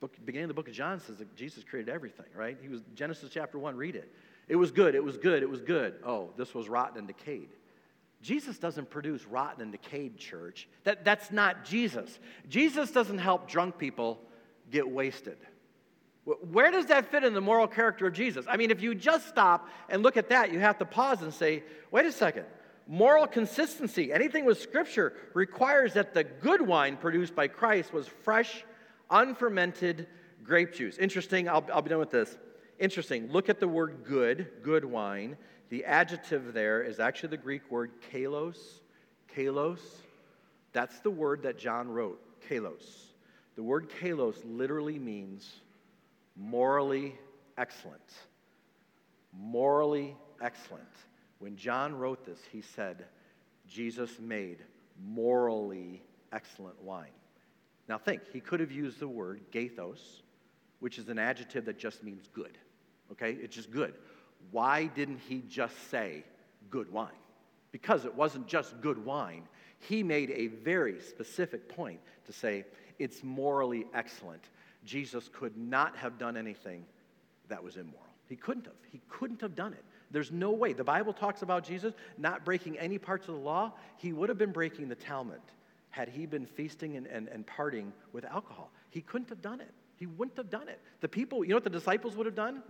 Book, 0.00 0.16
beginning 0.24 0.44
of 0.44 0.48
the 0.48 0.54
book 0.54 0.68
of 0.68 0.74
John 0.74 1.00
says 1.00 1.18
that 1.18 1.34
Jesus 1.36 1.62
created 1.64 1.92
everything, 1.92 2.26
right? 2.34 2.58
He 2.60 2.68
was 2.68 2.82
Genesis 2.94 3.30
chapter 3.32 3.58
1, 3.58 3.76
read 3.76 3.96
it. 3.96 4.12
It 4.48 4.56
was 4.56 4.70
good, 4.70 4.94
it 4.94 5.02
was 5.02 5.16
good, 5.16 5.42
it 5.42 5.48
was 5.48 5.60
good. 5.60 5.94
Oh, 6.04 6.30
this 6.36 6.52
was 6.54 6.68
rotten 6.68 6.98
and 6.98 7.06
decayed. 7.06 7.48
Jesus 8.24 8.56
doesn't 8.56 8.88
produce 8.88 9.26
rotten 9.26 9.60
and 9.60 9.70
decayed 9.70 10.16
church. 10.16 10.66
That, 10.84 11.04
that's 11.04 11.30
not 11.30 11.62
Jesus. 11.62 12.18
Jesus 12.48 12.90
doesn't 12.90 13.18
help 13.18 13.50
drunk 13.50 13.76
people 13.76 14.18
get 14.70 14.88
wasted. 14.88 15.36
Where 16.24 16.70
does 16.70 16.86
that 16.86 17.10
fit 17.10 17.22
in 17.22 17.34
the 17.34 17.42
moral 17.42 17.66
character 17.66 18.06
of 18.06 18.14
Jesus? 18.14 18.46
I 18.48 18.56
mean, 18.56 18.70
if 18.70 18.80
you 18.80 18.94
just 18.94 19.28
stop 19.28 19.68
and 19.90 20.02
look 20.02 20.16
at 20.16 20.30
that, 20.30 20.50
you 20.50 20.58
have 20.58 20.78
to 20.78 20.86
pause 20.86 21.20
and 21.20 21.34
say, 21.34 21.64
wait 21.90 22.06
a 22.06 22.12
second. 22.12 22.46
Moral 22.86 23.26
consistency, 23.26 24.10
anything 24.10 24.46
with 24.46 24.58
Scripture, 24.58 25.12
requires 25.34 25.92
that 25.92 26.14
the 26.14 26.24
good 26.24 26.62
wine 26.62 26.96
produced 26.96 27.34
by 27.34 27.46
Christ 27.46 27.92
was 27.92 28.08
fresh, 28.08 28.64
unfermented 29.10 30.06
grape 30.42 30.72
juice. 30.72 30.96
Interesting, 30.96 31.46
I'll, 31.46 31.66
I'll 31.70 31.82
be 31.82 31.90
done 31.90 31.98
with 31.98 32.10
this. 32.10 32.38
Interesting, 32.84 33.32
look 33.32 33.48
at 33.48 33.60
the 33.60 33.66
word 33.66 34.04
good, 34.04 34.46
good 34.62 34.84
wine. 34.84 35.38
The 35.70 35.86
adjective 35.86 36.52
there 36.52 36.82
is 36.82 37.00
actually 37.00 37.30
the 37.30 37.38
Greek 37.38 37.70
word 37.70 37.92
kalos. 38.12 38.58
Kalos. 39.34 39.80
That's 40.74 41.00
the 41.00 41.08
word 41.08 41.44
that 41.44 41.58
John 41.58 41.88
wrote, 41.88 42.20
kalos. 42.46 43.06
The 43.56 43.62
word 43.62 43.88
kalos 43.88 44.36
literally 44.44 44.98
means 44.98 45.50
morally 46.36 47.18
excellent. 47.56 48.02
Morally 49.32 50.14
excellent. 50.42 50.84
When 51.38 51.56
John 51.56 51.96
wrote 51.96 52.26
this, 52.26 52.40
he 52.52 52.60
said, 52.60 53.06
Jesus 53.66 54.18
made 54.20 54.58
morally 55.02 56.02
excellent 56.34 56.78
wine. 56.82 57.16
Now 57.88 57.96
think, 57.96 58.20
he 58.30 58.40
could 58.40 58.60
have 58.60 58.72
used 58.72 59.00
the 59.00 59.08
word 59.08 59.40
agathos, 59.50 60.20
which 60.80 60.98
is 60.98 61.08
an 61.08 61.18
adjective 61.18 61.64
that 61.64 61.78
just 61.78 62.04
means 62.04 62.28
good. 62.34 62.58
Okay? 63.14 63.32
It's 63.40 63.54
just 63.54 63.70
good. 63.70 63.94
Why 64.50 64.86
didn't 64.86 65.20
he 65.28 65.42
just 65.48 65.90
say 65.90 66.24
good 66.70 66.92
wine? 66.92 67.08
Because 67.72 68.04
it 68.04 68.14
wasn't 68.14 68.46
just 68.46 68.80
good 68.80 69.04
wine. 69.04 69.42
He 69.78 70.02
made 70.02 70.30
a 70.30 70.46
very 70.48 71.00
specific 71.00 71.68
point 71.68 72.00
to 72.26 72.32
say 72.32 72.64
it's 72.98 73.22
morally 73.22 73.86
excellent. 73.94 74.42
Jesus 74.84 75.28
could 75.32 75.56
not 75.56 75.96
have 75.96 76.18
done 76.18 76.36
anything 76.36 76.84
that 77.48 77.62
was 77.62 77.76
immoral. 77.76 78.00
He 78.28 78.36
couldn't 78.36 78.66
have. 78.66 78.74
He 78.90 79.00
couldn't 79.08 79.40
have 79.40 79.54
done 79.54 79.72
it. 79.72 79.84
There's 80.10 80.30
no 80.30 80.52
way. 80.52 80.72
The 80.72 80.84
Bible 80.84 81.12
talks 81.12 81.42
about 81.42 81.64
Jesus 81.64 81.94
not 82.18 82.44
breaking 82.44 82.78
any 82.78 82.98
parts 82.98 83.28
of 83.28 83.34
the 83.34 83.40
law. 83.40 83.72
He 83.96 84.12
would 84.12 84.28
have 84.28 84.38
been 84.38 84.52
breaking 84.52 84.88
the 84.88 84.94
Talmud 84.94 85.40
had 85.90 86.08
he 86.08 86.26
been 86.26 86.46
feasting 86.46 86.96
and, 86.96 87.06
and, 87.06 87.28
and 87.28 87.46
partying 87.46 87.90
with 88.12 88.24
alcohol. 88.24 88.70
He 88.90 89.00
couldn't 89.00 89.28
have 89.28 89.42
done 89.42 89.60
it. 89.60 89.72
He 89.96 90.06
wouldn't 90.06 90.36
have 90.36 90.50
done 90.50 90.68
it. 90.68 90.80
The 91.00 91.08
people, 91.08 91.44
you 91.44 91.50
know 91.50 91.56
what 91.56 91.64
the 91.64 91.70
disciples 91.70 92.16
would 92.16 92.26
have 92.26 92.34
done? 92.34 92.62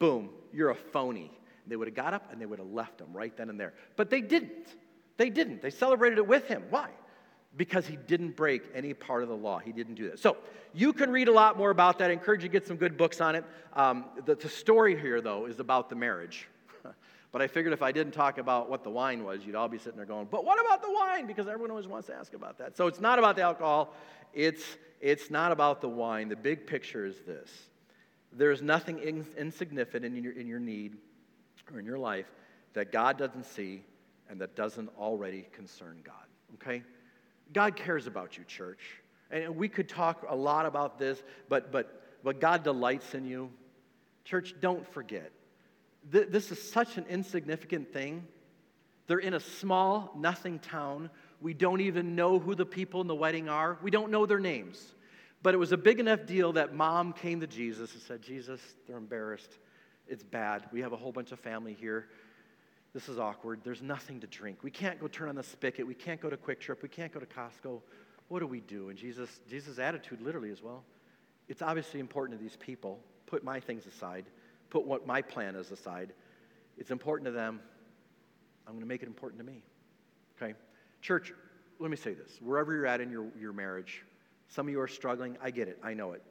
Boom, 0.00 0.30
you're 0.52 0.70
a 0.70 0.74
phony. 0.74 1.30
They 1.66 1.76
would 1.76 1.86
have 1.86 1.94
got 1.94 2.14
up 2.14 2.32
and 2.32 2.40
they 2.40 2.46
would 2.46 2.58
have 2.58 2.72
left 2.72 3.00
him 3.00 3.12
right 3.12 3.36
then 3.36 3.48
and 3.48 3.60
there. 3.60 3.74
But 3.94 4.10
they 4.10 4.20
didn't. 4.20 4.74
They 5.18 5.30
didn't. 5.30 5.62
They 5.62 5.70
celebrated 5.70 6.18
it 6.18 6.26
with 6.26 6.48
him. 6.48 6.64
Why? 6.70 6.88
Because 7.56 7.86
he 7.86 7.96
didn't 7.96 8.34
break 8.34 8.62
any 8.74 8.94
part 8.94 9.22
of 9.22 9.28
the 9.28 9.36
law. 9.36 9.58
He 9.58 9.70
didn't 9.70 9.94
do 9.94 10.08
that. 10.08 10.18
So 10.18 10.38
you 10.72 10.94
can 10.94 11.10
read 11.12 11.28
a 11.28 11.32
lot 11.32 11.58
more 11.58 11.70
about 11.70 11.98
that. 11.98 12.10
I 12.10 12.14
encourage 12.14 12.42
you 12.42 12.48
to 12.48 12.52
get 12.52 12.66
some 12.66 12.78
good 12.78 12.96
books 12.96 13.20
on 13.20 13.34
it. 13.34 13.44
Um, 13.74 14.06
the, 14.24 14.34
the 14.34 14.48
story 14.48 14.98
here, 14.98 15.20
though, 15.20 15.44
is 15.44 15.60
about 15.60 15.90
the 15.90 15.96
marriage. 15.96 16.48
but 17.32 17.42
I 17.42 17.46
figured 17.46 17.74
if 17.74 17.82
I 17.82 17.92
didn't 17.92 18.14
talk 18.14 18.38
about 18.38 18.70
what 18.70 18.82
the 18.82 18.90
wine 18.90 19.22
was, 19.22 19.44
you'd 19.44 19.54
all 19.54 19.68
be 19.68 19.78
sitting 19.78 19.96
there 19.96 20.06
going, 20.06 20.28
but 20.30 20.46
what 20.46 20.58
about 20.64 20.80
the 20.80 20.90
wine? 20.90 21.26
Because 21.26 21.46
everyone 21.46 21.70
always 21.70 21.86
wants 21.86 22.06
to 22.06 22.14
ask 22.14 22.32
about 22.32 22.56
that. 22.58 22.76
So 22.76 22.86
it's 22.86 23.00
not 23.00 23.18
about 23.18 23.36
the 23.36 23.42
alcohol. 23.42 23.94
It's, 24.32 24.64
it's 25.00 25.30
not 25.30 25.52
about 25.52 25.82
the 25.82 25.88
wine. 25.88 26.30
The 26.30 26.36
big 26.36 26.66
picture 26.66 27.04
is 27.04 27.20
this 27.26 27.50
there 28.32 28.50
is 28.50 28.62
nothing 28.62 28.98
insignificant 29.36 30.04
in 30.04 30.22
your, 30.22 30.32
in 30.32 30.46
your 30.46 30.60
need 30.60 30.96
or 31.72 31.80
in 31.80 31.86
your 31.86 31.98
life 31.98 32.26
that 32.74 32.92
God 32.92 33.18
doesn't 33.18 33.44
see 33.44 33.82
and 34.28 34.40
that 34.40 34.54
doesn't 34.54 34.88
already 34.98 35.46
concern 35.52 36.00
God. 36.04 36.14
Okay? 36.54 36.82
God 37.52 37.76
cares 37.76 38.06
about 38.06 38.38
you, 38.38 38.44
church. 38.44 38.80
And 39.30 39.56
we 39.56 39.68
could 39.68 39.88
talk 39.88 40.24
a 40.28 40.34
lot 40.34 40.66
about 40.66 40.98
this, 40.98 41.22
but, 41.48 41.72
but, 41.72 42.02
but 42.22 42.40
God 42.40 42.62
delights 42.62 43.14
in 43.14 43.24
you. 43.26 43.50
Church, 44.24 44.54
don't 44.60 44.86
forget. 44.92 45.32
This 46.08 46.50
is 46.50 46.70
such 46.70 46.96
an 46.96 47.04
insignificant 47.08 47.92
thing. 47.92 48.26
They're 49.06 49.18
in 49.18 49.34
a 49.34 49.40
small, 49.40 50.12
nothing 50.16 50.60
town. 50.60 51.10
We 51.40 51.52
don't 51.52 51.80
even 51.80 52.14
know 52.14 52.38
who 52.38 52.54
the 52.54 52.64
people 52.64 53.00
in 53.00 53.06
the 53.06 53.14
wedding 53.14 53.48
are, 53.48 53.78
we 53.82 53.90
don't 53.90 54.10
know 54.10 54.26
their 54.26 54.38
names. 54.38 54.94
But 55.42 55.54
it 55.54 55.56
was 55.56 55.72
a 55.72 55.76
big 55.76 56.00
enough 56.00 56.26
deal 56.26 56.52
that 56.52 56.74
mom 56.74 57.12
came 57.12 57.40
to 57.40 57.46
Jesus 57.46 57.92
and 57.94 58.02
said, 58.02 58.22
Jesus, 58.22 58.60
they're 58.86 58.98
embarrassed. 58.98 59.58
It's 60.06 60.22
bad. 60.22 60.64
We 60.72 60.80
have 60.80 60.92
a 60.92 60.96
whole 60.96 61.12
bunch 61.12 61.32
of 61.32 61.40
family 61.40 61.72
here. 61.72 62.08
This 62.92 63.08
is 63.08 63.18
awkward. 63.18 63.60
There's 63.62 63.80
nothing 63.80 64.20
to 64.20 64.26
drink. 64.26 64.58
We 64.62 64.70
can't 64.70 65.00
go 65.00 65.06
turn 65.06 65.28
on 65.28 65.36
the 65.36 65.42
spigot. 65.42 65.86
We 65.86 65.94
can't 65.94 66.20
go 66.20 66.28
to 66.28 66.36
Kwik 66.36 66.60
Trip. 66.60 66.82
We 66.82 66.88
can't 66.88 67.12
go 67.12 67.20
to 67.20 67.26
Costco. 67.26 67.80
What 68.28 68.40
do 68.40 68.46
we 68.46 68.60
do? 68.60 68.88
And 68.88 68.98
Jesus, 68.98 69.40
Jesus' 69.48 69.78
attitude 69.78 70.20
literally 70.20 70.50
as 70.50 70.62
well. 70.62 70.84
It's 71.48 71.62
obviously 71.62 72.00
important 72.00 72.38
to 72.38 72.42
these 72.42 72.56
people. 72.56 73.00
Put 73.26 73.44
my 73.44 73.60
things 73.60 73.86
aside. 73.86 74.26
Put 74.68 74.84
what 74.84 75.06
my 75.06 75.22
plan 75.22 75.54
is 75.54 75.70
aside. 75.70 76.12
It's 76.76 76.90
important 76.90 77.26
to 77.26 77.32
them. 77.32 77.60
I'm 78.66 78.72
going 78.72 78.82
to 78.82 78.88
make 78.88 79.02
it 79.02 79.06
important 79.06 79.40
to 79.40 79.46
me. 79.46 79.62
Okay? 80.40 80.54
Church, 81.00 81.32
let 81.78 81.90
me 81.90 81.96
say 81.96 82.14
this. 82.14 82.38
Wherever 82.40 82.72
you're 82.72 82.86
at 82.86 83.00
in 83.00 83.10
your, 83.10 83.26
your 83.38 83.52
marriage, 83.52 84.04
some 84.50 84.66
of 84.66 84.72
you 84.72 84.80
are 84.80 84.88
struggling. 84.88 85.38
I 85.40 85.50
get 85.50 85.68
it. 85.68 85.78
I 85.82 85.94
know 85.94 86.12
it. 86.12 86.22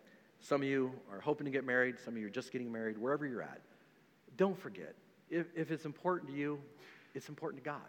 Some 0.42 0.62
of 0.62 0.68
you 0.68 0.92
are 1.12 1.20
hoping 1.22 1.46
to 1.46 1.52
get 1.52 1.66
married. 1.66 1.96
Some 2.04 2.16
of 2.16 2.20
you 2.20 2.28
are 2.28 2.32
just 2.32 2.52
getting 2.52 2.72
married. 2.72 2.98
Wherever 2.98 3.26
you're 3.26 3.42
at, 3.42 3.62
don't 4.38 4.60
forget. 4.60 4.94
If, 5.30 5.48
if 5.56 5.72
it's 5.72 5.86
important 5.86 6.32
to 6.32 6.38
you, 6.38 6.60
it's 7.16 7.30
important 7.30 7.64
to 7.64 7.70
God. 7.70 7.82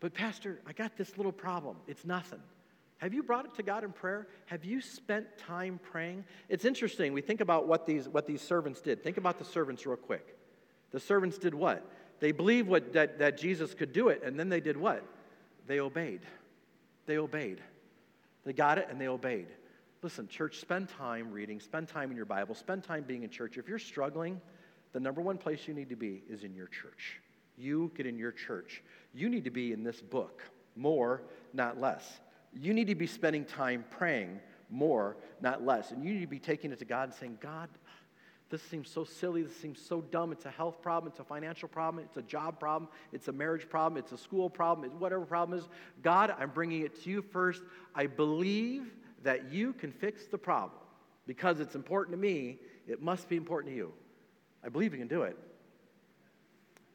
But, 0.00 0.12
Pastor, 0.12 0.60
I 0.66 0.72
got 0.72 0.96
this 0.96 1.16
little 1.16 1.32
problem. 1.32 1.76
It's 1.86 2.04
nothing. 2.04 2.40
Have 2.98 3.14
you 3.14 3.22
brought 3.22 3.44
it 3.46 3.54
to 3.54 3.62
God 3.62 3.84
in 3.84 3.92
prayer? 3.92 4.26
Have 4.46 4.64
you 4.64 4.80
spent 4.80 5.26
time 5.38 5.78
praying? 5.82 6.24
It's 6.48 6.64
interesting. 6.64 7.12
We 7.12 7.20
think 7.20 7.40
about 7.40 7.66
what 7.68 7.86
these, 7.86 8.08
what 8.08 8.26
these 8.26 8.42
servants 8.42 8.80
did. 8.80 9.02
Think 9.04 9.18
about 9.18 9.38
the 9.38 9.44
servants 9.44 9.86
real 9.86 9.96
quick. 9.96 10.36
The 10.90 11.00
servants 11.00 11.38
did 11.38 11.54
what? 11.54 11.88
They 12.18 12.32
believed 12.32 12.68
what, 12.68 12.92
that, 12.94 13.18
that 13.20 13.38
Jesus 13.38 13.72
could 13.72 13.92
do 13.92 14.08
it, 14.08 14.22
and 14.24 14.38
then 14.38 14.48
they 14.48 14.60
did 14.60 14.76
what? 14.76 15.02
They 15.66 15.80
obeyed. 15.80 16.20
They 17.06 17.18
obeyed. 17.18 17.60
They 18.44 18.52
got 18.52 18.78
it 18.78 18.88
and 18.90 19.00
they 19.00 19.08
obeyed. 19.08 19.48
Listen, 20.02 20.28
church, 20.28 20.58
spend 20.58 20.88
time 20.88 21.30
reading, 21.30 21.60
spend 21.60 21.88
time 21.88 22.10
in 22.10 22.16
your 22.16 22.26
Bible, 22.26 22.54
spend 22.54 22.82
time 22.82 23.04
being 23.06 23.22
in 23.22 23.30
church. 23.30 23.58
If 23.58 23.68
you're 23.68 23.78
struggling, 23.78 24.40
the 24.92 25.00
number 25.00 25.20
one 25.20 25.36
place 25.36 25.68
you 25.68 25.74
need 25.74 25.90
to 25.90 25.96
be 25.96 26.22
is 26.28 26.42
in 26.42 26.54
your 26.54 26.68
church. 26.68 27.20
You 27.56 27.92
get 27.94 28.06
in 28.06 28.18
your 28.18 28.32
church. 28.32 28.82
You 29.12 29.28
need 29.28 29.44
to 29.44 29.50
be 29.50 29.72
in 29.72 29.84
this 29.84 30.00
book 30.00 30.42
more, 30.74 31.22
not 31.52 31.78
less. 31.78 32.20
You 32.54 32.72
need 32.72 32.86
to 32.88 32.94
be 32.94 33.06
spending 33.06 33.44
time 33.44 33.84
praying 33.90 34.40
more, 34.70 35.18
not 35.42 35.64
less. 35.64 35.90
And 35.90 36.02
you 36.02 36.14
need 36.14 36.22
to 36.22 36.26
be 36.26 36.38
taking 36.38 36.72
it 36.72 36.78
to 36.78 36.84
God 36.86 37.10
and 37.10 37.14
saying, 37.14 37.38
God, 37.40 37.68
this 38.48 38.62
seems 38.62 38.90
so 38.90 39.04
silly. 39.04 39.42
This 39.42 39.56
seems 39.56 39.80
so 39.80 40.00
dumb. 40.00 40.32
It's 40.32 40.46
a 40.46 40.50
health 40.50 40.82
problem. 40.82 41.10
It's 41.10 41.20
a 41.20 41.24
financial 41.24 41.68
problem. 41.68 42.02
It's 42.04 42.16
a 42.16 42.22
job 42.22 42.58
problem. 42.58 42.90
It's 43.12 43.28
a 43.28 43.32
marriage 43.32 43.68
problem. 43.68 43.98
It's 43.98 44.12
a 44.12 44.18
school 44.18 44.50
problem. 44.50 44.90
It's 44.90 44.98
whatever 44.98 45.24
problem 45.24 45.58
is. 45.58 45.68
God, 46.02 46.34
I'm 46.38 46.50
bringing 46.50 46.82
it 46.82 47.00
to 47.04 47.10
you 47.10 47.22
first. 47.22 47.62
I 47.94 48.06
believe 48.06 48.92
that 49.22 49.52
you 49.52 49.72
can 49.72 49.92
fix 49.92 50.26
the 50.26 50.38
problem. 50.38 50.78
Because 51.26 51.60
it's 51.60 51.74
important 51.74 52.16
to 52.16 52.20
me, 52.20 52.58
it 52.88 53.02
must 53.02 53.28
be 53.28 53.36
important 53.36 53.72
to 53.72 53.76
you. 53.76 53.92
I 54.64 54.68
believe 54.68 54.92
you 54.92 54.98
can 54.98 55.08
do 55.08 55.22
it. 55.22 55.38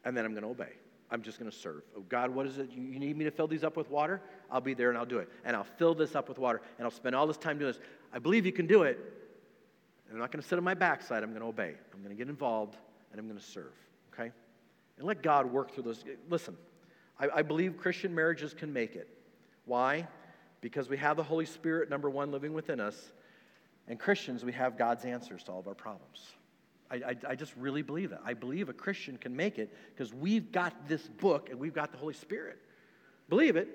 And 0.04 0.16
then 0.16 0.24
I'm 0.24 0.32
going 0.32 0.44
to 0.44 0.50
obey. 0.50 0.72
I'm 1.10 1.22
just 1.22 1.38
going 1.38 1.50
to 1.50 1.56
serve. 1.56 1.82
Oh, 1.96 2.02
God, 2.08 2.30
what 2.30 2.46
is 2.46 2.58
it? 2.58 2.70
You 2.70 2.98
need 2.98 3.16
me 3.16 3.24
to 3.24 3.30
fill 3.30 3.46
these 3.46 3.64
up 3.64 3.76
with 3.76 3.90
water? 3.90 4.20
I'll 4.50 4.60
be 4.60 4.74
there 4.74 4.88
and 4.88 4.98
I'll 4.98 5.06
do 5.06 5.18
it. 5.18 5.28
And 5.44 5.56
I'll 5.56 5.64
fill 5.64 5.94
this 5.94 6.14
up 6.16 6.28
with 6.28 6.38
water 6.38 6.60
and 6.78 6.84
I'll 6.84 6.90
spend 6.90 7.14
all 7.14 7.26
this 7.26 7.36
time 7.36 7.58
doing 7.58 7.72
this. 7.72 7.80
I 8.12 8.18
believe 8.18 8.44
you 8.44 8.52
can 8.52 8.66
do 8.66 8.82
it. 8.82 8.98
I'm 10.10 10.18
not 10.18 10.30
going 10.32 10.42
to 10.42 10.48
sit 10.48 10.58
on 10.58 10.64
my 10.64 10.74
backside. 10.74 11.22
I'm 11.22 11.30
going 11.30 11.42
to 11.42 11.48
obey. 11.48 11.74
I'm 11.92 12.00
going 12.00 12.14
to 12.14 12.18
get 12.18 12.28
involved 12.28 12.76
and 13.10 13.20
I'm 13.20 13.26
going 13.26 13.38
to 13.38 13.44
serve. 13.44 13.72
okay? 14.12 14.30
And 14.98 15.06
let 15.06 15.22
God 15.22 15.46
work 15.46 15.72
through 15.72 15.84
those. 15.84 16.04
Listen, 16.28 16.56
I, 17.18 17.28
I 17.36 17.42
believe 17.42 17.76
Christian 17.76 18.14
marriages 18.14 18.54
can 18.54 18.72
make 18.72 18.96
it. 18.96 19.08
Why? 19.64 20.06
Because 20.60 20.88
we 20.88 20.96
have 20.96 21.16
the 21.16 21.22
Holy 21.22 21.46
Spirit, 21.46 21.90
number 21.90 22.10
one, 22.10 22.30
living 22.30 22.52
within 22.52 22.80
us. 22.80 23.12
And 23.88 23.98
Christians, 23.98 24.44
we 24.44 24.52
have 24.52 24.76
God's 24.76 25.04
answers 25.04 25.42
to 25.44 25.52
all 25.52 25.60
of 25.60 25.68
our 25.68 25.74
problems. 25.74 26.20
I, 26.90 26.96
I, 26.96 27.16
I 27.28 27.34
just 27.34 27.54
really 27.56 27.82
believe 27.82 28.10
that. 28.10 28.20
I 28.24 28.34
believe 28.34 28.68
a 28.68 28.72
Christian 28.72 29.16
can 29.16 29.34
make 29.34 29.58
it 29.58 29.72
because 29.94 30.12
we've 30.12 30.52
got 30.52 30.88
this 30.88 31.02
book 31.02 31.50
and 31.50 31.58
we've 31.58 31.74
got 31.74 31.92
the 31.92 31.98
Holy 31.98 32.14
Spirit. 32.14 32.58
Believe 33.28 33.56
it 33.56 33.68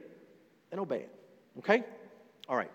and 0.71 0.79
obey 0.79 0.99
it. 0.99 1.15
Okay? 1.59 1.83
All 2.47 2.55
right. 2.55 2.71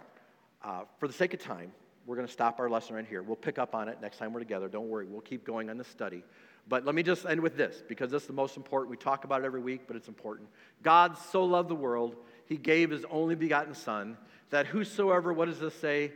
Uh, 0.62 0.82
for 0.98 1.08
the 1.08 1.14
sake 1.14 1.34
of 1.34 1.40
time, 1.40 1.72
we're 2.06 2.16
going 2.16 2.26
to 2.26 2.32
stop 2.32 2.60
our 2.60 2.70
lesson 2.70 2.96
right 2.96 3.06
here. 3.06 3.22
We'll 3.22 3.36
pick 3.36 3.58
up 3.58 3.74
on 3.74 3.88
it 3.88 3.98
next 4.00 4.18
time 4.18 4.32
we're 4.32 4.40
together. 4.40 4.68
Don't 4.68 4.88
worry, 4.88 5.06
we'll 5.06 5.20
keep 5.20 5.44
going 5.44 5.70
on 5.70 5.78
the 5.78 5.84
study. 5.84 6.22
But 6.68 6.84
let 6.84 6.94
me 6.94 7.02
just 7.02 7.26
end 7.26 7.40
with 7.40 7.56
this 7.56 7.82
because 7.88 8.10
this 8.10 8.22
is 8.22 8.26
the 8.26 8.34
most 8.34 8.56
important. 8.56 8.90
We 8.90 8.96
talk 8.96 9.24
about 9.24 9.42
it 9.42 9.44
every 9.44 9.60
week, 9.60 9.82
but 9.86 9.96
it's 9.96 10.08
important. 10.08 10.48
God 10.82 11.16
so 11.16 11.44
loved 11.44 11.68
the 11.68 11.76
world, 11.76 12.16
he 12.46 12.56
gave 12.56 12.90
his 12.90 13.04
only 13.10 13.34
begotten 13.34 13.74
Son, 13.74 14.16
that 14.50 14.66
whosoever, 14.66 15.32
what 15.32 15.46
does 15.46 15.60
this 15.60 15.74
say, 15.74 16.12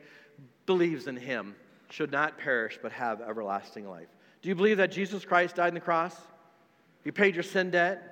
believes 0.66 1.06
in 1.06 1.16
him 1.16 1.54
should 1.90 2.12
not 2.12 2.38
perish 2.38 2.78
but 2.80 2.92
have 2.92 3.20
everlasting 3.20 3.88
life. 3.88 4.06
Do 4.42 4.48
you 4.48 4.54
believe 4.54 4.78
that 4.78 4.92
Jesus 4.92 5.24
Christ 5.24 5.56
died 5.56 5.68
on 5.68 5.74
the 5.74 5.80
cross? 5.80 6.16
He 7.04 7.10
paid 7.10 7.34
your 7.34 7.42
sin 7.42 7.70
debt. 7.70 8.06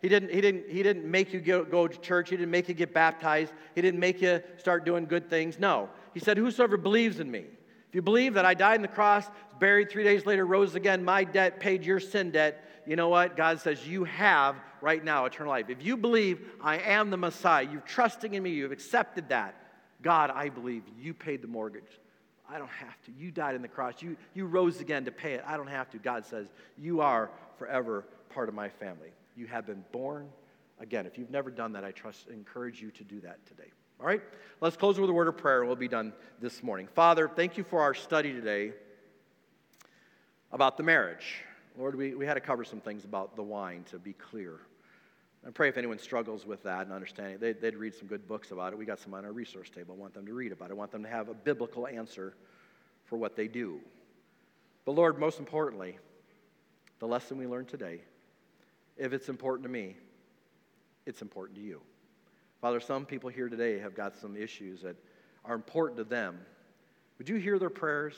He 0.00 0.08
didn't, 0.08 0.32
he 0.32 0.40
didn't, 0.40 0.68
he 0.70 0.82
didn't 0.82 1.04
make 1.04 1.32
you 1.32 1.40
go, 1.40 1.88
to 1.88 2.00
church. 2.00 2.30
He 2.30 2.36
didn't 2.36 2.50
make 2.50 2.68
you 2.68 2.74
get 2.74 2.94
baptized. 2.94 3.52
He 3.74 3.82
didn't 3.82 4.00
make 4.00 4.22
you 4.22 4.42
start 4.56 4.84
doing 4.84 5.06
good 5.06 5.28
things. 5.28 5.58
No. 5.58 5.88
He 6.14 6.20
said, 6.20 6.36
Whosoever 6.36 6.76
believes 6.76 7.20
in 7.20 7.30
me. 7.30 7.44
If 7.88 7.94
you 7.94 8.02
believe 8.02 8.34
that 8.34 8.44
I 8.44 8.54
died 8.54 8.76
on 8.76 8.82
the 8.82 8.88
cross, 8.88 9.26
buried 9.58 9.90
three 9.90 10.04
days 10.04 10.26
later, 10.26 10.46
rose 10.46 10.74
again, 10.74 11.04
my 11.04 11.24
debt 11.24 11.58
paid 11.58 11.84
your 11.84 12.00
sin 12.00 12.30
debt, 12.30 12.67
you 12.88 12.96
know 12.96 13.10
what? 13.10 13.36
God 13.36 13.60
says 13.60 13.86
you 13.86 14.04
have 14.04 14.56
right 14.80 15.04
now 15.04 15.26
eternal 15.26 15.50
life. 15.50 15.68
If 15.68 15.84
you 15.84 15.94
believe 15.94 16.40
I 16.58 16.78
am 16.78 17.10
the 17.10 17.18
Messiah, 17.18 17.68
you're 17.70 17.82
trusting 17.82 18.32
in 18.32 18.42
me, 18.42 18.48
you've 18.48 18.72
accepted 18.72 19.28
that. 19.28 19.54
God, 20.00 20.30
I 20.30 20.48
believe 20.48 20.84
you 20.98 21.12
paid 21.12 21.42
the 21.42 21.48
mortgage. 21.48 22.00
I 22.48 22.56
don't 22.56 22.70
have 22.70 22.98
to. 23.02 23.12
You 23.12 23.30
died 23.30 23.56
on 23.56 23.60
the 23.60 23.68
cross. 23.68 24.00
You, 24.00 24.16
you 24.32 24.46
rose 24.46 24.80
again 24.80 25.04
to 25.04 25.12
pay 25.12 25.34
it. 25.34 25.44
I 25.46 25.58
don't 25.58 25.68
have 25.68 25.90
to. 25.90 25.98
God 25.98 26.24
says, 26.24 26.46
You 26.78 27.02
are 27.02 27.30
forever 27.58 28.06
part 28.30 28.48
of 28.48 28.54
my 28.54 28.70
family. 28.70 29.10
You 29.36 29.46
have 29.48 29.66
been 29.66 29.84
born 29.92 30.30
again. 30.80 31.04
If 31.04 31.18
you've 31.18 31.30
never 31.30 31.50
done 31.50 31.72
that, 31.72 31.84
I 31.84 31.90
trust, 31.90 32.28
encourage 32.28 32.80
you 32.80 32.90
to 32.92 33.04
do 33.04 33.20
that 33.20 33.44
today. 33.44 33.70
All 34.00 34.06
right? 34.06 34.22
Let's 34.62 34.78
close 34.78 34.98
with 34.98 35.10
a 35.10 35.12
word 35.12 35.28
of 35.28 35.36
prayer 35.36 35.58
and 35.58 35.68
we'll 35.68 35.76
be 35.76 35.88
done 35.88 36.14
this 36.40 36.62
morning. 36.62 36.88
Father, 36.94 37.28
thank 37.28 37.58
you 37.58 37.64
for 37.64 37.82
our 37.82 37.92
study 37.92 38.32
today 38.32 38.72
about 40.52 40.78
the 40.78 40.82
marriage. 40.84 41.44
Lord, 41.78 41.94
we, 41.94 42.14
we 42.16 42.26
had 42.26 42.34
to 42.34 42.40
cover 42.40 42.64
some 42.64 42.80
things 42.80 43.04
about 43.04 43.36
the 43.36 43.42
wine 43.42 43.84
to 43.90 43.98
be 44.00 44.12
clear. 44.12 44.58
I 45.46 45.50
pray 45.50 45.68
if 45.68 45.76
anyone 45.78 46.00
struggles 46.00 46.44
with 46.44 46.64
that 46.64 46.82
and 46.82 46.92
understanding, 46.92 47.38
they'd, 47.38 47.60
they'd 47.60 47.76
read 47.76 47.94
some 47.94 48.08
good 48.08 48.26
books 48.26 48.50
about 48.50 48.72
it. 48.72 48.78
We 48.78 48.84
got 48.84 48.98
some 48.98 49.14
on 49.14 49.24
our 49.24 49.30
resource 49.30 49.70
table. 49.70 49.94
I 49.96 50.00
want 50.00 50.12
them 50.12 50.26
to 50.26 50.34
read 50.34 50.50
about 50.50 50.70
it. 50.70 50.72
I 50.72 50.74
want 50.74 50.90
them 50.90 51.04
to 51.04 51.08
have 51.08 51.28
a 51.28 51.34
biblical 51.34 51.86
answer 51.86 52.34
for 53.04 53.16
what 53.16 53.36
they 53.36 53.46
do. 53.46 53.78
But 54.84 54.92
Lord, 54.92 55.20
most 55.20 55.38
importantly, 55.38 55.96
the 56.98 57.06
lesson 57.06 57.38
we 57.38 57.46
learned 57.46 57.68
today, 57.68 58.00
if 58.96 59.12
it's 59.12 59.28
important 59.28 59.62
to 59.62 59.70
me, 59.70 59.96
it's 61.06 61.22
important 61.22 61.56
to 61.58 61.64
you. 61.64 61.80
Father, 62.60 62.80
some 62.80 63.06
people 63.06 63.30
here 63.30 63.48
today 63.48 63.78
have 63.78 63.94
got 63.94 64.16
some 64.16 64.36
issues 64.36 64.82
that 64.82 64.96
are 65.44 65.54
important 65.54 65.96
to 65.98 66.04
them. 66.04 66.40
Would 67.18 67.28
you 67.28 67.36
hear 67.36 67.60
their 67.60 67.70
prayers? 67.70 68.16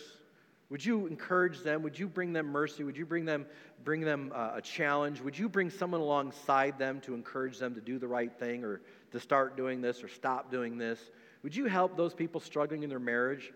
Would 0.71 0.85
you 0.85 1.09
encourage 1.09 1.63
them? 1.63 1.83
Would 1.83 1.99
you 1.99 2.07
bring 2.07 2.33
them 2.33 2.47
mercy? 2.47 2.85
Would 2.85 2.97
you 2.97 3.05
bring 3.05 3.25
them, 3.25 3.45
bring 3.83 4.03
them 4.03 4.33
uh, 4.33 4.53
a 4.55 4.63
challenge? 4.63 5.21
Would 5.21 5.37
you 5.37 5.49
bring 5.49 5.69
someone 5.69 6.01
alongside 6.01 6.79
them 6.79 7.01
to 7.01 7.15
encourage 7.15 7.59
them 7.59 7.75
to 7.75 7.81
do 7.81 7.99
the 7.99 8.07
right 8.07 8.33
thing 8.39 8.65
or 8.65 8.81
to 9.11 9.19
start 9.19 9.57
doing 9.57 9.81
this 9.81 10.05
or 10.05 10.09
stop 10.09 10.51
doing 10.51 10.79
this? 10.79 11.01
Would 11.43 11.57
you 11.57 11.67
help 11.67 11.97
those 11.97 12.15
people 12.15 12.41
struggling 12.41 12.85
in 12.85 12.89
their 12.89 13.01
marriage? 13.01 13.53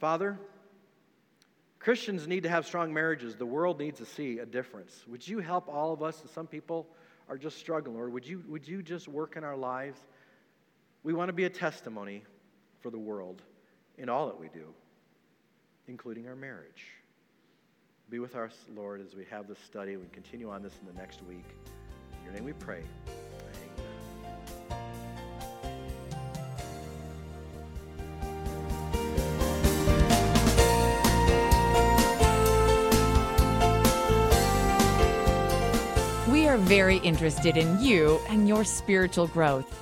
Father, 0.00 0.40
Christians 1.78 2.26
need 2.26 2.42
to 2.42 2.48
have 2.48 2.66
strong 2.66 2.92
marriages. 2.92 3.36
The 3.36 3.46
world 3.46 3.78
needs 3.78 3.98
to 4.00 4.06
see 4.06 4.40
a 4.40 4.46
difference. 4.46 5.04
Would 5.06 5.26
you 5.26 5.38
help 5.38 5.68
all 5.68 5.92
of 5.92 6.02
us? 6.02 6.20
Some 6.34 6.48
people 6.48 6.88
are 7.28 7.38
just 7.38 7.58
struggling. 7.58 7.96
Or 7.96 8.10
would 8.10 8.26
you, 8.26 8.42
would 8.48 8.66
you 8.66 8.82
just 8.82 9.06
work 9.06 9.36
in 9.36 9.44
our 9.44 9.56
lives? 9.56 10.00
We 11.04 11.12
want 11.12 11.28
to 11.28 11.32
be 11.32 11.44
a 11.44 11.50
testimony 11.50 12.24
for 12.80 12.90
the 12.90 12.98
world 12.98 13.40
in 13.98 14.08
all 14.08 14.26
that 14.26 14.40
we 14.40 14.48
do 14.48 14.74
including 15.88 16.28
our 16.28 16.36
marriage. 16.36 16.86
Be 18.08 18.18
with 18.18 18.36
us, 18.36 18.52
Lord, 18.74 19.00
as 19.00 19.14
we 19.14 19.24
have 19.30 19.48
this 19.48 19.58
study. 19.66 19.96
We 19.96 20.06
continue 20.12 20.50
on 20.50 20.62
this 20.62 20.72
in 20.80 20.86
the 20.86 20.98
next 21.00 21.22
week. 21.24 21.44
In 22.18 22.24
your 22.24 22.32
name 22.34 22.44
we 22.44 22.52
pray. 22.52 22.82
We 36.30 36.48
are 36.48 36.58
very 36.58 36.98
interested 36.98 37.56
in 37.56 37.80
you 37.80 38.20
and 38.28 38.46
your 38.46 38.64
spiritual 38.64 39.26
growth. 39.26 39.72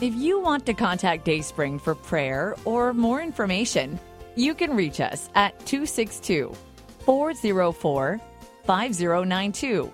If 0.00 0.14
you 0.14 0.40
want 0.40 0.66
to 0.66 0.74
contact 0.74 1.24
Dayspring 1.24 1.78
for 1.78 1.94
prayer 1.94 2.56
or 2.64 2.92
more 2.92 3.22
information, 3.22 4.00
you 4.36 4.54
can 4.54 4.74
reach 4.74 5.00
us 5.00 5.28
at 5.34 5.58
262 5.66 6.54
404 7.00 8.20
5092 8.64 9.92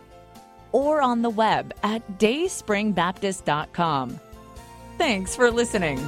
or 0.73 1.01
on 1.01 1.23
the 1.23 1.31
web 1.31 1.73
at 1.83 2.07
dayspringbaptist.com. 2.19 4.21
Thanks 4.99 5.37
for 5.37 5.51
listening. 5.51 5.99